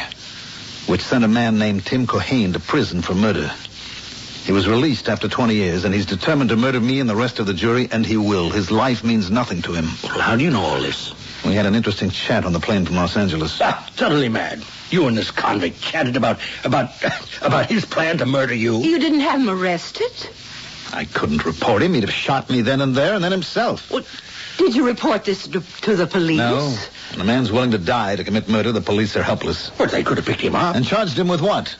which 0.88 1.02
sent 1.02 1.24
a 1.24 1.28
man 1.28 1.58
named 1.58 1.86
Tim 1.86 2.06
Cohane 2.06 2.54
to 2.54 2.60
prison 2.60 3.02
for 3.02 3.16
murder. 3.16 3.52
He 4.46 4.52
was 4.52 4.68
released 4.68 5.10
after 5.10 5.28
20 5.28 5.56
years, 5.56 5.86
and 5.86 5.94
he's 5.94 6.06
determined 6.06 6.52
to 6.52 6.56
murder 6.56 6.80
me 6.80 7.00
and 7.00 7.10
the 7.10 7.16
rest 7.16 7.40
of 7.40 7.48
the 7.48 7.54
jury, 7.54 7.90
and 7.92 8.06
he 8.06 8.16
will. 8.16 8.52
His 8.52 8.70
life 8.70 9.04
means 9.04 9.32
nothing 9.32 9.64
to 9.64 9.74
him. 9.74 9.88
Well, 10.04 10.20
how 10.22 10.36
do 10.36 10.44
you 10.44 10.52
know 10.52 10.62
all 10.62 10.80
this? 10.80 11.16
We 11.44 11.56
had 11.56 11.66
an 11.66 11.74
interesting 11.74 12.12
chat 12.12 12.46
on 12.46 12.54
the 12.54 12.60
plane 12.60 12.86
from 12.86 12.96
Los 12.96 13.18
Angeles. 13.18 13.60
Ah, 13.60 13.90
totally 13.96 14.30
mad. 14.30 14.64
You 14.92 15.08
and 15.08 15.18
this 15.18 15.32
convict 15.32 15.82
chatted 15.82 16.16
about 16.16 16.40
about 16.64 16.92
about 17.42 17.66
his 17.72 17.86
plan 17.86 18.20
to 18.20 18.28
murder 18.28 18.54
you. 18.54 18.78
You 18.84 19.00
didn't 19.00 19.22
have 19.22 19.42
him 19.42 19.50
arrested? 19.50 20.12
I 20.94 21.06
couldn't 21.06 21.44
report 21.44 21.82
him. 21.82 21.96
He'd 21.96 22.04
have 22.04 22.14
shot 22.14 22.48
me 22.48 22.62
then 22.62 22.82
and 22.82 22.94
there, 22.94 23.16
and 23.16 23.24
then 23.24 23.32
himself. 23.32 23.90
What? 23.90 24.06
Did 24.58 24.76
you 24.76 24.86
report 24.86 25.26
this 25.26 25.48
to, 25.48 25.62
to 25.82 25.96
the 25.96 26.06
police? 26.06 26.38
No. 26.38 26.78
When 27.12 27.22
a 27.22 27.26
man's 27.26 27.52
willing 27.52 27.72
to 27.72 27.80
die 27.80 28.16
to 28.16 28.24
commit 28.24 28.48
murder, 28.48 28.72
the 28.72 28.80
police 28.82 29.16
are 29.18 29.24
helpless. 29.24 29.72
But 29.72 29.90
they 29.90 30.04
could 30.04 30.18
have 30.18 30.26
picked 30.26 30.42
him 30.42 30.56
up. 30.56 30.76
And 30.76 30.86
charged 30.86 31.18
him 31.18 31.28
with 31.28 31.42
what? 31.42 31.76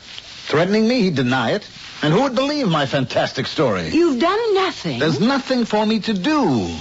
Threatening 0.46 0.86
me? 0.86 1.02
He'd 1.02 1.14
deny 1.14 1.52
it. 1.52 1.68
And 2.02 2.12
who 2.12 2.22
would 2.22 2.34
believe 2.34 2.68
my 2.68 2.86
fantastic 2.86 3.46
story? 3.46 3.88
You've 3.88 4.20
done 4.20 4.54
nothing. 4.54 4.98
There's 4.98 5.20
nothing 5.20 5.64
for 5.64 5.84
me 5.84 6.00
to 6.00 6.12
do. 6.14 6.76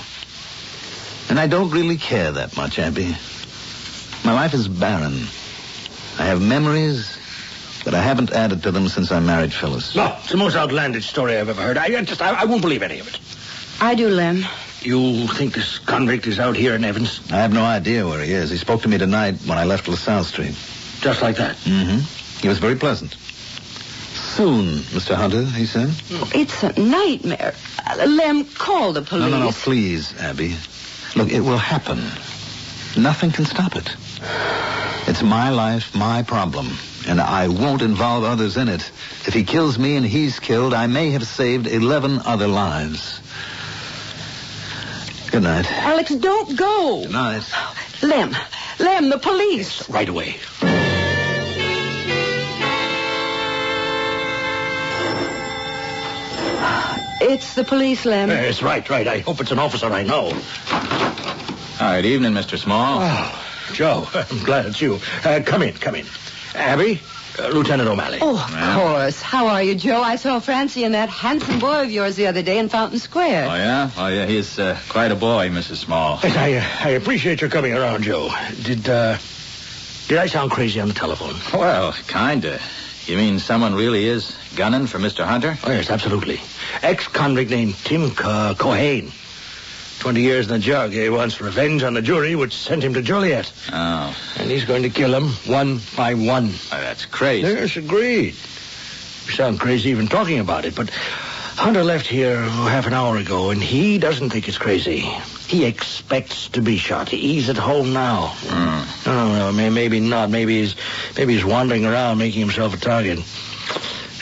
And 1.29 1.39
I 1.39 1.47
don't 1.47 1.71
really 1.71 1.97
care 1.97 2.31
that 2.31 2.55
much, 2.55 2.77
Abby. 2.77 3.15
My 4.23 4.33
life 4.33 4.53
is 4.53 4.67
barren. 4.67 5.13
I 6.19 6.25
have 6.25 6.41
memories, 6.41 7.17
but 7.83 7.93
I 7.93 8.01
haven't 8.01 8.31
added 8.31 8.63
to 8.63 8.71
them 8.71 8.87
since 8.89 9.11
I 9.11 9.19
married 9.19 9.53
Phyllis. 9.53 9.95
No, 9.95 10.15
it's 10.19 10.29
the 10.31 10.37
most 10.37 10.55
outlandish 10.55 11.07
story 11.07 11.37
I've 11.37 11.49
ever 11.49 11.61
heard. 11.61 11.77
I 11.77 11.85
I 11.97 12.01
just, 12.03 12.21
I, 12.21 12.41
I 12.41 12.45
won't 12.45 12.61
believe 12.61 12.83
any 12.83 12.99
of 12.99 13.07
it. 13.07 13.19
I 13.81 13.95
do, 13.95 14.09
Lem. 14.09 14.45
You 14.81 15.27
think 15.27 15.55
this 15.55 15.79
convict 15.79 16.27
is 16.27 16.39
out 16.39 16.55
here 16.55 16.75
in 16.75 16.83
Evans? 16.83 17.19
I 17.31 17.37
have 17.37 17.51
no 17.51 17.63
idea 17.63 18.05
where 18.07 18.23
he 18.23 18.31
is. 18.31 18.51
He 18.51 18.57
spoke 18.57 18.83
to 18.83 18.87
me 18.87 18.97
tonight 18.97 19.35
when 19.45 19.57
I 19.57 19.63
left 19.65 19.87
LaSalle 19.87 20.23
Street. 20.23 20.55
Just 21.01 21.21
like 21.21 21.37
that? 21.37 21.55
Mm-hmm. 21.57 21.99
He 22.41 22.47
was 22.47 22.59
very 22.59 22.75
pleasant. 22.75 23.15
Soon, 24.35 24.79
Mr. 24.91 25.15
Hunter, 25.15 25.45
he 25.45 25.65
said. 25.65 25.93
It's 26.35 26.61
a 26.61 26.77
nightmare. 26.77 27.53
Lem, 28.05 28.43
call 28.43 28.91
the 28.91 29.01
police. 29.01 29.31
No, 29.31 29.39
no, 29.39 29.45
no, 29.45 29.51
please, 29.53 30.13
Abby. 30.19 30.57
Look, 31.15 31.31
it 31.31 31.39
will 31.39 31.57
happen. 31.57 31.99
Nothing 33.01 33.31
can 33.31 33.45
stop 33.45 33.77
it. 33.77 33.95
It's 35.07 35.23
my 35.23 35.51
life, 35.51 35.95
my 35.95 36.21
problem, 36.23 36.67
and 37.07 37.21
I 37.21 37.47
won't 37.47 37.81
involve 37.81 38.25
others 38.25 38.57
in 38.57 38.67
it. 38.67 38.81
If 39.25 39.33
he 39.33 39.45
kills 39.45 39.79
me 39.79 39.95
and 39.95 40.05
he's 40.05 40.37
killed, 40.37 40.73
I 40.73 40.87
may 40.87 41.11
have 41.11 41.25
saved 41.25 41.65
11 41.65 42.19
other 42.25 42.49
lives. 42.49 43.21
Good 45.31 45.43
night. 45.43 45.71
Alex, 45.71 46.13
don't 46.13 46.57
go. 46.57 47.03
Good 47.03 47.11
night. 47.13 47.49
Lem, 48.01 48.35
Lem, 48.79 49.09
the 49.09 49.17
police. 49.17 49.89
Right 49.89 50.09
away. 50.09 50.35
It's 57.27 57.55
the 57.55 57.63
police, 57.63 58.05
Lem. 58.05 58.29
Yes, 58.29 58.61
right, 58.61 58.87
right. 58.89 59.07
I 59.07 59.19
hope 59.19 59.41
it's 59.41 59.51
an 59.51 59.57
officer 59.59 59.87
I 59.87 60.03
know. 60.03 60.25
All 60.25 61.91
right, 61.91 62.05
evening, 62.05 62.33
Mr. 62.33 62.57
Small. 62.57 62.99
Oh, 63.01 63.45
Joe, 63.73 64.07
I'm 64.13 64.43
glad 64.43 64.67
it's 64.67 64.79
you. 64.79 64.99
Uh, 65.23 65.41
come 65.43 65.63
in, 65.63 65.73
come 65.73 65.95
in. 65.95 66.05
Abby, 66.53 67.01
uh, 67.39 67.47
Lieutenant 67.47 67.89
O'Malley. 67.89 68.19
Oh, 68.21 68.37
of 68.37 68.75
course. 68.79 69.21
How 69.21 69.47
are 69.47 69.63
you, 69.63 69.73
Joe? 69.73 70.01
I 70.01 70.17
saw 70.17 70.39
Francie 70.39 70.83
and 70.83 70.93
that 70.93 71.09
handsome 71.09 71.57
boy 71.59 71.83
of 71.83 71.91
yours 71.91 72.15
the 72.15 72.27
other 72.27 72.43
day 72.43 72.59
in 72.59 72.69
Fountain 72.69 72.99
Square. 72.99 73.45
Oh, 73.49 73.55
yeah? 73.55 73.89
Oh, 73.97 74.07
yeah, 74.07 74.25
he's 74.27 74.59
uh, 74.59 74.77
quite 74.87 75.11
a 75.11 75.15
boy, 75.15 75.49
Mrs. 75.49 75.77
Small. 75.77 76.19
Yes, 76.23 76.37
I, 76.37 76.53
uh, 76.53 76.87
I 76.87 76.91
appreciate 76.91 77.41
your 77.41 77.49
coming 77.49 77.73
around, 77.73 78.03
Joe. 78.03 78.29
Did, 78.63 78.87
uh, 78.87 79.17
did 80.07 80.19
I 80.19 80.27
sound 80.27 80.51
crazy 80.51 80.79
on 80.79 80.87
the 80.89 80.93
telephone? 80.93 81.35
Well, 81.59 81.91
kinda. 82.07 82.59
You 83.05 83.17
mean 83.17 83.39
someone 83.39 83.75
really 83.75 84.05
is 84.05 84.35
gunning 84.55 84.87
for 84.87 84.97
Mr. 84.97 85.23
Hunter? 85.25 85.57
Oh, 85.63 85.71
yes, 85.71 85.89
absolutely. 85.91 86.41
Ex-convict 86.81 87.51
named 87.51 87.75
Tim 87.83 88.09
Co- 88.11 88.53
Cohane. 88.57 89.11
Twenty 89.99 90.21
years 90.21 90.47
in 90.47 90.53
the 90.53 90.59
jug. 90.59 90.91
He 90.91 91.07
wants 91.09 91.39
revenge 91.39 91.81
on 91.83 91.93
the 91.93 92.01
jury, 92.01 92.35
which 92.35 92.53
sent 92.53 92.83
him 92.83 92.93
to 92.95 93.01
Joliet. 93.01 93.51
Oh, 93.71 94.15
And 94.37 94.51
he's 94.51 94.65
going 94.65 94.83
to 94.83 94.89
kill 94.89 95.13
him 95.15 95.29
one 95.51 95.79
by 95.95 96.13
one. 96.15 96.47
oh, 96.71 96.81
that's 96.81 97.05
crazy. 97.05 97.47
Yes, 97.47 97.77
agreed. 97.77 98.33
You 98.33 99.31
sound 99.31 99.59
crazy 99.59 99.89
even 99.91 100.07
talking 100.07 100.39
about 100.39 100.65
it, 100.65 100.75
but 100.75 100.89
Hunter 100.89 101.83
left 101.83 102.05
here 102.07 102.41
half 102.41 102.85
an 102.87 102.93
hour 102.93 103.17
ago, 103.17 103.51
and 103.51 103.63
he 103.63 103.97
doesn't 103.97 104.31
think 104.31 104.47
it's 104.47 104.57
crazy. 104.57 105.09
He 105.47 105.65
expects 105.65 106.49
to 106.49 106.61
be 106.61 106.77
shot. 106.77 107.09
He's 107.09 107.49
at 107.49 107.57
home 107.57 107.93
now. 107.93 108.33
Hmm. 108.37 109.09
No, 109.09 109.27
no, 109.27 109.39
no, 109.39 109.51
may- 109.51 109.69
maybe 109.69 109.99
not. 109.99 110.29
Maybe 110.29 110.59
he's 110.61 110.75
maybe 111.17 111.33
he's 111.33 111.45
wandering 111.45 111.85
around 111.85 112.17
making 112.17 112.41
himself 112.41 112.73
a 112.73 112.77
target. 112.77 113.19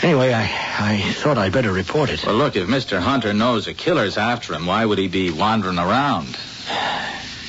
Anyway, 0.01 0.33
I, 0.33 0.43
I 0.79 1.01
thought 1.13 1.38
I'd 1.38 1.53
better 1.53 1.71
report 1.71 2.09
it. 2.09 2.25
Well, 2.25 2.36
look, 2.36 2.57
if 2.57 2.67
Mr. 2.67 2.99
Hunter 2.99 3.33
knows 3.33 3.67
a 3.67 3.73
killer's 3.73 4.17
after 4.17 4.53
him, 4.53 4.65
why 4.65 4.83
would 4.83 4.97
he 4.97 5.07
be 5.07 5.31
wandering 5.31 5.79
around? 5.79 6.38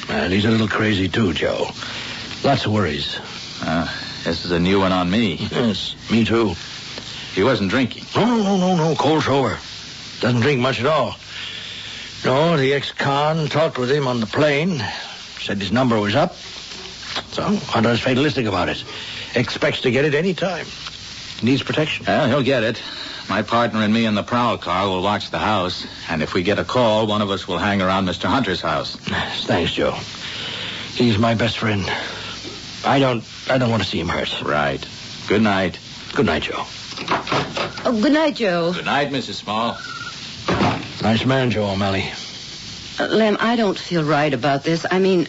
Well, 0.09 0.31
he's 0.31 0.45
a 0.45 0.51
little 0.51 0.69
crazy 0.69 1.09
too, 1.09 1.33
Joe. 1.33 1.67
Lots 2.45 2.65
of 2.67 2.73
worries. 2.73 3.19
Uh, 3.61 3.87
this 4.23 4.45
is 4.45 4.53
a 4.53 4.61
new 4.61 4.79
one 4.79 4.93
on 4.93 5.11
me. 5.11 5.35
Yes, 5.51 5.97
me 6.13 6.25
too. 6.25 6.55
He 7.35 7.43
wasn't 7.43 7.71
drinking. 7.71 8.05
No, 8.15 8.25
no, 8.25 8.43
no, 8.43 8.57
no, 8.57 8.77
no. 8.77 8.95
Cold 8.95 9.25
sober. 9.25 9.59
Doesn't 10.21 10.41
drink 10.43 10.61
much 10.61 10.79
at 10.79 10.87
all. 10.87 11.17
No, 12.25 12.57
the 12.57 12.73
ex-con 12.73 13.49
talked 13.49 13.77
with 13.77 13.91
him 13.91 14.07
on 14.07 14.21
the 14.21 14.27
plane. 14.27 14.83
Said 15.41 15.61
his 15.61 15.71
number 15.71 16.01
was 16.01 16.15
up. 16.15 16.35
So 17.33 17.43
Hunter's 17.43 18.01
fatalistic 18.01 18.47
about 18.47 18.71
it. 18.71 18.83
Expects 19.35 19.83
to 19.83 19.91
get 19.91 20.07
it 20.07 20.15
any 20.15 20.33
time. 20.33 20.67
Needs 21.43 21.63
protection. 21.63 22.07
Well, 22.07 22.27
he'll 22.29 22.43
get 22.43 22.63
it. 22.63 22.83
My 23.29 23.43
partner 23.43 23.81
and 23.81 23.93
me 23.93 24.07
in 24.07 24.15
the 24.15 24.23
prowl 24.23 24.57
car 24.57 24.89
will 24.89 25.03
watch 25.03 25.31
the 25.31 25.39
house, 25.39 25.87
and 26.09 26.23
if 26.23 26.33
we 26.33 26.43
get 26.43 26.59
a 26.59 26.65
call, 26.65 27.07
one 27.07 27.21
of 27.21 27.31
us 27.31 27.47
will 27.47 27.59
hang 27.59 27.83
around 27.83 28.07
Mr. 28.07 28.25
Hunter's 28.25 28.61
house. 28.61 28.97
Thanks, 29.47 29.73
Joe. 29.73 29.93
He's 30.95 31.19
my 31.19 31.35
best 31.35 31.59
friend. 31.59 31.85
I 32.87 32.99
don't 32.99 33.25
I 33.51 33.59
don't 33.59 33.71
want 33.71 33.83
to 33.83 33.89
see 33.89 34.01
him 34.01 34.09
hurt. 34.09 34.43
Right. 34.43 34.87
Good 35.27 35.43
night. 35.43 35.79
Good 36.15 36.27
night, 36.27 36.43
Joe. 36.43 36.65
Oh, 37.87 37.99
good 38.01 38.13
night, 38.13 38.37
Joe. 38.37 38.73
Good 38.73 38.85
night, 38.85 39.11
Mrs. 39.11 39.35
Small. 39.35 39.77
Nice 41.03 41.25
man, 41.25 41.51
Joe 41.51 41.71
O'Malley. 41.71 42.11
Uh, 42.99 43.07
Lem, 43.09 43.37
I 43.41 43.57
don't 43.57 43.79
feel 43.79 44.05
right 44.05 44.33
about 44.33 44.65
this. 44.65 44.87
I 44.91 44.99
mean, 44.99 45.27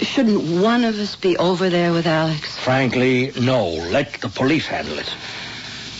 shouldn't 0.00 0.62
one 0.62 0.84
of 0.84 0.98
us 0.98 1.16
be 1.16 1.36
over 1.36 1.68
there 1.68 1.92
with 1.92 2.06
Alex? 2.06 2.58
Frankly, 2.58 3.32
no. 3.40 3.68
Let 3.68 4.14
the 4.14 4.28
police 4.28 4.66
handle 4.66 4.98
it. 4.98 5.14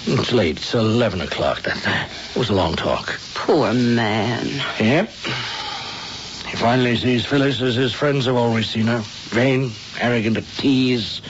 It's 0.07 0.33
late. 0.33 0.57
It's 0.57 0.75
11 0.75 1.20
o'clock. 1.20 1.62
That, 1.62 2.11
was 2.35 2.51
a 2.51 2.55
long 2.55 2.75
talk. 2.75 3.18
Poor 3.35 3.72
man. 3.72 4.46
Yep. 4.81 5.09
He 5.09 6.57
finally 6.57 6.96
sees 6.96 7.27
Phyllis 7.27 7.61
as 7.61 7.75
his 7.77 7.92
friends 7.92 8.27
have 8.27 8.37
always 8.37 8.68
seen 8.68 8.87
her. 8.87 9.03
Vain, 9.29 9.70
arrogant 10.01 10.37
to 10.37 10.42
tease, 10.57 11.20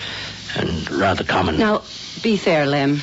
and 0.57 0.91
rather 0.91 1.25
common. 1.25 1.59
Now, 1.59 1.83
be 2.23 2.37
fair, 2.37 2.67
Lem. 2.67 3.01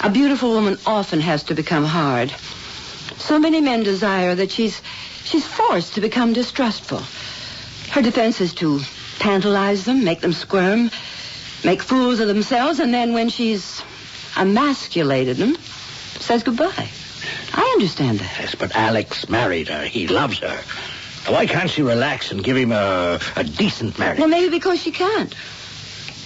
A 0.00 0.10
beautiful 0.10 0.50
woman 0.50 0.78
often 0.86 1.20
has 1.20 1.42
to 1.44 1.54
become 1.54 1.84
hard. 1.84 2.32
So 3.20 3.38
many 3.38 3.60
men 3.60 3.82
desire 3.82 4.34
that 4.34 4.50
she's 4.50 4.80
she's 5.24 5.46
forced 5.46 5.94
to 5.94 6.00
become 6.00 6.32
distrustful. 6.32 7.02
Her 7.92 8.02
defense 8.02 8.40
is 8.40 8.54
to 8.54 8.80
tantalize 9.18 9.84
them, 9.84 10.04
make 10.04 10.20
them 10.20 10.32
squirm, 10.32 10.90
make 11.64 11.82
fools 11.82 12.20
of 12.20 12.28
themselves, 12.28 12.80
and 12.80 12.92
then 12.92 13.12
when 13.12 13.28
she's 13.28 13.82
emasculated 14.36 15.36
them, 15.36 15.56
says 16.18 16.42
goodbye. 16.42 16.88
I 17.52 17.70
understand 17.74 18.20
that. 18.20 18.38
Yes, 18.38 18.54
but 18.54 18.74
Alex 18.74 19.28
married 19.28 19.68
her. 19.68 19.84
He 19.84 20.06
loves 20.08 20.38
her. 20.38 20.58
Why 21.30 21.46
can't 21.46 21.68
she 21.68 21.82
relax 21.82 22.30
and 22.32 22.42
give 22.42 22.56
him 22.56 22.72
a, 22.72 23.20
a 23.36 23.44
decent 23.44 23.98
marriage? 23.98 24.18
Well, 24.18 24.28
maybe 24.28 24.48
because 24.48 24.80
she 24.80 24.90
can't. 24.90 25.34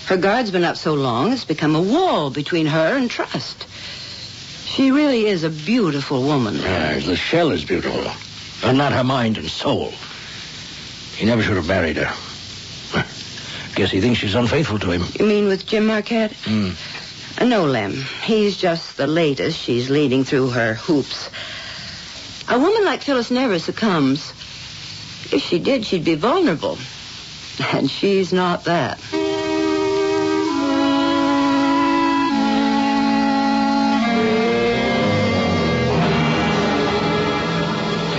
Her 0.06 0.16
guard's 0.16 0.50
been 0.50 0.64
up 0.64 0.76
so 0.76 0.94
long, 0.94 1.32
it's 1.32 1.44
become 1.44 1.74
a 1.74 1.82
wall 1.82 2.30
between 2.30 2.66
her 2.66 2.96
and 2.96 3.10
trust. 3.10 3.66
She 4.74 4.90
really 4.90 5.26
is 5.26 5.44
a 5.44 5.50
beautiful 5.50 6.24
woman. 6.24 6.56
The 6.56 7.14
shell 7.14 7.52
is 7.52 7.64
beautiful, 7.64 8.10
but 8.60 8.72
not 8.72 8.92
her 8.92 9.04
mind 9.04 9.38
and 9.38 9.48
soul. 9.48 9.92
He 11.14 11.26
never 11.26 11.42
should 11.42 11.54
have 11.54 11.68
married 11.68 11.96
her. 11.96 12.12
Guess 13.76 13.92
he 13.92 14.00
thinks 14.00 14.18
she's 14.18 14.34
unfaithful 14.34 14.80
to 14.80 14.90
him. 14.90 15.04
You 15.16 15.26
mean 15.26 15.46
with 15.46 15.64
Jim 15.64 15.86
Marquette? 15.86 16.34
Uh, 16.48 17.44
no, 17.44 17.66
Lem. 17.66 17.92
He's 18.24 18.56
just 18.56 18.96
the 18.96 19.06
latest 19.06 19.60
she's 19.60 19.90
leading 19.90 20.24
through 20.24 20.50
her 20.50 20.74
hoops. 20.74 21.30
A 22.48 22.58
woman 22.58 22.84
like 22.84 23.02
Phyllis 23.02 23.30
never 23.30 23.60
succumbs. 23.60 24.30
If 25.32 25.40
she 25.40 25.60
did, 25.60 25.86
she'd 25.86 26.04
be 26.04 26.16
vulnerable. 26.16 26.78
And 27.72 27.88
she's 27.88 28.32
not 28.32 28.64
that. 28.64 28.98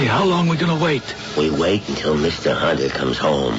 How 0.07 0.23
long 0.25 0.47
we 0.47 0.57
gonna 0.57 0.81
wait? 0.81 1.03
We 1.37 1.49
wait 1.49 1.87
until 1.89 2.15
Mr. 2.15 2.55
Hunter 2.55 2.89
comes 2.89 3.17
home. 3.17 3.55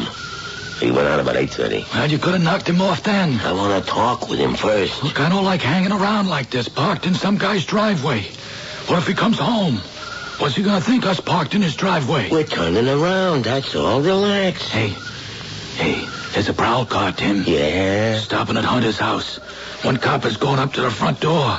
He 0.81 0.91
went 0.91 1.09
out 1.09 1.21
about 1.21 1.37
8.30. 1.37 1.91
Well, 1.95 2.11
you 2.11 2.19
could 2.19 2.35
have 2.35 2.43
knocked 2.43 2.69
him 2.69 2.83
off 2.83 3.03
then. 3.03 3.41
I 3.41 3.53
want 3.53 3.83
to 3.83 3.91
talk 3.91 4.29
with 4.29 4.39
him 4.39 4.55
first. 4.55 5.03
Look, 5.03 5.19
I 5.21 5.29
don't 5.31 5.45
like 5.45 5.63
hanging 5.63 5.93
around 5.93 6.29
like 6.29 6.51
this, 6.51 6.69
parked 6.69 7.07
in 7.07 7.15
some 7.15 7.39
guy's 7.39 7.65
driveway. 7.65 8.23
What 8.87 8.99
if 8.99 9.07
he 9.07 9.15
comes 9.15 9.39
home? 9.39 9.77
What's 10.39 10.55
he 10.55 10.63
gonna 10.63 10.83
think 10.83 11.07
us 11.07 11.19
parked 11.19 11.55
in 11.55 11.63
his 11.63 11.75
driveway? 11.77 12.29
We're 12.31 12.45
turning 12.45 12.87
around, 12.89 13.45
that's 13.45 13.75
all. 13.75 14.03
Relax. 14.03 14.69
Hey, 14.69 14.89
hey, 15.77 16.07
there's 16.35 16.51
a 16.51 16.53
prowl 16.53 16.85
car, 16.85 17.13
Tim. 17.13 17.43
Yeah? 17.47 18.19
Stopping 18.19 18.59
at 18.59 18.65
Hunter's 18.65 18.99
house. 18.99 19.37
One 19.83 19.97
cop 19.97 20.27
is 20.27 20.37
going 20.37 20.59
up 20.59 20.75
to 20.75 20.83
the 20.83 20.91
front 20.91 21.21
door. 21.21 21.59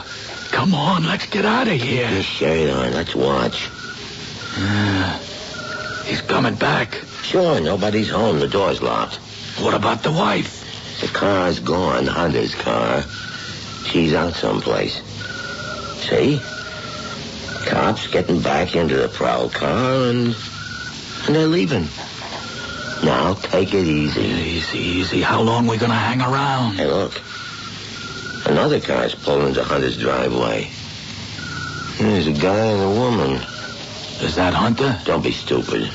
Come 0.52 0.76
on, 0.76 1.06
let's 1.06 1.26
get 1.26 1.44
out 1.44 1.68
of 1.68 1.80
Get 1.80 1.88
your 1.88 2.08
here. 2.08 2.24
shirt 2.24 2.70
on. 2.70 2.94
Let's 2.94 3.16
watch. 3.16 3.70
He's 6.06 6.22
coming 6.22 6.56
back. 6.56 6.96
Sure, 7.22 7.60
nobody's 7.60 8.10
home. 8.10 8.40
The 8.40 8.48
door's 8.48 8.82
locked. 8.82 9.18
What 9.62 9.76
about 9.76 10.02
the 10.02 10.12
wife? 10.12 11.00
The 11.02 11.08
car's 11.08 11.60
gone, 11.60 12.08
Hunter's 12.08 12.56
car. 12.56 13.04
She's 13.86 14.14
out 14.14 14.34
someplace. 14.34 15.02
See? 16.10 16.40
Cops 17.68 18.08
getting 18.08 18.42
back 18.42 18.76
into 18.76 18.96
the 18.96 19.10
prowl 19.10 19.50
car 19.50 20.10
and 20.10 20.36
and 21.28 21.36
they're 21.36 21.48
leaving. 21.48 21.88
Now 23.04 23.36
take 23.36 23.74
it 23.74 23.86
easy. 23.86 24.22
Easy, 24.22 24.80
easy. 24.80 25.22
How 25.22 25.42
long 25.42 25.68
we 25.68 25.78
gonna 25.78 25.94
hang 25.94 26.22
around? 26.22 26.76
Hey, 26.76 26.88
look. 26.88 27.22
Another 28.46 28.80
car's 28.80 29.14
pulling 29.14 29.50
into 29.50 29.64
Hunter's 29.64 29.98
driveway. 29.98 30.70
There's 32.00 32.28
a 32.28 32.32
guy 32.32 32.66
and 32.66 32.82
a 32.82 32.90
woman. 32.90 33.42
Is 34.22 34.36
that 34.36 34.54
Hunter? 34.54 35.00
Don't 35.06 35.24
be 35.24 35.32
stupid. 35.32 35.90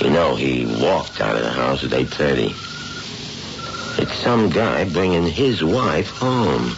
You 0.00 0.10
know 0.10 0.34
he 0.34 0.66
walked 0.66 1.20
out 1.20 1.36
of 1.36 1.42
the 1.42 1.50
house 1.50 1.84
at 1.84 1.90
8.30. 1.90 2.54
It's 3.98 4.14
some 4.14 4.48
guy 4.48 4.84
bringing 4.84 5.26
his 5.26 5.62
wife 5.62 6.08
home. 6.08 6.74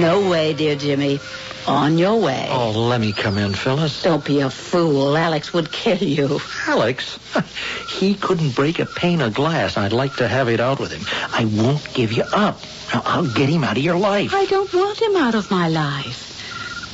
No 0.00 0.28
way, 0.28 0.52
dear 0.52 0.76
Jimmy. 0.76 1.20
On 1.66 1.98
your 1.98 2.20
way. 2.20 2.48
Oh, 2.50 2.70
let 2.70 3.00
me 3.00 3.12
come 3.12 3.38
in, 3.38 3.54
Phyllis. 3.54 4.02
Don't 4.02 4.24
be 4.24 4.40
a 4.40 4.50
fool. 4.50 5.16
Alex 5.16 5.52
would 5.52 5.72
kill 5.72 5.98
you. 5.98 6.40
Alex, 6.66 7.18
he 7.90 8.14
couldn't 8.14 8.54
break 8.54 8.78
a 8.78 8.86
pane 8.86 9.20
of 9.20 9.34
glass. 9.34 9.76
I'd 9.76 9.92
like 9.92 10.16
to 10.16 10.28
have 10.28 10.48
it 10.48 10.60
out 10.60 10.80
with 10.80 10.92
him. 10.92 11.04
I 11.32 11.46
won't 11.46 11.86
give 11.94 12.12
you 12.12 12.24
up. 12.24 12.58
Now, 12.92 13.02
I'll 13.04 13.32
get 13.32 13.48
him 13.48 13.64
out 13.64 13.76
of 13.76 13.82
your 13.82 13.98
life. 13.98 14.32
I 14.34 14.44
don't 14.46 14.72
want 14.72 15.00
him 15.00 15.16
out 15.16 15.34
of 15.34 15.50
my 15.50 15.68
life. 15.68 16.27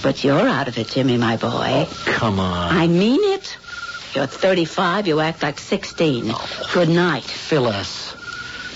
But 0.05 0.23
you're 0.23 0.47
out 0.47 0.69
of 0.69 0.77
it, 0.77 0.89
Jimmy, 0.89 1.17
my 1.17 1.39
boy. 1.39 1.89
Come 2.05 2.39
on. 2.39 2.77
I 2.77 2.87
mean 2.89 3.21
it. 3.33 3.57
You're 4.15 4.27
35. 4.27 5.07
You 5.07 5.21
act 5.21 5.43
like 5.43 5.59
16. 5.59 6.31
Good 6.75 6.91
night. 6.91 7.25
Phyllis. 7.25 8.15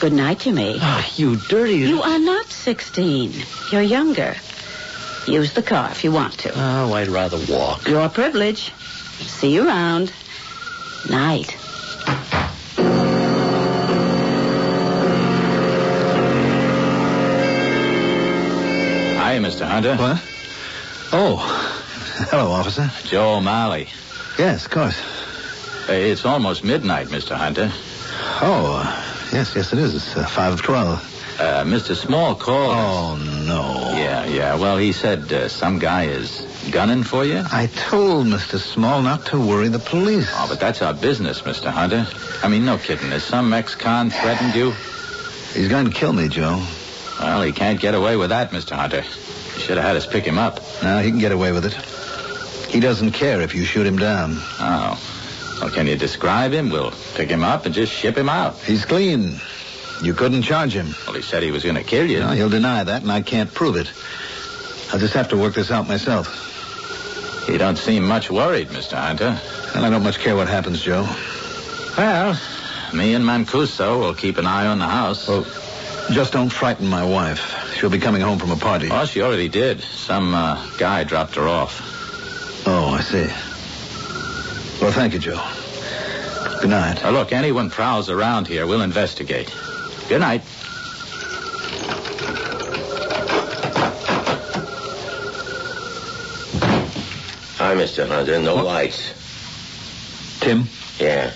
Good 0.00 0.14
night, 0.14 0.38
Jimmy. 0.38 0.78
Ah, 0.80 1.06
you 1.16 1.36
dirty... 1.36 1.74
You 1.74 2.00
are 2.00 2.18
not 2.18 2.46
16. 2.46 3.34
You're 3.70 3.82
younger. 3.82 4.36
Use 5.26 5.52
the 5.52 5.62
car 5.62 5.90
if 5.90 6.02
you 6.02 6.12
want 6.12 6.32
to. 6.38 6.52
Oh, 6.54 6.94
I'd 6.94 7.08
rather 7.08 7.38
walk. 7.52 7.86
Your 7.86 8.08
privilege. 8.08 8.72
See 9.20 9.52
you 9.52 9.66
around. 9.66 10.10
Night. 11.10 11.50
Hi, 19.20 19.38
Mr. 19.38 19.68
Hunter. 19.68 19.94
What? 19.96 20.22
Oh. 21.10 21.36
Hello, 22.30 22.50
officer. 22.50 22.90
Joe 23.04 23.36
O'Malley. 23.36 23.88
Yes, 24.38 24.66
of 24.66 24.70
course. 24.70 24.98
Hey, 25.86 26.10
it's 26.10 26.26
almost 26.26 26.64
midnight, 26.64 27.06
Mr. 27.08 27.34
Hunter. 27.34 27.70
Oh, 28.42 28.82
uh, 28.84 29.32
yes, 29.32 29.54
yes, 29.56 29.72
it 29.72 29.78
is. 29.78 29.94
It's 29.94 30.16
uh, 30.16 30.26
5 30.26 30.52
of 30.54 30.62
12. 30.62 31.38
Uh, 31.40 31.64
Mr. 31.64 31.96
Small 31.96 32.34
called. 32.34 32.74
Oh, 32.76 33.44
no. 33.46 33.96
Yeah, 33.96 34.26
yeah. 34.26 34.56
Well, 34.56 34.76
he 34.76 34.92
said 34.92 35.32
uh, 35.32 35.48
some 35.48 35.78
guy 35.78 36.04
is 36.04 36.42
gunning 36.70 37.04
for 37.04 37.24
you. 37.24 37.42
I 37.50 37.68
told 37.68 38.26
Mr. 38.26 38.58
Small 38.58 39.00
not 39.00 39.26
to 39.26 39.40
worry 39.40 39.68
the 39.68 39.78
police. 39.78 40.28
Oh, 40.34 40.46
but 40.48 40.60
that's 40.60 40.82
our 40.82 40.92
business, 40.92 41.40
Mr. 41.42 41.70
Hunter. 41.70 42.06
I 42.42 42.48
mean, 42.48 42.66
no 42.66 42.76
kidding. 42.76 43.10
Has 43.10 43.24
some 43.24 43.52
ex-con 43.54 44.10
threatened 44.10 44.54
you? 44.54 44.72
He's 45.54 45.68
going 45.68 45.86
to 45.86 45.92
kill 45.92 46.12
me, 46.12 46.28
Joe. 46.28 46.62
Well, 47.18 47.42
he 47.42 47.52
can't 47.52 47.80
get 47.80 47.94
away 47.94 48.16
with 48.16 48.28
that, 48.30 48.50
Mr. 48.50 48.72
Hunter. 48.72 49.04
Should 49.58 49.76
have 49.76 49.86
had 49.86 49.96
us 49.96 50.06
pick 50.06 50.24
him 50.24 50.38
up. 50.38 50.60
Now, 50.82 51.00
he 51.00 51.10
can 51.10 51.18
get 51.18 51.32
away 51.32 51.52
with 51.52 51.64
it. 51.66 51.74
He 52.70 52.80
doesn't 52.80 53.12
care 53.12 53.40
if 53.40 53.54
you 53.54 53.64
shoot 53.64 53.86
him 53.86 53.98
down. 53.98 54.36
Oh. 54.60 55.58
Well, 55.60 55.70
can 55.70 55.86
you 55.86 55.96
describe 55.96 56.52
him? 56.52 56.70
We'll 56.70 56.92
pick 57.14 57.28
him 57.28 57.42
up 57.42 57.66
and 57.66 57.74
just 57.74 57.92
ship 57.92 58.16
him 58.16 58.28
out. 58.28 58.56
He's 58.58 58.84
clean. 58.84 59.40
You 60.02 60.14
couldn't 60.14 60.42
charge 60.42 60.72
him. 60.72 60.94
Well, 61.06 61.16
he 61.16 61.22
said 61.22 61.42
he 61.42 61.50
was 61.50 61.64
going 61.64 61.74
to 61.74 61.82
kill 61.82 62.06
you. 62.06 62.20
No, 62.20 62.28
he'll 62.28 62.48
deny 62.48 62.84
that, 62.84 63.02
and 63.02 63.10
I 63.10 63.22
can't 63.22 63.52
prove 63.52 63.76
it. 63.76 63.90
I'll 64.92 65.00
just 65.00 65.14
have 65.14 65.28
to 65.30 65.36
work 65.36 65.54
this 65.54 65.70
out 65.70 65.88
myself. 65.88 66.44
You 67.48 67.58
don't 67.58 67.76
seem 67.78 68.06
much 68.06 68.30
worried, 68.30 68.68
Mr. 68.68 68.96
Hunter. 68.96 69.40
Well, 69.74 69.84
I 69.84 69.90
don't 69.90 70.02
much 70.02 70.18
care 70.18 70.36
what 70.36 70.48
happens, 70.48 70.80
Joe. 70.80 71.02
Well, 71.96 72.38
me 72.94 73.14
and 73.14 73.24
Mancuso 73.24 73.98
will 73.98 74.14
keep 74.14 74.38
an 74.38 74.46
eye 74.46 74.66
on 74.66 74.78
the 74.78 74.86
house. 74.86 75.26
Well, 75.26 75.44
just 76.12 76.32
don't 76.32 76.50
frighten 76.50 76.86
my 76.86 77.04
wife. 77.04 77.57
She'll 77.78 77.90
be 77.90 77.98
coming 78.00 78.20
home 78.20 78.40
from 78.40 78.50
a 78.50 78.56
party. 78.56 78.88
Oh, 78.90 79.04
she 79.04 79.22
already 79.22 79.48
did. 79.48 79.80
Some 79.80 80.34
uh, 80.34 80.68
guy 80.78 81.04
dropped 81.04 81.36
her 81.36 81.46
off. 81.46 81.80
Oh, 82.66 82.88
I 82.88 83.00
see. 83.02 83.26
Well, 84.82 84.90
thank 84.92 85.12
you, 85.14 85.20
Joe. 85.20 85.40
Good 86.60 86.70
night. 86.70 87.00
Now, 87.04 87.10
look, 87.10 87.32
anyone 87.32 87.70
prowls 87.70 88.10
around 88.10 88.48
here, 88.48 88.66
we'll 88.66 88.82
investigate. 88.82 89.54
Good 90.08 90.20
night. 90.20 90.42
Hi, 97.58 97.74
Mr. 97.74 98.06
Hunter. 98.06 98.40
No 98.40 98.56
lights. 98.56 99.12
Tim, 100.40 100.64
Yeah. 100.98 101.32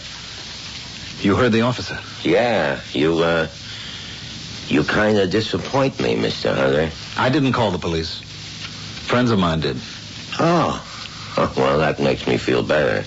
you 1.21 1.35
heard 1.37 1.53
the 1.53 1.63
officer. 1.63 1.99
Yeah. 2.23 2.81
You, 2.93 3.19
uh... 3.19 3.49
You 4.73 4.83
kind 4.83 5.19
of 5.19 5.29
disappoint 5.29 6.01
me, 6.01 6.17
Mr. 6.17 6.57
Hunter. 6.57 6.91
I 7.19 7.29
didn't 7.29 7.53
call 7.53 7.73
the 7.73 7.79
police. 7.79 8.21
Friends 9.07 9.31
of 9.31 9.39
mine 9.39 9.61
did. 9.61 9.77
Oh. 10.41 10.89
Well, 11.57 11.79
that 11.79 11.99
makes 11.99 12.27
me 12.27 12.37
feel 12.37 12.63
better. 12.63 13.05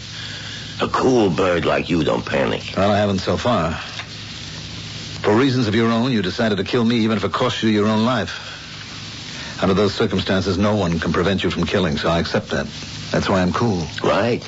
A 0.82 0.88
cool 0.88 1.30
bird 1.30 1.66
like 1.66 1.90
you 1.90 2.04
don't 2.04 2.26
panic. 2.26 2.74
Well, 2.76 2.92
I 2.92 2.98
haven't 2.98 3.20
so 3.20 3.38
far. 3.38 3.74
For 5.22 5.36
reasons 5.36 5.68
of 5.68 5.76
your 5.76 5.92
own, 5.92 6.12
you 6.12 6.22
decided 6.24 6.58
to 6.58 6.64
kill 6.64 6.84
me 6.84 6.98
even 6.98 7.18
if 7.18 7.24
it 7.24 7.34
cost 7.34 7.62
you 7.62 7.70
your 7.70 7.88
own 7.88 8.04
life. 8.06 9.62
Under 9.62 9.74
those 9.76 9.94
circumstances, 9.94 10.58
no 10.58 10.76
one 10.76 11.00
can 11.00 11.14
prevent 11.14 11.44
you 11.44 11.52
from 11.52 11.66
killing, 11.66 11.98
so 11.98 12.10
I 12.10 12.20
accept 12.20 12.50
that. 12.50 12.68
That's 13.12 13.30
why 13.30 13.42
I'm 13.42 13.54
cool. 13.54 13.86
Right? 14.04 14.42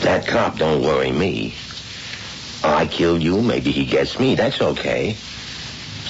That 0.00 0.26
cop 0.26 0.56
don't 0.58 0.82
worry 0.82 1.12
me. 1.12 1.54
I 2.64 2.86
killed 2.86 3.22
you, 3.22 3.40
maybe 3.42 3.70
he 3.70 3.84
gets 3.86 4.18
me. 4.18 4.34
That's 4.34 4.60
okay. 4.60 5.16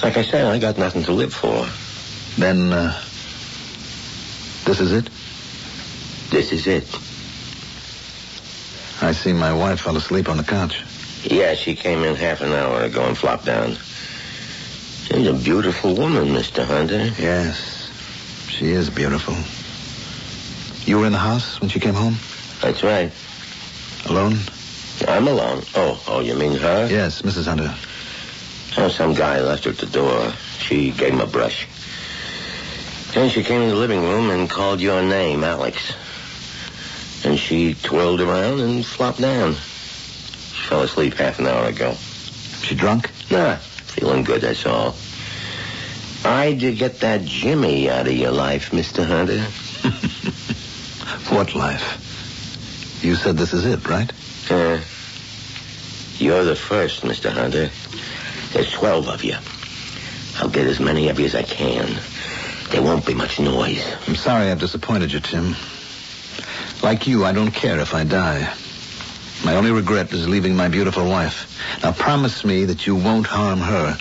Like 0.03 0.17
I 0.17 0.21
said, 0.21 0.45
I 0.45 0.59
got 0.59 0.77
nothing 0.77 1.03
to 1.03 1.11
live 1.11 1.33
for. 1.33 1.67
Then, 2.39 2.71
uh, 2.71 2.93
this 4.65 4.79
is 4.79 4.93
it? 4.93 5.09
This 6.29 6.51
is 6.51 6.67
it. 6.67 6.85
I 9.01 9.11
see 9.11 9.33
my 9.33 9.53
wife 9.53 9.81
fell 9.81 9.97
asleep 9.97 10.29
on 10.29 10.37
the 10.37 10.43
couch. 10.43 10.83
Yeah, 11.23 11.53
she 11.53 11.75
came 11.75 12.03
in 12.03 12.15
half 12.15 12.41
an 12.41 12.53
hour 12.53 12.81
ago 12.83 13.05
and 13.05 13.17
flopped 13.17 13.45
down. 13.45 13.75
She's 15.05 15.27
a 15.27 15.33
beautiful 15.33 15.95
woman, 15.95 16.27
Mr. 16.27 16.63
Hunter. 16.63 17.11
Yes, 17.17 17.89
she 18.47 18.67
is 18.67 18.89
beautiful. 18.89 19.35
You 20.85 20.99
were 20.99 21.05
in 21.05 21.11
the 21.11 21.19
house 21.19 21.59
when 21.59 21.69
she 21.69 21.79
came 21.79 21.93
home? 21.93 22.15
That's 22.61 22.83
right. 22.83 23.11
Alone? 24.05 24.37
I'm 25.07 25.27
alone. 25.27 25.63
Oh, 25.75 26.01
oh, 26.07 26.19
you 26.21 26.35
mean 26.35 26.55
her? 26.55 26.87
Yes, 26.89 27.21
Mrs. 27.21 27.47
Hunter. 27.47 27.73
Oh, 28.81 28.87
some 28.87 29.13
guy 29.13 29.41
left 29.41 29.65
her 29.65 29.71
at 29.71 29.77
the 29.77 29.87
door. 29.87 30.31
She 30.57 30.91
gave 30.91 31.13
him 31.13 31.19
a 31.19 31.27
brush. 31.27 31.67
Then 33.13 33.29
she 33.29 33.43
came 33.43 33.61
in 33.61 33.69
the 33.69 33.75
living 33.75 34.01
room 34.01 34.29
and 34.29 34.49
called 34.49 34.79
your 34.79 35.03
name, 35.03 35.43
Alex. 35.43 35.93
And 37.25 37.37
she 37.37 37.73
twirled 37.73 38.21
around 38.21 38.61
and 38.61 38.85
flopped 38.85 39.19
down. 39.19 39.55
She 39.55 40.69
fell 40.69 40.83
asleep 40.83 41.15
half 41.15 41.39
an 41.39 41.47
hour 41.47 41.67
ago. 41.67 41.93
She 42.63 42.73
drunk? 42.73 43.11
Nah, 43.29 43.55
feeling 43.57 44.23
good, 44.23 44.41
that's 44.41 44.65
all. 44.65 44.95
I'd 46.23 46.59
get 46.59 47.01
that 47.01 47.25
Jimmy 47.25 47.89
out 47.89 48.07
of 48.07 48.13
your 48.13 48.31
life, 48.31 48.71
Mr. 48.71 49.05
Hunter. 49.05 49.45
What 51.29 51.53
life? 51.53 53.03
You 53.03 53.13
said 53.13 53.37
this 53.37 53.53
is 53.53 53.63
it, 53.63 53.87
right? 53.87 54.11
Uh, 54.49 54.79
you're 56.17 56.43
the 56.43 56.55
first, 56.55 57.03
Mr. 57.03 57.29
Hunter. 57.29 57.69
There's 58.53 58.71
12 58.71 59.07
of 59.07 59.23
you. 59.23 59.35
I'll 60.37 60.49
get 60.49 60.67
as 60.67 60.79
many 60.79 61.09
of 61.09 61.19
you 61.19 61.25
as 61.25 61.35
I 61.35 61.43
can. 61.43 61.99
There 62.71 62.81
won't 62.81 63.05
be 63.05 63.13
much 63.13 63.39
noise. 63.39 63.85
I'm 64.07 64.15
sorry 64.15 64.49
I've 64.49 64.59
disappointed 64.59 65.11
you, 65.11 65.19
Tim. 65.19 65.55
Like 66.81 67.07
you, 67.07 67.25
I 67.25 67.31
don't 67.33 67.51
care 67.51 67.79
if 67.79 67.93
I 67.93 68.03
die. 68.03 68.53
My 69.43 69.55
only 69.55 69.71
regret 69.71 70.11
is 70.13 70.27
leaving 70.27 70.55
my 70.55 70.67
beautiful 70.67 71.07
wife. 71.07 71.45
Now 71.83 71.91
promise 71.91 72.43
me 72.43 72.65
that 72.65 72.87
you 72.87 72.95
won't 72.95 73.27
harm 73.27 73.59
her. 73.59 73.97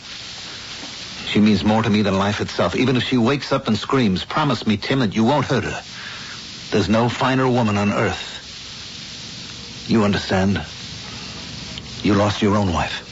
She 1.26 1.40
means 1.40 1.64
more 1.64 1.82
to 1.82 1.90
me 1.90 2.02
than 2.02 2.18
life 2.18 2.40
itself. 2.40 2.74
Even 2.76 2.96
if 2.96 3.02
she 3.02 3.18
wakes 3.18 3.52
up 3.52 3.68
and 3.68 3.76
screams, 3.76 4.24
promise 4.24 4.66
me, 4.66 4.76
Tim, 4.76 5.00
that 5.00 5.14
you 5.14 5.24
won't 5.24 5.46
hurt 5.46 5.64
her. 5.64 5.82
There's 6.70 6.88
no 6.88 7.08
finer 7.08 7.48
woman 7.48 7.76
on 7.76 7.92
earth. 7.92 9.84
You 9.88 10.04
understand? 10.04 10.64
You 12.02 12.14
lost 12.14 12.42
your 12.42 12.56
own 12.56 12.72
wife. 12.72 13.07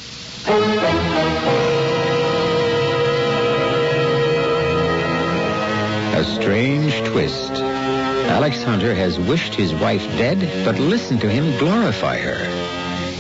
Strange 6.35 6.93
twist. 7.09 7.53
Alex 7.53 8.63
Hunter 8.63 8.95
has 8.95 9.19
wished 9.19 9.55
his 9.55 9.73
wife 9.75 10.03
dead, 10.19 10.39
but 10.65 10.79
listen 10.79 11.19
to 11.21 11.31
him 11.31 11.59
glorify 11.59 12.19
her. 12.19 12.37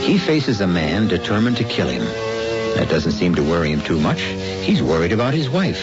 He 0.02 0.18
faces 0.18 0.60
a 0.60 0.66
man 0.66 1.08
determined 1.08 1.56
to 1.58 1.64
kill 1.64 1.88
him. 1.88 2.04
That 2.76 2.88
doesn't 2.90 3.12
seem 3.12 3.34
to 3.36 3.42
worry 3.42 3.72
him 3.72 3.80
too 3.80 3.98
much. 3.98 4.20
He's 4.20 4.82
worried 4.82 5.12
about 5.12 5.32
his 5.32 5.48
wife. 5.48 5.80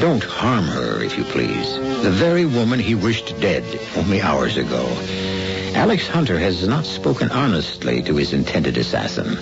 Don't 0.00 0.24
harm 0.24 0.64
her, 0.64 1.02
if 1.02 1.16
you 1.16 1.24
please. 1.24 1.74
The 2.02 2.10
very 2.10 2.44
woman 2.44 2.80
he 2.80 2.94
wished 2.94 3.38
dead 3.40 3.64
only 3.96 4.20
hours 4.20 4.56
ago. 4.56 4.84
Alex 5.74 6.08
Hunter 6.08 6.38
has 6.38 6.66
not 6.66 6.84
spoken 6.84 7.30
honestly 7.30 8.02
to 8.02 8.16
his 8.16 8.32
intended 8.32 8.76
assassin. 8.76 9.38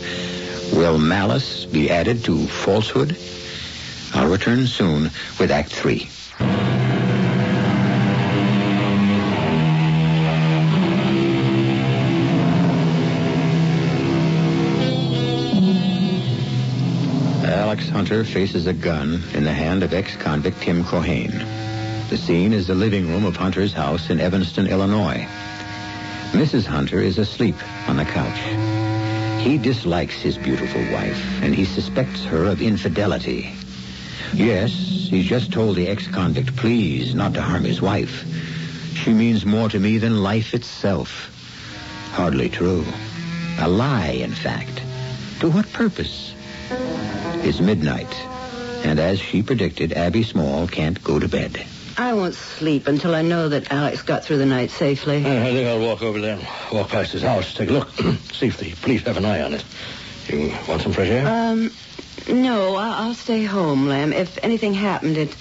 Will 0.76 0.98
malice 0.98 1.64
be 1.64 1.90
added 1.90 2.24
to 2.24 2.46
falsehood? 2.46 3.16
I'll 4.12 4.30
return 4.30 4.66
soon 4.66 5.10
with 5.38 5.50
Act 5.50 5.72
Three. 5.72 6.08
Alex 17.70 17.88
Hunter 17.88 18.24
faces 18.24 18.66
a 18.66 18.72
gun 18.72 19.22
in 19.32 19.44
the 19.44 19.52
hand 19.52 19.84
of 19.84 19.94
ex-convict 19.94 20.60
Tim 20.60 20.82
Cohane. 20.82 21.38
The 22.10 22.16
scene 22.16 22.52
is 22.52 22.66
the 22.66 22.74
living 22.74 23.06
room 23.06 23.24
of 23.24 23.36
Hunter's 23.36 23.72
house 23.72 24.10
in 24.10 24.18
Evanston, 24.18 24.66
Illinois. 24.66 25.24
Mrs. 26.32 26.66
Hunter 26.66 27.00
is 27.00 27.16
asleep 27.16 27.54
on 27.88 27.96
the 27.96 28.04
couch. 28.04 28.40
He 29.44 29.56
dislikes 29.56 30.20
his 30.20 30.36
beautiful 30.36 30.80
wife, 30.92 31.24
and 31.44 31.54
he 31.54 31.64
suspects 31.64 32.24
her 32.24 32.46
of 32.46 32.60
infidelity. 32.60 33.54
Yes, 34.34 34.72
he's 34.72 35.26
just 35.26 35.52
told 35.52 35.76
the 35.76 35.86
ex-convict, 35.86 36.56
please, 36.56 37.14
not 37.14 37.34
to 37.34 37.40
harm 37.40 37.62
his 37.62 37.80
wife. 37.80 38.24
She 38.96 39.12
means 39.12 39.46
more 39.46 39.68
to 39.68 39.78
me 39.78 39.98
than 39.98 40.24
life 40.24 40.54
itself. 40.54 41.30
Hardly 42.14 42.48
true. 42.48 42.84
A 43.60 43.68
lie, 43.68 44.18
in 44.18 44.32
fact. 44.32 44.82
To 45.38 45.48
what 45.48 45.72
purpose? 45.72 46.29
It's 47.42 47.60
midnight, 47.60 48.12
and 48.84 48.98
as 49.00 49.18
she 49.18 49.42
predicted, 49.42 49.92
Abby 49.92 50.22
Small 50.22 50.66
can't 50.68 51.02
go 51.02 51.18
to 51.18 51.26
bed. 51.28 51.64
I 51.96 52.12
won't 52.14 52.34
sleep 52.34 52.86
until 52.86 53.14
I 53.14 53.22
know 53.22 53.48
that 53.48 53.72
Alex 53.72 54.02
got 54.02 54.24
through 54.24 54.38
the 54.38 54.46
night 54.46 54.70
safely. 54.70 55.18
I 55.18 55.52
think 55.52 55.66
I'll 55.68 55.80
walk 55.80 56.02
over 56.02 56.20
there 56.20 56.36
and 56.36 56.46
walk 56.72 56.90
past 56.90 57.12
his 57.12 57.22
house, 57.22 57.52
take 57.54 57.70
a 57.70 57.72
look, 57.72 57.88
see 58.32 58.46
if 58.46 58.58
the 58.58 58.72
police 58.82 59.02
have 59.04 59.16
an 59.16 59.24
eye 59.24 59.42
on 59.42 59.54
it. 59.54 59.64
You 60.28 60.52
want 60.68 60.82
some 60.82 60.92
fresh 60.92 61.08
air? 61.08 61.26
Um, 61.26 61.70
no, 62.28 62.76
I- 62.76 62.98
I'll 63.06 63.14
stay 63.14 63.44
home, 63.44 63.86
Lem. 63.88 64.12
If 64.12 64.38
anything 64.42 64.74
happened, 64.74 65.16
it, 65.16 65.34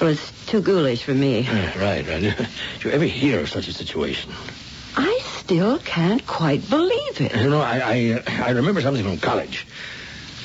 well, 0.00 0.10
it's 0.10 0.46
too 0.46 0.60
ghoulish 0.62 1.02
for 1.02 1.14
me. 1.14 1.40
Yeah, 1.40 1.78
right, 1.78 2.06
right. 2.06 2.20
Did 2.22 2.84
you 2.84 2.90
ever 2.92 3.04
hear 3.04 3.40
of 3.40 3.48
such 3.50 3.68
a 3.68 3.72
situation? 3.72 4.32
I 4.96 5.18
still 5.24 5.78
can't 5.78 6.26
quite 6.26 6.68
believe 6.70 7.20
it. 7.20 7.34
You 7.36 7.50
know, 7.50 7.60
I 7.60 8.22
I, 8.26 8.42
I 8.46 8.50
remember 8.50 8.80
something 8.80 9.04
from 9.04 9.18
college. 9.18 9.66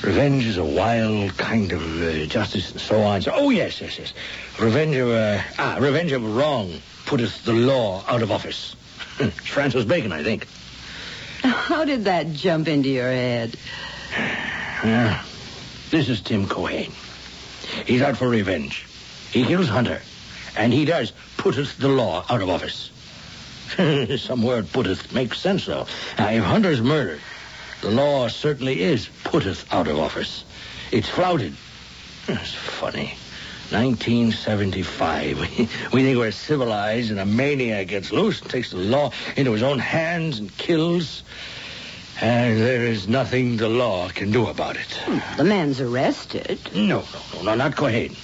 Revenge 0.02 0.46
is 0.46 0.56
a 0.56 0.64
wild 0.64 1.36
kind 1.36 1.70
of 1.70 2.02
uh, 2.02 2.26
justice 2.26 2.72
and 2.72 2.80
so 2.80 3.02
on. 3.02 3.22
So, 3.22 3.30
oh, 3.32 3.50
yes, 3.50 3.80
yes, 3.80 3.98
yes. 3.98 4.12
Revenge 4.58 4.96
of, 4.96 5.10
uh, 5.10 5.40
ah, 5.58 5.76
revenge 5.80 6.10
of 6.10 6.36
wrong 6.36 6.80
putteth 7.06 7.44
the 7.44 7.52
law 7.52 8.04
out 8.08 8.22
of 8.22 8.32
office. 8.32 8.74
Francis 9.44 9.84
Bacon, 9.84 10.10
I 10.10 10.24
think. 10.24 10.48
How 11.42 11.84
did 11.84 12.04
that 12.06 12.32
jump 12.32 12.68
into 12.68 12.88
your 12.88 13.10
head? 13.10 13.56
Yeah. 14.84 15.22
This 15.92 16.08
is 16.08 16.20
Tim 16.20 16.46
Cohane. 16.46 16.90
He's 17.86 18.02
out 18.02 18.16
for 18.16 18.28
revenge. 18.28 18.84
He 19.30 19.44
kills 19.44 19.68
Hunter. 19.68 20.00
And 20.56 20.72
he 20.72 20.84
does 20.84 21.12
putteth 21.36 21.78
the 21.78 21.88
law 21.88 22.24
out 22.28 22.42
of 22.42 22.48
office. 22.48 22.90
Some 24.20 24.42
word 24.42 24.72
putteth 24.72 25.12
makes 25.12 25.38
sense, 25.38 25.66
though. 25.66 25.86
Now, 26.18 26.30
if 26.30 26.42
Hunter's 26.42 26.80
murdered, 26.80 27.20
the 27.82 27.90
law 27.90 28.28
certainly 28.28 28.80
is 28.80 29.08
putteth 29.24 29.70
out 29.72 29.88
of 29.88 29.98
office. 29.98 30.44
It's 30.92 31.08
flouted. 31.08 31.54
It's 32.28 32.54
funny. 32.54 33.14
1975. 33.70 35.38
We, 35.92 36.02
think 36.02 36.18
we're 36.18 36.30
civilized, 36.30 37.10
and 37.10 37.18
a 37.18 37.26
maniac 37.26 37.88
gets 37.88 38.12
loose 38.12 38.40
and 38.40 38.50
takes 38.50 38.70
the 38.70 38.78
law 38.78 39.10
into 39.36 39.52
his 39.52 39.62
own 39.62 39.78
hands 39.78 40.38
and 40.38 40.56
kills. 40.56 41.22
And 42.20 42.60
there 42.60 42.84
is 42.84 43.08
nothing 43.08 43.56
the 43.56 43.68
law 43.68 44.08
can 44.10 44.30
do 44.30 44.46
about 44.46 44.76
it. 44.76 44.92
Hmm, 45.04 45.36
the 45.36 45.44
man's 45.44 45.80
arrested. 45.80 46.60
No, 46.74 47.00
no, 47.00 47.04
no, 47.34 47.42
no, 47.42 47.54
not 47.56 47.72
Cohane. 47.72 48.16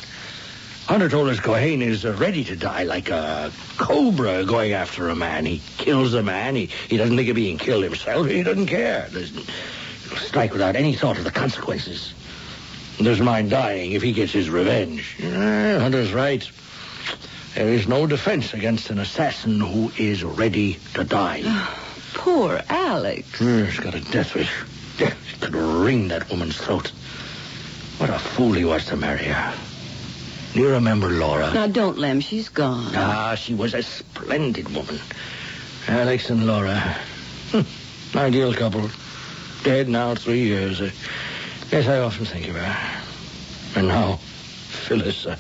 Hunter 0.89 1.11
told 1.11 1.29
us 1.29 1.39
Cohane 1.39 1.83
is 1.83 2.07
uh, 2.07 2.15
ready 2.15 2.43
to 2.45 2.57
die 2.57 2.85
like 2.85 3.11
a 3.11 3.53
cobra 3.77 4.43
going 4.47 4.73
after 4.73 5.11
a 5.11 5.15
man. 5.15 5.45
He 5.45 5.61
kills 5.77 6.15
a 6.15 6.23
man. 6.23 6.57
He, 6.57 6.71
he 6.89 6.97
doesn't 6.97 7.15
think 7.15 7.29
of 7.29 7.37
being 7.37 7.59
killed 7.59 7.85
himself. 7.85 8.27
He 8.27 8.43
doesn't 8.43 8.69
care. 8.69 9.07
Doesn't 9.13 9.51
strike 10.17 10.51
without 10.51 10.77
any 10.77 10.95
thought 10.95 11.19
of 11.19 11.25
the 11.25 11.31
consequences. 11.31 12.15
Doesn't 12.97 13.23
mind 13.23 13.51
dying 13.51 13.93
if 13.93 14.01
he 14.03 14.15
gets 14.15 14.33
his 14.33 14.49
revenge. 14.49 15.15
Hunter's 15.21 16.15
right. 16.15 16.51
There 17.55 17.69
is 17.69 17.87
no 17.87 18.07
defense 18.07 18.55
against 18.55 18.89
an 18.89 18.99
assassin 18.99 19.61
who 19.61 19.93
is 19.99 20.25
ready 20.25 20.79
to 20.95 21.05
die. 21.05 21.43
Poor 22.15 22.63
Alex. 22.71 23.39
Hmm, 23.39 23.65
He's 23.65 23.79
got 23.79 23.95
a 23.95 24.01
death 24.01 24.35
wish. 24.35 24.51
He 24.97 25.39
could 25.39 25.55
wring 25.55 26.09
that 26.09 26.31
woman's 26.31 26.57
throat. 26.57 26.93
What 27.99 28.09
a 28.09 28.19
fool 28.19 28.55
he 28.55 28.65
was 28.65 28.87
to 28.87 28.97
marry 28.97 29.25
her. 29.25 29.68
Do 30.55 30.61
you 30.61 30.69
remember 30.71 31.09
Laura? 31.09 31.53
Now, 31.53 31.67
don't, 31.67 31.99
Lem. 31.99 32.21
She's 32.21 32.49
gone. 32.49 32.93
Ah, 32.97 33.35
she 33.35 33.55
was 33.55 33.75
a 33.75 33.83
splendid 33.83 34.75
woman. 34.75 34.99
Alex 35.87 36.31
and 36.31 36.47
Laura. 36.47 36.79
Hmm, 37.51 38.17
Ideal 38.19 38.55
couple. 38.55 38.91
Dead 39.63 39.89
now 39.89 40.15
three 40.15 40.43
years. 40.45 40.81
Uh, 40.81 40.91
yes, 41.71 41.87
I 41.87 41.99
often 41.99 42.25
think 42.25 42.49
of 42.49 42.57
her. 42.57 43.79
And 43.79 43.89
now, 43.89 44.17
Phyllis. 44.87 45.27
Uh, 45.27 45.37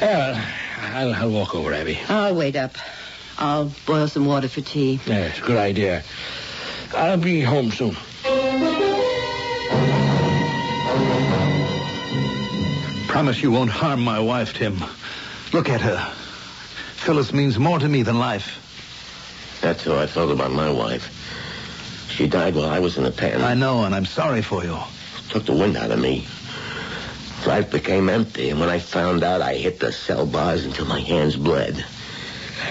I'll, 0.00 1.12
I'll 1.14 1.30
walk 1.30 1.54
over, 1.54 1.72
Abby. 1.72 1.98
I'll 2.08 2.34
wait 2.34 2.56
up. 2.56 2.72
I'll 3.38 3.72
boil 3.86 4.08
some 4.08 4.26
water 4.26 4.48
for 4.48 4.60
tea. 4.60 5.00
Yes, 5.06 5.40
good 5.40 5.56
idea. 5.56 6.02
I'll 6.94 7.16
be 7.18 7.40
home 7.40 7.70
soon. 7.72 7.96
Promise 13.14 13.42
you 13.44 13.52
won't 13.52 13.70
harm 13.70 14.00
my 14.02 14.18
wife, 14.18 14.54
Tim. 14.54 14.82
Look 15.52 15.68
at 15.68 15.80
her. 15.82 15.98
Phyllis 16.96 17.32
means 17.32 17.60
more 17.60 17.78
to 17.78 17.88
me 17.88 18.02
than 18.02 18.18
life. 18.18 18.58
That's 19.60 19.84
how 19.84 19.94
I 19.94 20.08
felt 20.08 20.32
about 20.32 20.50
my 20.50 20.68
wife. 20.68 22.10
She 22.10 22.26
died 22.26 22.56
while 22.56 22.68
I 22.68 22.80
was 22.80 22.98
in 22.98 23.04
the 23.04 23.12
pen. 23.12 23.40
I 23.40 23.54
know, 23.54 23.84
and 23.84 23.94
I'm 23.94 24.04
sorry 24.04 24.42
for 24.42 24.64
you. 24.64 24.74
It 24.74 25.30
Took 25.30 25.44
the 25.44 25.52
wind 25.52 25.76
out 25.76 25.92
of 25.92 26.00
me. 26.00 26.26
Life 27.46 27.70
became 27.70 28.08
empty, 28.08 28.50
and 28.50 28.58
when 28.58 28.68
I 28.68 28.80
found 28.80 29.22
out, 29.22 29.40
I 29.40 29.54
hit 29.54 29.78
the 29.78 29.92
cell 29.92 30.26
bars 30.26 30.64
until 30.64 30.86
my 30.86 30.98
hands 30.98 31.36
bled. 31.36 31.84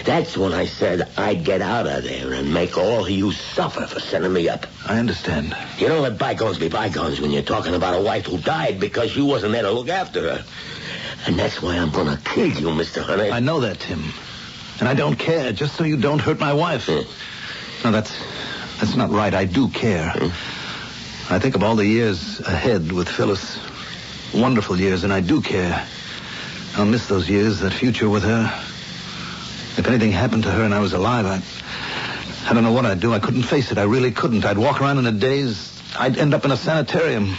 That's 0.05 0.35
when 0.35 0.53
I 0.53 0.65
said 0.65 1.07
I'd 1.17 1.45
get 1.45 1.61
out 1.61 1.87
of 1.87 2.03
there 2.03 2.33
and 2.33 2.53
make 2.53 2.77
all 2.77 3.05
of 3.05 3.09
you 3.09 3.31
suffer 3.31 3.87
for 3.87 4.01
sending 4.01 4.33
me 4.33 4.49
up. 4.49 4.67
I 4.85 4.99
understand. 4.99 5.55
You 5.77 5.87
don't 5.87 6.01
let 6.01 6.17
bygones 6.17 6.57
be 6.57 6.67
bygones 6.67 7.21
when 7.21 7.31
you're 7.31 7.41
talking 7.41 7.73
about 7.73 7.93
a 7.93 8.01
wife 8.01 8.25
who 8.25 8.37
died 8.37 8.81
because 8.81 9.15
you 9.15 9.25
wasn't 9.25 9.53
there 9.53 9.61
to 9.61 9.71
look 9.71 9.87
after 9.87 10.21
her. 10.21 10.45
And 11.25 11.39
that's 11.39 11.61
why 11.61 11.77
I'm 11.77 11.89
gonna 11.91 12.19
kill 12.25 12.47
you, 12.47 12.67
Mr. 12.67 13.01
Hunter. 13.01 13.31
I 13.31 13.39
know 13.39 13.61
that, 13.61 13.79
Tim. 13.79 14.03
And 14.79 14.89
I 14.89 14.93
don't 14.93 15.15
care, 15.15 15.53
just 15.53 15.77
so 15.77 15.85
you 15.85 15.95
don't 15.95 16.19
hurt 16.19 16.39
my 16.39 16.51
wife. 16.53 16.89
No, 16.89 17.91
that's 17.91 18.13
that's 18.79 18.95
not 18.95 19.09
right. 19.11 19.33
I 19.33 19.45
do 19.45 19.69
care. 19.69 20.09
Hmm? 20.09 21.33
I 21.33 21.39
think 21.39 21.55
of 21.55 21.63
all 21.63 21.77
the 21.77 21.85
years 21.85 22.41
ahead 22.41 22.91
with 22.91 23.07
Phyllis. 23.07 23.57
Wonderful 24.33 24.77
years, 24.77 25.05
and 25.05 25.13
I 25.13 25.21
do 25.21 25.41
care. 25.41 25.87
I'll 26.75 26.85
miss 26.85 27.07
those 27.07 27.29
years, 27.29 27.59
that 27.59 27.71
future 27.71 28.09
with 28.09 28.23
her. 28.23 28.72
If 29.77 29.87
anything 29.87 30.11
happened 30.11 30.43
to 30.43 30.51
her 30.51 30.63
and 30.63 30.73
I 30.73 30.79
was 30.79 30.93
alive, 30.93 31.25
I 31.25 31.41
I 32.49 32.53
don't 32.53 32.63
know 32.63 32.73
what 32.73 32.85
I'd 32.85 32.99
do. 32.99 33.13
I 33.13 33.19
couldn't 33.19 33.43
face 33.43 33.71
it. 33.71 33.77
I 33.77 33.83
really 33.83 34.11
couldn't. 34.11 34.43
I'd 34.45 34.57
walk 34.57 34.81
around 34.81 34.97
in 34.99 35.05
a 35.05 35.11
daze. 35.11 35.81
I'd 35.97 36.17
end 36.17 36.33
up 36.33 36.43
in 36.45 36.51
a 36.51 36.57
sanitarium. 36.57 37.33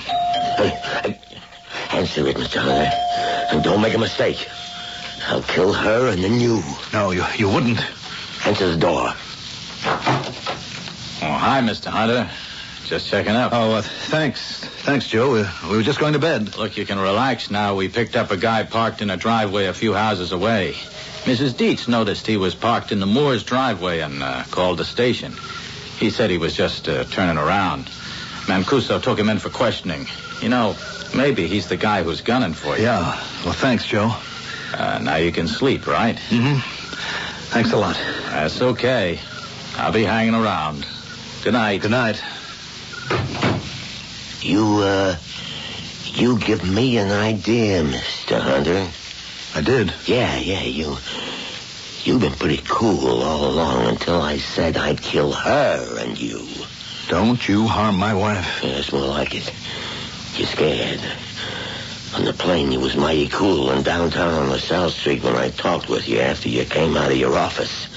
Answer 1.93 2.27
it, 2.27 2.37
Mr. 2.37 2.59
Hunter. 2.59 2.91
And 3.53 3.63
don't 3.63 3.81
make 3.83 3.95
a 3.95 3.99
mistake. 3.99 4.49
I'll 5.29 5.43
kill 5.43 5.73
her 5.73 6.09
and 6.09 6.23
then 6.25 6.41
you. 6.41 6.63
No, 6.93 7.11
you 7.11 7.25
you 7.37 7.49
wouldn't. 7.49 7.81
Answer 8.47 8.71
the 8.71 8.77
door. 8.77 9.09
Oh, 9.87 11.33
hi, 11.33 11.61
Mr. 11.63 11.87
Hunter. 11.87 12.29
Just 12.87 13.09
checking 13.09 13.33
up. 13.35 13.53
Oh, 13.55 13.73
uh, 13.73 13.83
thanks. 13.83 14.63
Thanks, 14.85 15.07
Joe. 15.07 15.33
We, 15.33 15.71
we 15.71 15.77
were 15.77 15.83
just 15.83 15.99
going 15.99 16.13
to 16.13 16.19
bed. 16.19 16.57
Look, 16.57 16.77
you 16.77 16.85
can 16.85 16.99
relax 16.99 17.51
now. 17.51 17.75
We 17.77 17.89
picked 17.89 18.17
up 18.17 18.31
a 18.31 18.37
guy 18.37 18.63
parked 18.65 19.01
in 19.01 19.09
a 19.09 19.17
driveway 19.17 19.67
a 19.67 19.73
few 19.75 19.95
houses 19.95 20.33
away. 20.33 20.75
Mrs. 21.25 21.57
Dietz 21.57 21.89
noticed 21.89 22.27
he 22.27 22.37
was 22.37 22.55
parked 22.55 22.93
in 22.93 23.01
the 23.01 23.07
Moore's 23.07 23.43
driveway 23.43 24.01
and 24.01 24.23
uh, 24.23 24.45
called 24.51 24.79
the 24.79 24.85
station. 24.85 25.33
He 25.99 26.11
said 26.11 26.29
he 26.29 26.37
was 26.37 26.55
just 26.55 26.87
uh, 26.87 27.05
turning 27.05 27.39
around. 27.39 27.87
Mancuso 28.47 29.03
took 29.03 29.19
him 29.19 29.31
in 29.31 29.39
for 29.39 29.49
questioning. 29.49 30.07
You 30.43 30.51
know, 30.51 30.77
maybe 31.17 31.47
he's 31.47 31.69
the 31.69 31.79
guy 31.79 32.03
who's 32.03 32.21
gunning 32.21 32.53
for 32.53 32.77
you. 32.77 32.85
Yeah. 32.85 33.17
Well, 33.43 33.55
thanks, 33.55 33.87
Joe. 33.87 34.15
Uh, 34.75 34.99
now 35.03 35.17
you 35.17 35.33
can 35.33 35.49
sleep, 35.49 35.87
right? 35.87 36.17
Mm-hmm. 36.17 36.59
Thanks 37.53 37.73
a 37.73 37.79
lot. 37.79 37.97
That's 38.27 38.61
okay. 38.61 39.19
I'll 39.77 39.93
be 39.93 40.05
hanging 40.05 40.35
around. 40.35 40.87
Good 41.43 41.55
night. 41.55 41.81
Good 41.81 41.91
night. 41.91 42.23
You, 44.43 44.79
uh, 44.81 45.17
you 46.05 46.39
give 46.39 46.69
me 46.69 46.99
an 46.99 47.11
idea, 47.11 47.83
Mr. 47.83 48.41
Hunter. 48.41 48.87
I 49.55 49.61
did. 49.61 49.95
Yeah, 50.07 50.37
yeah, 50.37 50.63
you. 50.63 50.97
You've 52.03 52.21
been 52.21 52.35
pretty 52.35 52.61
cool 52.69 53.23
all 53.23 53.47
along 53.47 53.87
until 53.87 54.21
I 54.21 54.39
said 54.39 54.77
I'd 54.77 55.01
kill 55.01 55.33
her 55.33 55.99
and 56.01 56.21
you. 56.21 56.47
Don't 57.09 57.47
you 57.49 57.69
harm 57.69 57.97
my 57.97 58.15
wife. 58.15 58.61
Yeah, 58.65 58.79
it's 58.79 58.93
more 58.93 59.07
like 59.07 59.33
it. 59.35 59.53
You're 60.37 60.49
scared. 60.49 61.01
On 62.17 62.25
the 62.25 62.33
plane, 62.33 62.73
you 62.73 62.81
was 62.81 62.97
mighty 62.97 63.29
cool, 63.29 63.71
and 63.71 63.85
downtown 63.85 64.35
on 64.35 64.49
the 64.49 64.59
South 64.59 64.93
Street 64.93 65.23
when 65.23 65.37
I 65.37 65.51
talked 65.51 65.89
with 65.89 66.09
you 66.09 66.19
after 66.19 66.49
you 66.49 66.65
came 66.65 66.97
out 66.97 67.13
of 67.13 67.17
your 67.17 67.37
office. 67.37 67.89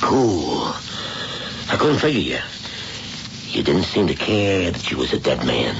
Cool. 0.00 0.74
I 1.70 1.76
couldn't 1.76 1.98
figure 1.98 2.20
you. 2.20 2.40
You 3.50 3.64
didn't 3.64 3.84
seem 3.84 4.06
to 4.06 4.14
care 4.14 4.70
that 4.70 4.90
you 4.90 4.98
was 4.98 5.12
a 5.12 5.18
dead 5.18 5.44
man. 5.44 5.74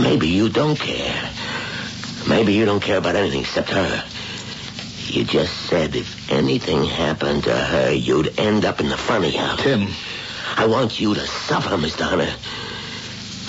Maybe 0.00 0.28
you 0.28 0.48
don't 0.48 0.78
care. 0.78 1.30
Maybe 2.28 2.52
you 2.52 2.64
don't 2.64 2.80
care 2.82 2.98
about 2.98 3.16
anything 3.16 3.40
except 3.40 3.70
her. 3.70 4.04
You 5.06 5.24
just 5.24 5.66
said 5.66 5.96
if 5.96 6.30
anything 6.30 6.84
happened 6.84 7.44
to 7.44 7.56
her, 7.56 7.90
you'd 7.92 8.38
end 8.38 8.64
up 8.64 8.80
in 8.80 8.88
the 8.88 8.96
funny 8.96 9.32
house. 9.32 9.60
Tim. 9.62 9.88
I 10.56 10.66
want 10.66 11.00
you 11.00 11.14
to 11.14 11.26
suffer, 11.26 11.76
Mr. 11.76 12.02
Hunter. 12.02 12.32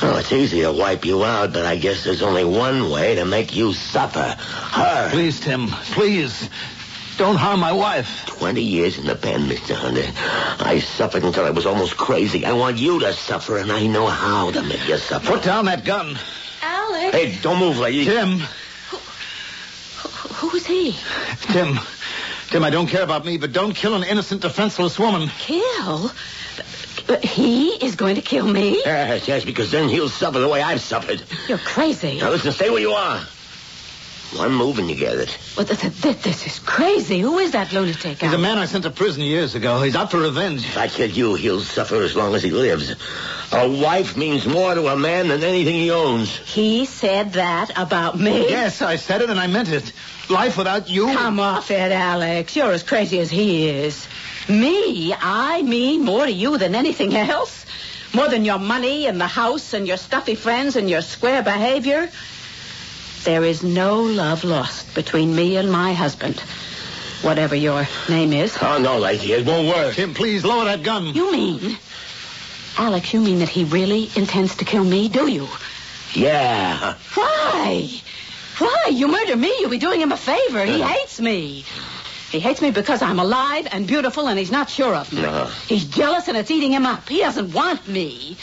Oh, 0.04 0.18
it's 0.18 0.32
easy 0.32 0.62
to 0.62 0.72
wipe 0.72 1.06
you 1.06 1.24
out, 1.24 1.54
but 1.54 1.66
I 1.66 1.76
guess 1.78 2.04
there's 2.04 2.24
only 2.24 2.44
one 2.44 2.90
way 2.90 3.16
to 3.16 3.26
make 3.26 3.56
you 3.56 3.74
suffer. 3.74 4.36
Her. 4.40 5.10
Please, 5.12 5.40
Tim. 5.40 5.68
Please. 5.68 6.50
don't 7.18 7.36
harm 7.36 7.60
my 7.60 7.72
wife. 7.72 8.26
Twenty 8.26 8.64
years 8.64 8.98
in 8.98 9.06
the 9.06 9.16
pen, 9.16 9.42
Mr. 9.42 9.76
Hunter. 9.76 10.08
I 10.66 10.80
suffered 10.80 11.24
until 11.24 11.46
I 11.46 11.52
was 11.52 11.68
almost 11.68 11.98
crazy. 11.98 12.46
I 12.46 12.54
want 12.54 12.78
you 12.78 13.00
to 13.02 13.14
suffer, 13.14 13.60
and 13.60 13.72
I 13.72 13.86
know 13.86 14.08
how 14.08 14.50
to 14.50 14.64
make 14.64 14.88
you 14.88 14.98
suffer. 14.98 15.28
Put 15.34 15.44
down 15.44 15.66
that 15.66 15.86
gun. 15.86 16.18
Alex. 16.64 17.16
Hey, 17.16 17.38
don't 17.42 17.60
move, 17.60 17.78
lady. 17.78 18.06
Tim. 18.06 18.42
Who 20.66 20.74
is 20.74 20.93
he? 20.93 21.53
Tim. 21.53 21.80
Tim, 22.49 22.64
I 22.64 22.70
don't 22.70 22.88
care 22.88 23.03
about 23.03 23.26
me, 23.26 23.38
but 23.38 23.53
don't 23.53 23.74
kill 23.74 23.95
an 23.95 24.03
innocent, 24.03 24.41
defenseless 24.41 24.99
woman. 24.99 25.30
Kill? 25.39 26.12
But 27.07 27.24
he 27.24 27.70
is 27.84 27.95
going 27.95 28.16
to 28.16 28.22
kill 28.22 28.45
me? 28.45 28.82
Yes, 28.86 29.28
yes, 29.28 29.45
because 29.45 29.72
then 29.72 29.89
he'll 29.89 30.09
suffer 30.09 30.39
the 30.39 30.47
way 30.49 30.62
I've 30.62 30.82
suffered. 30.82 31.24
You're 31.47 31.57
crazy. 31.57 32.20
Now 32.20 32.30
listen, 32.30 32.51
stay 32.51 32.70
where 32.70 32.82
you 32.82 32.91
are. 32.91 33.22
One 34.36 34.53
move 34.53 34.80
and 34.80 34.89
you 34.89 34.95
get 34.95 35.18
it. 35.18 35.38
Well, 35.57 35.66
th- 35.66 35.80
th- 35.80 36.01
th- 36.01 36.22
this 36.22 36.47
is 36.47 36.59
crazy. 36.59 37.20
Who 37.20 37.39
is 37.39 37.51
that 37.51 37.74
lunatic? 37.74 38.20
He's 38.20 38.32
a 38.32 38.38
man 38.38 38.57
I 38.57 38.66
sent 38.66 38.84
to 38.86 38.89
prison 38.89 39.24
years 39.24 39.55
ago. 39.55 39.82
He's 39.82 39.95
out 39.95 40.09
for 40.12 40.20
revenge. 40.20 40.64
If 40.66 40.78
I 40.78 40.88
kill 40.88 41.09
you, 41.09 41.36
he'll 41.36 41.59
suffer 41.59 42.01
as 42.01 42.16
long 42.16 42.34
as 42.34 42.41
he 42.41 42.51
lives. 42.51 42.95
A 43.51 43.70
wife 43.70 44.16
means 44.16 44.47
more 44.47 44.74
to 44.74 44.88
a 44.88 44.95
man 44.95 45.28
than 45.28 45.43
anything 45.43 45.74
he 45.76 45.91
owns. 45.91 46.34
He 46.38 46.86
said 46.86 47.34
that 47.34 47.72
about 47.78 48.18
me? 48.18 48.49
Yes, 48.49 48.82
I 48.82 48.95
said 48.95 49.22
it 49.22 49.30
and 49.30 49.38
I 49.39 49.47
meant 49.47 49.68
it. 49.70 49.91
Life 50.32 50.58
without 50.58 50.90
you. 50.90 51.08
Come 51.08 51.40
off 51.40 51.70
it, 51.72 51.92
Alex. 51.92 52.56
You're 52.56 52.72
as 52.72 52.84
crazy 52.84 53.20
as 53.20 53.30
he 53.30 53.70
is. 53.70 54.08
Me? 54.48 55.14
I 55.14 55.62
mean 55.62 56.04
more 56.04 56.26
to 56.26 56.32
you 56.32 56.58
than 56.58 56.74
anything 56.74 57.16
else? 57.16 57.66
More 58.14 58.28
than 58.28 58.46
your 58.46 58.60
money 58.60 59.08
and 59.08 59.20
the 59.20 59.28
house 59.28 59.74
and 59.74 59.88
your 59.88 59.98
stuffy 59.98 60.36
friends 60.36 60.76
and 60.76 60.90
your 60.90 61.02
square 61.02 61.44
behavior? 61.44 62.10
There 63.24 63.44
is 63.44 63.62
no 63.62 64.02
love 64.02 64.44
lost 64.44 64.96
between 64.96 65.36
me 65.36 65.58
and 65.58 65.72
my 65.72 65.94
husband. 65.94 66.40
Whatever 67.22 67.56
your 67.56 67.88
name 68.10 68.34
is. 68.34 68.58
Oh, 68.62 68.80
no, 68.80 68.98
lady, 68.98 69.34
it 69.34 69.46
won't 69.46 69.68
work. 69.68 69.96
Tim, 69.96 70.14
please 70.14 70.44
lower 70.44 70.66
that 70.66 70.82
gun. 70.82 71.14
You 71.14 71.32
mean? 71.32 71.78
Alex, 72.78 73.14
you 73.14 73.22
mean 73.22 73.40
that 73.40 73.50
he 73.50 73.64
really 73.66 74.10
intends 74.16 74.56
to 74.56 74.66
kill 74.66 74.84
me, 74.84 75.08
do 75.08 75.30
you? 75.30 75.48
Yeah. 76.14 76.96
Why? 77.14 78.02
Why? 78.62 78.89
You 78.91 79.07
murder 79.07 79.36
me, 79.36 79.53
you'll 79.59 79.70
be 79.70 79.80
doing 79.80 80.01
him 80.01 80.12
a 80.12 80.18
favor. 80.18 80.64
He 80.64 80.82
hates 80.82 81.20
me. 81.20 81.66
He 82.32 82.39
hates 82.39 82.62
me 82.62 82.72
because 82.72 83.01
I'm 83.01 83.20
alive 83.20 83.68
and 83.72 83.88
beautiful 83.88 84.28
and 84.28 84.39
he's 84.39 84.51
not 84.51 84.70
sure 84.70 84.95
of 84.95 85.12
me. 85.12 85.22
No. 85.24 85.45
He's 85.68 85.86
jealous 85.86 86.28
and 86.28 86.38
it's 86.38 86.51
eating 86.51 86.72
him 86.72 86.86
up. 86.86 87.09
He 87.09 87.20
doesn't 87.20 87.53
want 87.53 87.88
me. 87.88 88.38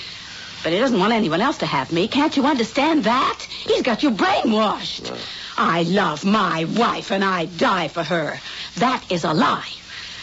But 0.63 0.73
he 0.73 0.79
doesn't 0.79 0.99
want 0.99 1.13
anyone 1.13 1.41
else 1.41 1.59
to 1.59 1.67
have 1.67 1.93
me. 1.93 2.09
Can't 2.09 2.37
you 2.37 2.45
understand 2.45 3.05
that? 3.05 3.47
He's 3.49 3.83
got 3.83 4.03
you 4.03 4.11
brainwashed. 4.11 5.17
I 5.57 5.83
love 5.85 6.25
my 6.25 6.65
wife 6.65 7.13
and 7.13 7.25
I 7.25 7.47
die 7.47 7.89
for 7.89 8.03
her. 8.03 8.41
That 8.77 9.11
is 9.11 9.25
a 9.25 9.33
lie. 9.33 9.69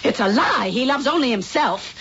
It's 0.03 0.19
a 0.19 0.27
lie. 0.27 0.69
He 0.69 0.85
loves 0.85 1.07
only 1.07 1.31
himself. 1.31 1.95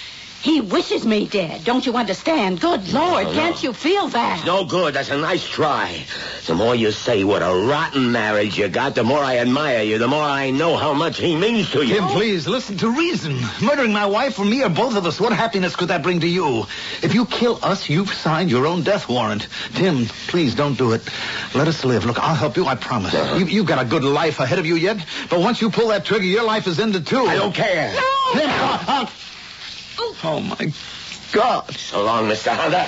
He 0.44 0.60
wishes 0.60 1.06
me 1.06 1.26
dead. 1.26 1.64
Don't 1.64 1.86
you 1.86 1.94
understand? 1.94 2.60
Good 2.60 2.92
Lord, 2.92 3.28
no. 3.28 3.32
can't 3.32 3.62
you 3.62 3.72
feel 3.72 4.08
that? 4.08 4.40
It's 4.40 4.46
No 4.46 4.66
good. 4.66 4.92
That's 4.92 5.08
a 5.08 5.16
nice 5.16 5.48
try. 5.48 6.04
The 6.46 6.54
more 6.54 6.74
you 6.74 6.92
say 6.92 7.24
what 7.24 7.40
a 7.40 7.66
rotten 7.66 8.12
marriage 8.12 8.58
you 8.58 8.68
got, 8.68 8.94
the 8.94 9.04
more 9.04 9.20
I 9.20 9.38
admire 9.38 9.82
you, 9.82 9.96
the 9.96 10.06
more 10.06 10.22
I 10.22 10.50
know 10.50 10.76
how 10.76 10.92
much 10.92 11.16
he 11.16 11.34
means 11.34 11.70
to 11.70 11.82
you. 11.82 11.94
Tim, 11.94 12.08
please, 12.08 12.46
listen 12.46 12.76
to 12.76 12.90
reason. 12.90 13.40
Murdering 13.62 13.94
my 13.94 14.04
wife 14.04 14.38
or 14.38 14.44
me 14.44 14.62
or 14.62 14.68
both 14.68 14.96
of 14.96 15.06
us, 15.06 15.18
what 15.18 15.32
happiness 15.32 15.76
could 15.76 15.88
that 15.88 16.02
bring 16.02 16.20
to 16.20 16.28
you? 16.28 16.66
If 17.00 17.14
you 17.14 17.24
kill 17.24 17.58
us, 17.62 17.88
you've 17.88 18.12
signed 18.12 18.50
your 18.50 18.66
own 18.66 18.82
death 18.82 19.08
warrant. 19.08 19.48
Tim, 19.72 20.04
please 20.28 20.54
don't 20.54 20.76
do 20.76 20.92
it. 20.92 21.08
Let 21.54 21.68
us 21.68 21.86
live. 21.86 22.04
Look, 22.04 22.22
I'll 22.22 22.34
help 22.34 22.58
you, 22.58 22.66
I 22.66 22.74
promise. 22.74 23.14
Uh-huh. 23.14 23.36
You, 23.36 23.46
you've 23.46 23.66
got 23.66 23.82
a 23.82 23.88
good 23.88 24.04
life 24.04 24.40
ahead 24.40 24.58
of 24.58 24.66
you 24.66 24.74
yet, 24.74 24.98
but 25.30 25.40
once 25.40 25.62
you 25.62 25.70
pull 25.70 25.88
that 25.88 26.04
trigger, 26.04 26.26
your 26.26 26.44
life 26.44 26.66
is 26.66 26.78
ended 26.78 27.06
too. 27.06 27.24
I 27.24 27.36
don't 27.36 27.54
care. 27.54 27.92
Tim, 28.34 28.50
uh, 28.50 28.84
uh, 28.86 29.06
oh, 29.98 30.40
my 30.40 30.72
God. 31.32 31.70
So 31.74 32.04
long, 32.04 32.28
Mr. 32.28 32.52
Hunter. 32.54 32.86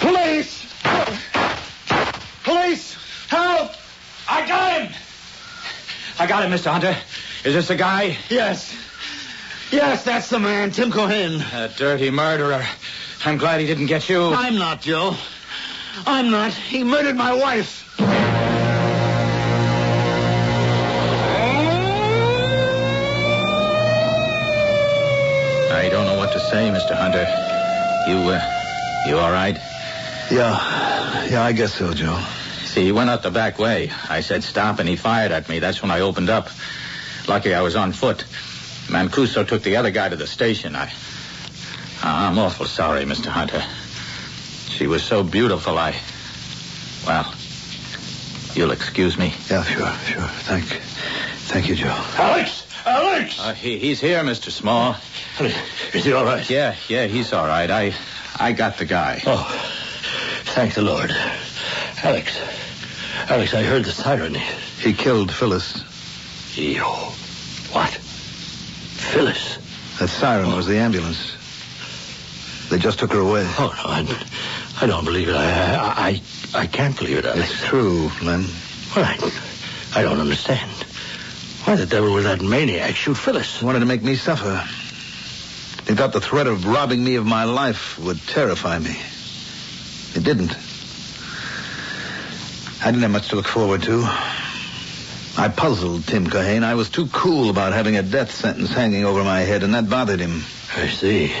Police! 0.00 0.64
Police! 2.44 2.96
Help! 3.28 3.72
I 4.28 4.46
got 4.46 4.80
him! 4.80 4.92
I 6.18 6.26
got 6.26 6.44
him, 6.44 6.50
Mr. 6.50 6.70
Hunter. 6.72 6.96
Is 7.44 7.54
this 7.54 7.68
the 7.68 7.76
guy? 7.76 8.16
Yes. 8.28 8.74
Yes, 9.70 10.04
that's 10.04 10.30
the 10.30 10.38
man, 10.38 10.70
Tim 10.70 10.90
Cohane. 10.90 11.40
A 11.52 11.68
dirty 11.76 12.10
murderer. 12.10 12.64
I'm 13.24 13.36
glad 13.36 13.60
he 13.60 13.66
didn't 13.66 13.86
get 13.86 14.08
you. 14.08 14.32
I'm 14.32 14.56
not, 14.56 14.80
Joe. 14.80 15.14
I'm 16.06 16.30
not. 16.30 16.52
He 16.52 16.84
murdered 16.84 17.16
my 17.16 17.34
wife. 17.34 17.77
Say, 26.50 26.70
Mr. 26.70 26.96
Hunter. 26.96 27.26
You, 28.08 28.16
uh, 28.30 28.40
you 29.06 29.18
all 29.18 29.30
right? 29.30 29.56
Yeah. 30.30 31.28
Yeah, 31.28 31.42
I 31.42 31.52
guess 31.52 31.74
so, 31.74 31.92
Joe. 31.92 32.18
See, 32.64 32.84
he 32.84 32.92
went 32.92 33.10
out 33.10 33.22
the 33.22 33.30
back 33.30 33.58
way. 33.58 33.90
I 34.08 34.20
said 34.22 34.42
stop, 34.42 34.78
and 34.78 34.88
he 34.88 34.96
fired 34.96 35.30
at 35.30 35.48
me. 35.48 35.58
That's 35.58 35.82
when 35.82 35.90
I 35.90 36.00
opened 36.00 36.30
up. 36.30 36.48
Lucky 37.26 37.52
I 37.52 37.60
was 37.60 37.76
on 37.76 37.92
foot. 37.92 38.24
Mancuso 38.88 39.46
took 39.46 39.62
the 39.62 39.76
other 39.76 39.90
guy 39.90 40.08
to 40.08 40.16
the 40.16 40.26
station. 40.26 40.74
I, 40.74 40.90
I'm 42.02 42.38
awful 42.38 42.64
sorry, 42.64 43.04
Mr. 43.04 43.26
Hunter. 43.26 43.62
She 44.70 44.86
was 44.86 45.02
so 45.02 45.22
beautiful, 45.22 45.76
I, 45.76 45.94
well, 47.06 47.34
you'll 48.54 48.70
excuse 48.70 49.18
me. 49.18 49.34
Yeah, 49.50 49.64
sure, 49.64 49.92
sure. 50.06 50.28
Thank, 50.46 50.64
thank 50.64 51.68
you, 51.68 51.74
Joe. 51.74 51.94
Alex! 52.16 52.67
Alex! 52.88 53.38
Uh, 53.38 53.52
he, 53.54 53.78
he's 53.78 54.00
here, 54.00 54.22
Mr. 54.22 54.50
Small. 54.50 54.96
Is 55.94 56.04
he 56.04 56.12
all 56.12 56.24
right? 56.24 56.48
Yeah, 56.48 56.74
yeah, 56.88 57.06
he's 57.06 57.32
all 57.32 57.46
right. 57.46 57.70
I, 57.70 57.92
I 58.38 58.52
got 58.52 58.78
the 58.78 58.86
guy. 58.86 59.20
Oh, 59.26 59.44
thank 60.54 60.74
the 60.74 60.82
Lord. 60.82 61.10
Alex. 62.02 62.38
Alex, 63.28 63.52
I 63.52 63.62
heard 63.62 63.84
the 63.84 63.90
siren. 63.90 64.34
He 64.34 64.94
killed 64.94 65.30
Phyllis. 65.30 65.84
Yo. 66.56 66.84
What? 67.72 67.90
Phyllis? 67.90 69.58
That 69.98 70.08
siren 70.08 70.52
was 70.56 70.66
the 70.66 70.78
ambulance. 70.78 71.34
They 72.70 72.78
just 72.78 72.98
took 72.98 73.12
her 73.12 73.20
away. 73.20 73.44
Oh, 73.58 73.72
no, 73.76 73.90
I, 73.90 74.84
I 74.84 74.86
don't 74.86 75.04
believe 75.04 75.28
it. 75.28 75.36
I, 75.36 75.74
I, 75.74 76.22
I, 76.54 76.62
I 76.62 76.66
can't 76.66 76.96
believe 76.96 77.18
it, 77.18 77.24
Alex. 77.26 77.50
It's 77.50 77.64
true, 77.66 78.10
Lem. 78.22 78.46
Well, 78.96 79.04
I, 79.04 79.32
I 79.94 80.02
don't 80.02 80.20
understand. 80.20 80.70
Why 81.68 81.76
the 81.76 81.84
devil 81.84 82.14
would 82.14 82.24
that 82.24 82.40
maniac 82.40 82.96
shoot 82.96 83.18
Phyllis? 83.18 83.60
He 83.60 83.66
wanted 83.66 83.80
to 83.80 83.84
make 83.84 84.02
me 84.02 84.14
suffer. 84.14 84.56
He 85.86 85.94
thought 85.94 86.14
the 86.14 86.20
threat 86.20 86.46
of 86.46 86.64
robbing 86.64 87.04
me 87.04 87.16
of 87.16 87.26
my 87.26 87.44
life 87.44 87.98
would 87.98 88.18
terrify 88.22 88.78
me. 88.78 88.96
It 90.14 90.24
didn't. 90.24 90.56
I 92.82 92.86
didn't 92.86 93.02
have 93.02 93.10
much 93.10 93.28
to 93.28 93.36
look 93.36 93.46
forward 93.46 93.82
to. 93.82 94.02
I 95.36 95.52
puzzled 95.54 96.06
Tim 96.06 96.26
Cohane. 96.26 96.62
I 96.62 96.74
was 96.74 96.88
too 96.88 97.06
cool 97.08 97.50
about 97.50 97.74
having 97.74 97.98
a 97.98 98.02
death 98.02 98.30
sentence 98.30 98.70
hanging 98.70 99.04
over 99.04 99.22
my 99.22 99.40
head, 99.40 99.62
and 99.62 99.74
that 99.74 99.90
bothered 99.90 100.20
him. 100.20 100.40
I 100.74 100.88
see. 100.88 101.34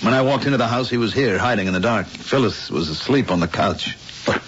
When 0.00 0.14
I 0.14 0.22
walked 0.22 0.46
into 0.46 0.58
the 0.58 0.66
house, 0.66 0.90
he 0.90 0.96
was 0.96 1.14
here, 1.14 1.38
hiding 1.38 1.68
in 1.68 1.74
the 1.74 1.78
dark. 1.78 2.06
Phyllis 2.06 2.72
was 2.72 2.88
asleep 2.88 3.30
on 3.30 3.38
the 3.38 3.46
couch. 3.46 3.96
But, 4.26 4.42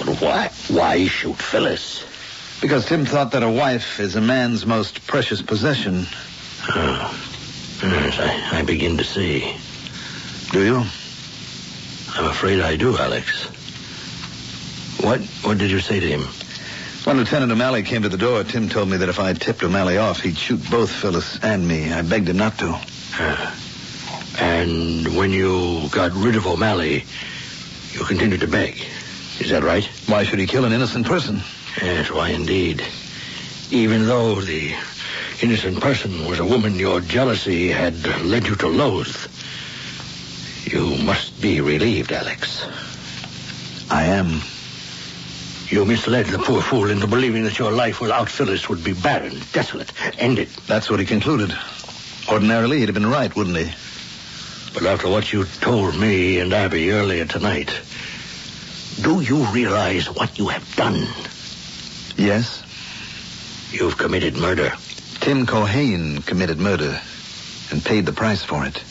but 0.00 0.20
why, 0.20 0.50
why 0.70 1.06
shoot 1.06 1.36
Phyllis? 1.36 2.04
Because 2.64 2.86
Tim 2.86 3.04
thought 3.04 3.32
that 3.32 3.42
a 3.42 3.50
wife 3.50 4.00
is 4.00 4.16
a 4.16 4.22
man's 4.22 4.64
most 4.64 5.06
precious 5.06 5.42
possession. 5.42 6.06
Oh. 6.70 7.14
Yes, 7.82 8.18
I, 8.18 8.60
I 8.60 8.62
begin 8.62 8.96
to 8.96 9.04
see. 9.04 9.54
Do 10.50 10.64
you? 10.64 10.76
I'm 10.76 12.24
afraid 12.24 12.60
I 12.60 12.76
do, 12.76 12.96
Alex. 12.96 13.44
What, 15.04 15.20
what 15.42 15.58
did 15.58 15.70
you 15.70 15.78
say 15.78 16.00
to 16.00 16.06
him? 16.08 16.22
When 17.04 17.18
Lieutenant 17.18 17.52
O'Malley 17.52 17.82
came 17.82 18.00
to 18.00 18.08
the 18.08 18.16
door, 18.16 18.42
Tim 18.44 18.70
told 18.70 18.88
me 18.88 18.96
that 18.96 19.10
if 19.10 19.20
I 19.20 19.34
tipped 19.34 19.62
O'Malley 19.62 19.98
off, 19.98 20.20
he'd 20.20 20.38
shoot 20.38 20.70
both 20.70 20.90
Phyllis 20.90 21.38
and 21.42 21.68
me. 21.68 21.92
I 21.92 22.00
begged 22.00 22.30
him 22.30 22.38
not 22.38 22.56
to. 22.60 22.80
Uh, 23.20 23.54
and 24.38 25.14
when 25.14 25.32
you 25.32 25.86
got 25.90 26.12
rid 26.12 26.34
of 26.34 26.46
O'Malley, 26.46 27.04
you 27.92 28.04
continued 28.06 28.40
to 28.40 28.48
beg. 28.48 28.82
Is 29.38 29.50
that 29.50 29.64
right? 29.64 29.84
Why 30.06 30.24
should 30.24 30.38
he 30.38 30.46
kill 30.46 30.64
an 30.64 30.72
innocent 30.72 31.04
person? 31.04 31.42
Yes, 31.82 32.10
why 32.10 32.30
indeed. 32.30 32.84
Even 33.70 34.06
though 34.06 34.40
the 34.40 34.74
innocent 35.42 35.80
person 35.80 36.26
was 36.26 36.38
a 36.38 36.44
woman 36.44 36.78
your 36.78 37.00
jealousy 37.00 37.68
had 37.68 38.06
led 38.24 38.46
you 38.46 38.54
to 38.56 38.68
loathe. 38.68 39.16
You 40.64 40.96
must 41.04 41.40
be 41.42 41.60
relieved, 41.60 42.12
Alex. 42.12 42.64
I 43.90 44.04
am. 44.04 44.40
You 45.68 45.84
misled 45.84 46.26
the 46.26 46.38
poor 46.38 46.62
fool 46.62 46.90
into 46.90 47.06
believing 47.06 47.44
that 47.44 47.58
your 47.58 47.72
life 47.72 48.00
without 48.00 48.28
Phyllis 48.28 48.68
would 48.68 48.84
be 48.84 48.92
barren, 48.92 49.40
desolate, 49.52 49.92
ended. 50.18 50.48
That's 50.66 50.88
what 50.88 51.00
he 51.00 51.06
concluded. 51.06 51.54
Ordinarily, 52.30 52.78
he'd 52.78 52.88
have 52.88 52.94
been 52.94 53.10
right, 53.10 53.34
wouldn't 53.34 53.56
he? 53.56 53.72
But 54.72 54.86
after 54.86 55.08
what 55.08 55.32
you 55.32 55.44
told 55.44 55.98
me 55.98 56.38
and 56.38 56.52
Abby 56.52 56.90
earlier 56.90 57.26
tonight, 57.26 57.70
do 59.02 59.20
you 59.20 59.44
realize 59.46 60.06
what 60.10 60.38
you 60.38 60.48
have 60.48 60.76
done? 60.76 61.06
Yes. 62.16 62.62
You've 63.72 63.98
committed 63.98 64.36
murder. 64.36 64.72
Tim 65.20 65.46
Cohane 65.46 66.24
committed 66.24 66.58
murder 66.58 67.00
and 67.70 67.84
paid 67.84 68.06
the 68.06 68.12
price 68.12 68.42
for 68.42 68.64
it. 68.64 68.82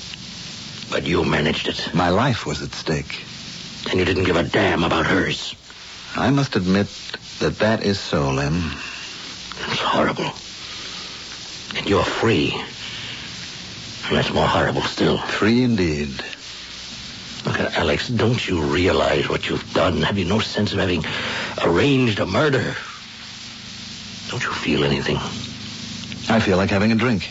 But 0.90 1.08
you 1.08 1.24
managed 1.24 1.68
it. 1.68 1.94
My 1.94 2.10
life 2.10 2.46
was 2.46 2.62
at 2.62 2.72
stake. 2.72 3.24
And 3.90 4.00
you 4.00 4.06
didn't 4.06 4.26
give 4.26 4.36
a 4.36 4.44
damn 4.44 4.84
about 4.84 5.06
hers. 5.06 5.56
I 6.16 6.30
must 6.30 6.56
admit 6.56 6.88
that 7.40 7.60
that 7.60 7.84
is 7.84 8.00
so, 8.00 8.32
Lem. 8.32 8.72
It's 9.70 9.80
horrible. 9.80 10.32
And 11.78 11.90
you're 11.90 12.04
free. 12.04 12.54
And 14.08 14.18
that's 14.18 14.34
more 14.34 14.48
horrible 14.48 14.82
still. 14.82 15.18
Free 15.18 15.64
indeed. 15.64 16.10
Look, 17.46 17.60
at 17.60 17.74
Alex, 17.76 18.10
don't 18.10 18.48
you 18.48 18.62
realize 18.62 19.28
what 19.28 19.50
you've 19.50 19.74
done? 19.74 20.02
Have 20.02 20.18
you 20.18 20.26
no 20.26 20.40
sense 20.40 20.74
of 20.74 20.80
having 20.80 21.04
arranged 21.64 22.20
a 22.20 22.26
murder? 22.26 22.76
Don't 24.34 24.46
you 24.46 24.52
feel 24.52 24.84
anything? 24.84 25.18
I 26.28 26.40
feel 26.40 26.58
like 26.58 26.72
having 26.72 26.92
a 26.92 26.96
drink. 26.96 27.30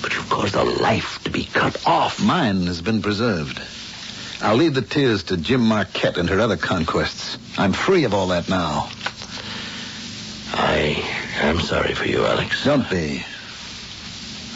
But 0.00 0.14
you've 0.14 0.30
caused 0.30 0.54
a 0.54 0.64
life 0.64 1.22
to 1.24 1.30
be 1.30 1.44
cut 1.44 1.86
off. 1.86 2.24
Mine 2.24 2.62
has 2.62 2.80
been 2.80 3.02
preserved. 3.02 3.60
I'll 4.40 4.56
leave 4.56 4.72
the 4.72 4.80
tears 4.80 5.24
to 5.24 5.36
Jim 5.36 5.60
Marquette 5.60 6.16
and 6.16 6.26
her 6.30 6.40
other 6.40 6.56
conquests. 6.56 7.36
I'm 7.58 7.74
free 7.74 8.04
of 8.04 8.14
all 8.14 8.28
that 8.28 8.48
now. 8.48 8.88
I 10.54 11.04
am 11.42 11.60
sorry 11.60 11.92
for 11.92 12.06
you, 12.06 12.24
Alex. 12.24 12.64
Don't 12.64 12.88
be. 12.88 13.22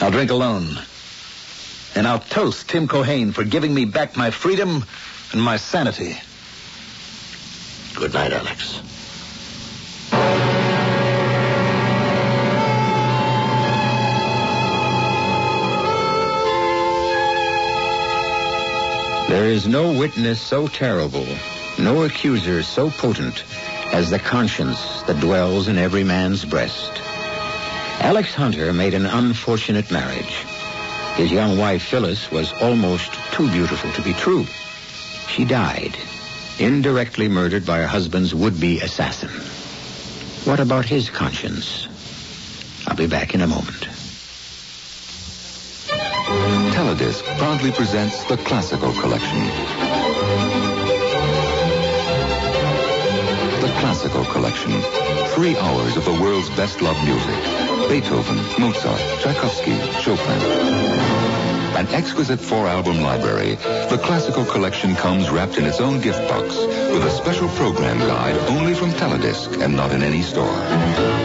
I'll 0.00 0.10
drink 0.10 0.30
alone. 0.30 0.78
And 1.94 2.08
I'll 2.08 2.20
toast 2.20 2.70
Tim 2.70 2.88
Cohane 2.88 3.34
for 3.34 3.44
giving 3.44 3.74
me 3.74 3.84
back 3.84 4.16
my 4.16 4.30
freedom 4.30 4.82
and 5.32 5.42
my 5.42 5.58
sanity. 5.58 6.16
Good 7.94 8.14
night, 8.14 8.32
Alex. 8.32 8.80
There 19.32 19.48
is 19.48 19.66
no 19.66 19.98
witness 19.98 20.38
so 20.42 20.68
terrible, 20.68 21.26
no 21.78 22.02
accuser 22.02 22.62
so 22.62 22.90
potent 22.90 23.44
as 23.90 24.10
the 24.10 24.18
conscience 24.18 25.00
that 25.04 25.20
dwells 25.20 25.68
in 25.68 25.78
every 25.78 26.04
man's 26.04 26.44
breast. 26.44 26.92
Alex 28.00 28.34
Hunter 28.34 28.74
made 28.74 28.92
an 28.92 29.06
unfortunate 29.06 29.90
marriage. 29.90 30.44
His 31.16 31.32
young 31.32 31.56
wife, 31.56 31.82
Phyllis, 31.82 32.30
was 32.30 32.52
almost 32.60 33.10
too 33.32 33.50
beautiful 33.50 33.90
to 33.92 34.02
be 34.02 34.12
true. 34.12 34.44
She 35.28 35.46
died, 35.46 35.96
indirectly 36.58 37.26
murdered 37.26 37.64
by 37.64 37.78
her 37.78 37.86
husband's 37.86 38.34
would-be 38.34 38.80
assassin. 38.80 39.30
What 40.44 40.60
about 40.60 40.84
his 40.84 41.08
conscience? 41.08 41.88
I'll 42.86 42.96
be 42.96 43.06
back 43.06 43.34
in 43.34 43.40
a 43.40 43.46
moment. 43.46 43.88
Teledisc 46.92 47.38
proudly 47.38 47.72
presents 47.72 48.22
the 48.24 48.36
Classical 48.36 48.92
Collection. 48.92 49.38
The 53.62 53.72
Classical 53.80 54.26
Collection. 54.26 54.72
Three 55.28 55.56
hours 55.56 55.96
of 55.96 56.04
the 56.04 56.12
world's 56.20 56.50
best 56.50 56.82
loved 56.82 57.02
music. 57.04 57.88
Beethoven, 57.88 58.36
Mozart, 58.60 59.00
Tchaikovsky, 59.22 59.80
Chopin. 60.02 60.42
An 61.78 61.86
exquisite 61.94 62.40
four-album 62.40 63.00
library, 63.00 63.54
the 63.88 64.00
Classical 64.04 64.44
Collection 64.44 64.94
comes 64.94 65.30
wrapped 65.30 65.56
in 65.56 65.64
its 65.64 65.80
own 65.80 65.98
gift 66.02 66.28
box 66.28 66.58
with 66.58 67.04
a 67.04 67.10
special 67.10 67.48
program 67.50 68.00
guide 68.00 68.36
only 68.50 68.74
from 68.74 68.90
Teledisc 68.90 69.62
and 69.62 69.74
not 69.74 69.92
in 69.92 70.02
any 70.02 70.20
store. 70.20 71.21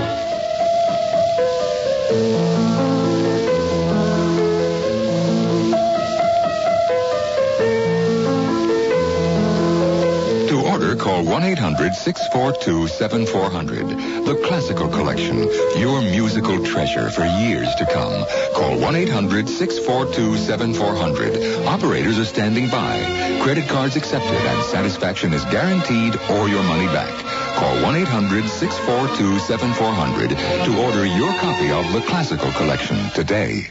800 11.47 11.95
642 11.95 12.89
7400. 12.89 14.25
The 14.25 14.35
Classical 14.45 14.89
Collection, 14.89 15.37
your 15.79 16.01
musical 16.01 16.61
treasure 16.65 17.09
for 17.09 17.23
years 17.23 17.73
to 17.75 17.85
come. 17.85 18.25
Call 18.53 18.77
1 18.77 18.95
800 18.95 19.47
642 19.47 20.37
7400. 20.37 21.65
Operators 21.65 22.19
are 22.19 22.25
standing 22.25 22.69
by. 22.69 23.39
Credit 23.41 23.65
cards 23.69 23.95
accepted 23.95 24.35
and 24.35 24.63
satisfaction 24.65 25.31
is 25.31 25.45
guaranteed 25.45 26.17
or 26.31 26.49
your 26.49 26.63
money 26.63 26.87
back. 26.87 27.15
Call 27.55 27.81
1 27.81 27.95
800 27.95 28.49
642 28.49 29.39
7400 29.39 30.29
to 30.65 30.83
order 30.83 31.05
your 31.05 31.33
copy 31.39 31.71
of 31.71 31.93
The 31.93 32.01
Classical 32.01 32.51
Collection 32.51 32.97
today. 33.11 33.69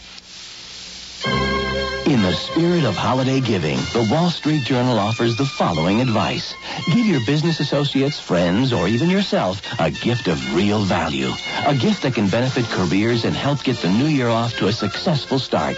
The 2.27 2.33
spirit 2.33 2.83
of 2.83 2.97
holiday 2.97 3.39
giving, 3.39 3.77
the 3.93 4.09
Wall 4.11 4.31
Street 4.31 4.64
Journal 4.64 4.99
offers 4.99 5.37
the 5.37 5.47
following 5.47 6.01
advice. 6.01 6.57
Give 6.87 7.07
your 7.07 7.24
business 7.24 7.61
associates, 7.61 8.18
friends, 8.18 8.72
or 8.72 8.89
even 8.89 9.09
yourself 9.09 9.62
a 9.79 9.93
gift 9.93 10.27
of 10.27 10.53
real 10.53 10.81
value. 10.81 11.31
A 11.66 11.74
gift 11.77 12.03
that 12.03 12.14
can 12.14 12.29
benefit 12.29 12.64
careers 12.64 13.24
and 13.24 13.37
help 13.37 13.62
get 13.62 13.77
the 13.77 13.91
new 13.91 14.07
year 14.07 14.29
off 14.29 14.57
to 14.57 14.66
a 14.66 14.72
successful 14.72 15.39
start. 15.39 15.77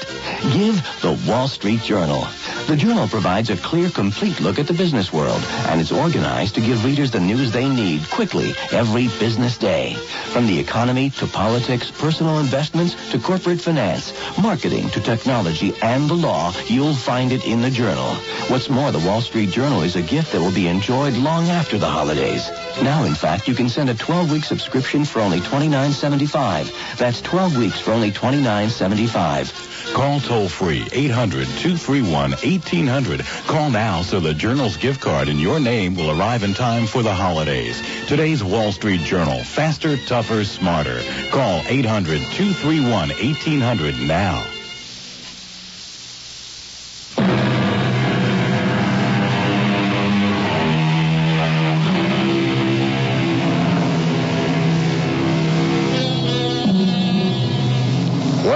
Give 0.54 0.74
the 1.02 1.20
Wall 1.28 1.48
Street 1.48 1.82
Journal. 1.82 2.26
The 2.66 2.76
journal 2.76 3.08
provides 3.08 3.50
a 3.50 3.56
clear, 3.58 3.90
complete 3.90 4.40
look 4.40 4.58
at 4.58 4.66
the 4.66 4.72
business 4.72 5.12
world, 5.12 5.42
and 5.68 5.82
it's 5.82 5.92
organized 5.92 6.54
to 6.54 6.62
give 6.62 6.82
readers 6.82 7.10
the 7.10 7.20
news 7.20 7.52
they 7.52 7.68
need 7.68 8.08
quickly 8.08 8.54
every 8.72 9.08
business 9.18 9.58
day. 9.58 9.96
From 10.32 10.46
the 10.46 10.58
economy 10.58 11.10
to 11.10 11.26
politics, 11.26 11.90
personal 11.90 12.38
investments 12.38 12.94
to 13.10 13.18
corporate 13.18 13.60
finance, 13.60 14.14
marketing 14.40 14.88
to 14.90 15.00
technology 15.00 15.74
and 15.82 16.08
the 16.08 16.14
law, 16.14 16.37
you'll 16.68 16.94
find 16.94 17.32
it 17.32 17.44
in 17.44 17.60
the 17.60 17.70
journal. 17.70 18.14
What's 18.48 18.70
more, 18.70 18.92
the 18.92 19.00
Wall 19.00 19.20
Street 19.20 19.50
Journal 19.50 19.82
is 19.82 19.96
a 19.96 20.02
gift 20.02 20.32
that 20.32 20.40
will 20.40 20.54
be 20.54 20.68
enjoyed 20.68 21.14
long 21.14 21.48
after 21.48 21.78
the 21.78 21.88
holidays. 21.88 22.48
Now, 22.82 23.04
in 23.04 23.14
fact, 23.14 23.48
you 23.48 23.54
can 23.54 23.68
send 23.68 23.90
a 23.90 23.94
12-week 23.94 24.44
subscription 24.44 25.04
for 25.04 25.20
only 25.20 25.40
$29.75. 25.40 26.96
That's 26.96 27.20
12 27.22 27.56
weeks 27.56 27.80
for 27.80 27.92
only 27.92 28.10
$29.75. 28.10 29.94
Call 29.94 30.20
toll 30.20 30.48
free 30.48 30.86
800 30.92 31.46
231 31.46 32.30
1800. 32.30 33.24
Call 33.46 33.70
now 33.70 34.02
so 34.02 34.20
the 34.20 34.34
Journal's 34.34 34.76
gift 34.76 35.00
card 35.00 35.28
in 35.28 35.38
your 35.38 35.58
name 35.58 35.94
will 35.94 36.18
arrive 36.18 36.44
in 36.44 36.54
time 36.54 36.86
for 36.86 37.02
the 37.02 37.14
holidays. 37.14 37.82
Today's 38.06 38.44
Wall 38.44 38.70
Street 38.70 39.00
Journal 39.00 39.42
faster, 39.42 39.96
tougher, 39.96 40.44
smarter. 40.44 41.00
Call 41.30 41.62
800 41.66 42.20
231 42.20 43.08
1800 43.08 43.98
now. 44.06 44.57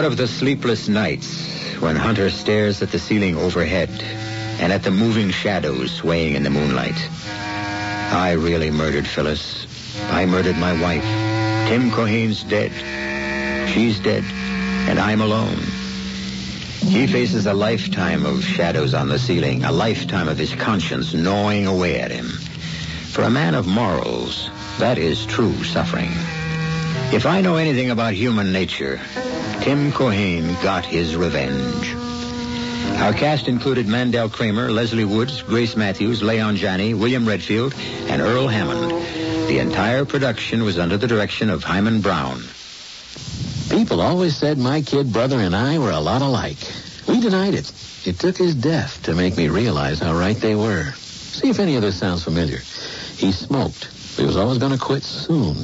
Of 0.02 0.16
the 0.16 0.26
sleepless 0.26 0.88
nights 0.88 1.46
when 1.78 1.94
Hunter 1.94 2.28
stares 2.28 2.82
at 2.82 2.90
the 2.90 2.98
ceiling 2.98 3.36
overhead 3.36 3.88
and 4.58 4.72
at 4.72 4.82
the 4.82 4.90
moving 4.90 5.30
shadows 5.30 5.92
swaying 5.92 6.34
in 6.34 6.42
the 6.42 6.50
moonlight? 6.50 6.96
I 8.10 8.32
really 8.32 8.72
murdered 8.72 9.06
Phyllis. 9.06 9.64
I 10.10 10.26
murdered 10.26 10.56
my 10.56 10.72
wife. 10.82 11.04
Tim 11.68 11.92
Cohane's 11.92 12.42
dead. 12.42 12.72
She's 13.70 14.00
dead, 14.00 14.24
and 14.88 14.98
I'm 14.98 15.20
alone. 15.20 15.58
He 16.80 17.06
faces 17.06 17.46
a 17.46 17.54
lifetime 17.54 18.26
of 18.26 18.42
shadows 18.42 18.94
on 18.94 19.08
the 19.08 19.20
ceiling, 19.20 19.62
a 19.62 19.70
lifetime 19.70 20.26
of 20.26 20.36
his 20.36 20.52
conscience 20.52 21.14
gnawing 21.14 21.68
away 21.68 22.00
at 22.00 22.10
him. 22.10 22.26
For 22.26 23.22
a 23.22 23.30
man 23.30 23.54
of 23.54 23.68
morals, 23.68 24.50
that 24.80 24.98
is 24.98 25.24
true 25.26 25.62
suffering. 25.62 26.10
If 27.14 27.24
I 27.24 27.40
know 27.40 27.54
anything 27.54 27.90
about 27.90 28.14
human 28.14 28.52
nature, 28.52 29.00
Tim 29.62 29.92
Cohane 29.92 30.60
got 30.60 30.84
his 30.84 31.14
revenge. 31.14 31.94
Our 33.00 33.12
cast 33.12 33.46
included 33.46 33.86
Mandel 33.86 34.28
Kramer, 34.28 34.72
Leslie 34.72 35.04
Woods, 35.04 35.40
Grace 35.42 35.76
Matthews, 35.76 36.20
Leon 36.20 36.56
Janney, 36.56 36.94
William 36.94 37.28
Redfield, 37.28 37.72
and 38.08 38.20
Earl 38.20 38.48
Hammond. 38.48 38.90
The 39.48 39.60
entire 39.60 40.04
production 40.04 40.64
was 40.64 40.80
under 40.80 40.96
the 40.96 41.06
direction 41.06 41.48
of 41.48 41.62
Himan 41.62 42.00
Brown. 42.00 42.42
People 43.70 44.00
always 44.00 44.36
said 44.36 44.58
my 44.58 44.82
kid 44.82 45.12
brother 45.12 45.38
and 45.38 45.54
I 45.54 45.78
were 45.78 45.92
a 45.92 46.00
lot 46.00 46.22
alike. 46.22 46.58
We 47.06 47.20
denied 47.20 47.54
it. 47.54 47.72
It 48.04 48.18
took 48.18 48.36
his 48.36 48.56
death 48.56 49.04
to 49.04 49.14
make 49.14 49.36
me 49.36 49.46
realize 49.46 50.00
how 50.00 50.12
right 50.12 50.36
they 50.36 50.56
were. 50.56 50.90
See 50.90 51.50
if 51.50 51.60
any 51.60 51.76
of 51.76 51.82
this 51.82 51.96
sounds 51.96 52.24
familiar. 52.24 52.58
He 53.16 53.30
smoked. 53.30 53.88
He 54.16 54.24
was 54.24 54.36
always 54.36 54.58
going 54.58 54.72
to 54.72 54.78
quit 54.78 55.04
soon. 55.04 55.56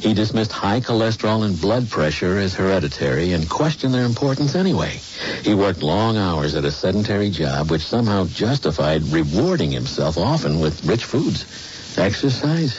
He 0.00 0.14
dismissed 0.14 0.52
high 0.52 0.80
cholesterol 0.80 1.44
and 1.44 1.60
blood 1.60 1.90
pressure 1.90 2.38
as 2.38 2.54
hereditary 2.54 3.32
and 3.32 3.48
questioned 3.48 3.92
their 3.92 4.06
importance 4.06 4.54
anyway. 4.54 5.00
He 5.42 5.54
worked 5.54 5.82
long 5.82 6.16
hours 6.16 6.54
at 6.54 6.64
a 6.64 6.70
sedentary 6.70 7.28
job 7.28 7.70
which 7.70 7.82
somehow 7.82 8.24
justified 8.26 9.02
rewarding 9.04 9.70
himself 9.70 10.16
often 10.16 10.60
with 10.60 10.84
rich 10.86 11.04
foods. 11.04 11.44
Exercise? 11.98 12.78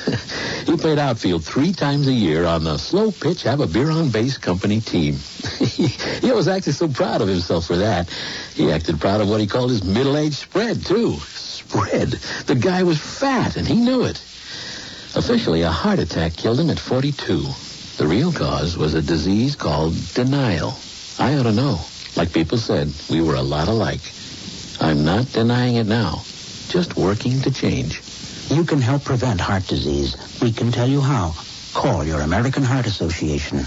he 0.65 0.75
played 0.75 0.97
outfield 0.97 1.45
three 1.45 1.73
times 1.73 2.07
a 2.07 2.13
year 2.13 2.45
on 2.45 2.63
the 2.63 2.77
slow 2.77 3.11
pitch, 3.11 3.43
have 3.43 3.59
a 3.59 3.67
beer 3.67 3.91
on 3.91 4.09
base 4.09 4.39
company 4.39 4.81
team. 4.81 5.15
he 5.59 6.31
was 6.31 6.47
actually 6.47 6.73
so 6.73 6.87
proud 6.87 7.21
of 7.21 7.27
himself 7.27 7.67
for 7.67 7.77
that. 7.77 8.09
He 8.55 8.71
acted 8.71 8.99
proud 8.99 9.21
of 9.21 9.29
what 9.29 9.39
he 9.39 9.45
called 9.45 9.69
his 9.69 9.83
middle-aged 9.83 10.35
spread, 10.35 10.83
too. 10.83 11.19
Spread. 11.35 12.09
The 12.47 12.55
guy 12.55 12.81
was 12.83 12.99
fat, 12.99 13.57
and 13.57 13.67
he 13.67 13.75
knew 13.75 14.03
it. 14.03 14.23
Officially, 15.13 15.63
a 15.63 15.69
heart 15.69 15.99
attack 15.99 16.37
killed 16.37 16.59
him 16.59 16.69
at 16.69 16.79
42. 16.79 17.45
The 17.97 18.07
real 18.07 18.31
cause 18.31 18.77
was 18.77 18.93
a 18.93 19.01
disease 19.01 19.55
called 19.55 19.93
denial. 20.13 20.73
I 21.19 21.35
ought 21.37 21.43
to 21.43 21.51
know. 21.51 21.81
Like 22.15 22.31
people 22.31 22.57
said, 22.57 22.93
we 23.09 23.21
were 23.21 23.35
a 23.35 23.41
lot 23.41 23.67
alike. 23.67 24.01
I'm 24.79 25.03
not 25.03 25.31
denying 25.33 25.75
it 25.75 25.85
now. 25.85 26.23
Just 26.69 26.95
working 26.95 27.41
to 27.41 27.51
change. 27.51 28.01
You 28.47 28.63
can 28.63 28.79
help 28.79 29.03
prevent 29.03 29.41
heart 29.41 29.67
disease. 29.67 30.15
We 30.41 30.51
can 30.53 30.71
tell 30.71 30.87
you 30.87 31.01
how. 31.01 31.35
Call 31.73 32.05
your 32.05 32.21
American 32.21 32.63
Heart 32.63 32.87
Association. 32.87 33.59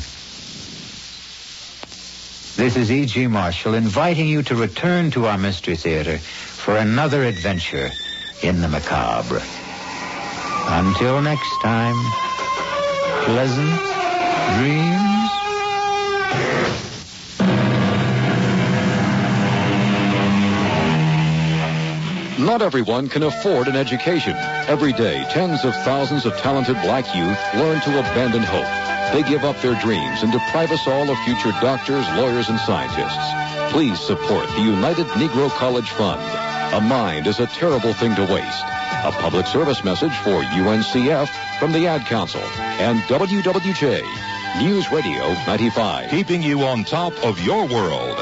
This 2.56 2.76
is 2.76 2.90
E.G. 2.90 3.26
Marshall 3.26 3.74
inviting 3.74 4.28
you 4.28 4.42
to 4.44 4.56
return 4.56 5.10
to 5.10 5.26
our 5.26 5.36
Mystery 5.36 5.76
Theater 5.76 6.18
for 6.18 6.76
another 6.76 7.24
adventure 7.24 7.90
in 8.42 8.60
the 8.60 8.68
macabre. 8.68 9.42
Until 10.66 11.20
next 11.22 11.60
time, 11.62 11.94
pleasant 13.24 13.80
dreams. 14.58 15.30
Not 22.38 22.62
everyone 22.62 23.08
can 23.08 23.22
afford 23.22 23.68
an 23.68 23.76
education. 23.76 24.34
Every 24.68 24.92
day, 24.92 25.24
tens 25.30 25.64
of 25.64 25.74
thousands 25.76 26.26
of 26.26 26.36
talented 26.38 26.76
black 26.82 27.06
youth 27.14 27.38
learn 27.54 27.80
to 27.82 27.98
abandon 28.00 28.42
hope. 28.42 28.66
They 29.14 29.22
give 29.28 29.44
up 29.44 29.60
their 29.62 29.80
dreams 29.80 30.22
and 30.22 30.32
deprive 30.32 30.70
us 30.72 30.86
all 30.86 31.08
of 31.08 31.18
future 31.24 31.52
doctors, 31.60 32.06
lawyers, 32.16 32.48
and 32.48 32.58
scientists. 32.60 33.72
Please 33.72 34.00
support 34.00 34.48
the 34.48 34.62
United 34.62 35.06
Negro 35.18 35.48
College 35.50 35.88
Fund. 35.90 36.20
A 36.74 36.80
mind 36.80 37.26
is 37.26 37.38
a 37.38 37.46
terrible 37.46 37.94
thing 37.94 38.14
to 38.16 38.24
waste. 38.24 38.73
A 39.02 39.12
public 39.20 39.46
service 39.46 39.82
message 39.84 40.14
for 40.18 40.42
UNCF 40.42 41.28
from 41.58 41.72
the 41.72 41.86
Ad 41.86 42.06
Council 42.06 42.40
and 42.78 43.00
WWJ 43.00 44.02
News 44.62 44.90
Radio 44.90 45.34
95. 45.46 46.10
Keeping 46.10 46.42
you 46.42 46.62
on 46.62 46.84
top 46.84 47.12
of 47.24 47.40
your 47.40 47.66
world. 47.66 48.16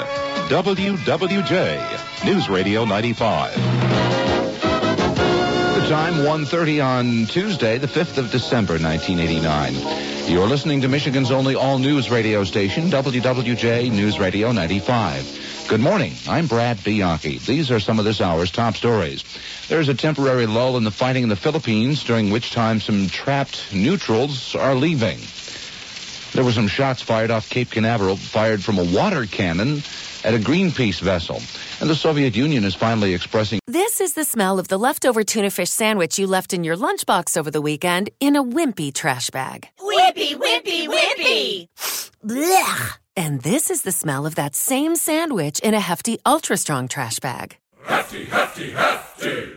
WWJ 0.48 2.24
News 2.24 2.48
Radio 2.48 2.84
95. 2.84 3.54
The 5.82 5.88
time 5.88 6.14
1.30 6.14 6.84
on 6.84 7.26
Tuesday, 7.26 7.78
the 7.78 7.86
5th 7.86 8.18
of 8.18 8.30
December, 8.30 8.74
1989. 8.74 10.30
You're 10.30 10.46
listening 10.46 10.80
to 10.82 10.88
Michigan's 10.88 11.30
only 11.30 11.54
all-news 11.54 12.10
radio 12.10 12.44
station, 12.44 12.84
WWJ 12.90 13.90
News 13.90 14.18
Radio 14.18 14.52
95. 14.52 15.51
Good 15.72 15.80
morning. 15.80 16.12
I'm 16.28 16.48
Brad 16.48 16.84
Bianchi. 16.84 17.38
These 17.38 17.70
are 17.70 17.80
some 17.80 17.98
of 17.98 18.04
this 18.04 18.20
hour's 18.20 18.50
top 18.50 18.76
stories. 18.76 19.24
There's 19.68 19.88
a 19.88 19.94
temporary 19.94 20.44
lull 20.44 20.76
in 20.76 20.84
the 20.84 20.90
fighting 20.90 21.22
in 21.22 21.30
the 21.30 21.34
Philippines, 21.34 22.04
during 22.04 22.28
which 22.28 22.52
time 22.52 22.78
some 22.78 23.06
trapped 23.06 23.72
neutrals 23.72 24.54
are 24.54 24.74
leaving. 24.74 25.18
There 26.34 26.44
were 26.44 26.52
some 26.52 26.68
shots 26.68 27.00
fired 27.00 27.30
off 27.30 27.48
Cape 27.48 27.70
Canaveral, 27.70 28.16
fired 28.16 28.62
from 28.62 28.78
a 28.78 28.84
water 28.84 29.24
cannon 29.24 29.82
at 30.24 30.34
a 30.34 30.38
Greenpeace 30.38 31.00
vessel. 31.00 31.40
And 31.80 31.88
the 31.88 31.96
Soviet 31.96 32.36
Union 32.36 32.64
is 32.64 32.74
finally 32.74 33.14
expressing. 33.14 33.58
This 33.66 33.98
is 33.98 34.12
the 34.12 34.24
smell 34.24 34.58
of 34.58 34.68
the 34.68 34.78
leftover 34.78 35.24
tuna 35.24 35.48
fish 35.48 35.70
sandwich 35.70 36.18
you 36.18 36.26
left 36.26 36.52
in 36.52 36.64
your 36.64 36.76
lunchbox 36.76 37.34
over 37.34 37.50
the 37.50 37.62
weekend 37.62 38.10
in 38.20 38.36
a 38.36 38.44
wimpy 38.44 38.92
trash 38.92 39.30
bag. 39.30 39.68
Wimpy, 39.80 40.34
wimpy, 40.36 40.86
wimpy! 40.86 41.68
Blech! 42.22 42.98
And 43.16 43.42
this 43.42 43.70
is 43.70 43.82
the 43.82 43.92
smell 43.92 44.24
of 44.24 44.36
that 44.36 44.54
same 44.54 44.96
sandwich 44.96 45.58
in 45.60 45.74
a 45.74 45.80
hefty, 45.80 46.18
ultra 46.24 46.56
strong 46.56 46.88
trash 46.88 47.18
bag. 47.18 47.58
Hefty, 47.84 48.24
hefty, 48.24 48.70
hefty. 48.70 49.52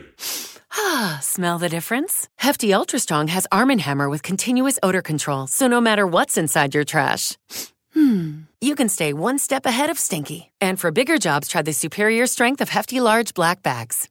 Ah, 0.72 1.18
smell 1.22 1.58
the 1.58 1.68
difference? 1.68 2.28
Hefty 2.36 2.74
Ultra 2.74 2.98
Strong 2.98 3.28
has 3.28 3.46
Arm 3.50 3.70
& 3.78 3.78
Hammer 3.78 4.08
with 4.08 4.22
continuous 4.22 4.78
odor 4.82 5.02
control, 5.02 5.46
so 5.46 5.66
no 5.66 5.80
matter 5.80 6.06
what's 6.06 6.36
inside 6.36 6.74
your 6.74 6.84
trash, 6.84 7.36
hmm, 7.94 8.40
you 8.60 8.74
can 8.74 8.88
stay 8.88 9.12
one 9.12 9.38
step 9.38 9.64
ahead 9.64 9.90
of 9.90 9.98
stinky. 9.98 10.50
And 10.60 10.78
for 10.78 10.90
bigger 10.90 11.18
jobs, 11.18 11.48
try 11.48 11.62
the 11.62 11.72
superior 11.72 12.26
strength 12.26 12.60
of 12.60 12.68
Hefty 12.68 13.00
Large 13.00 13.32
Black 13.34 13.62
Bags. 13.62 14.04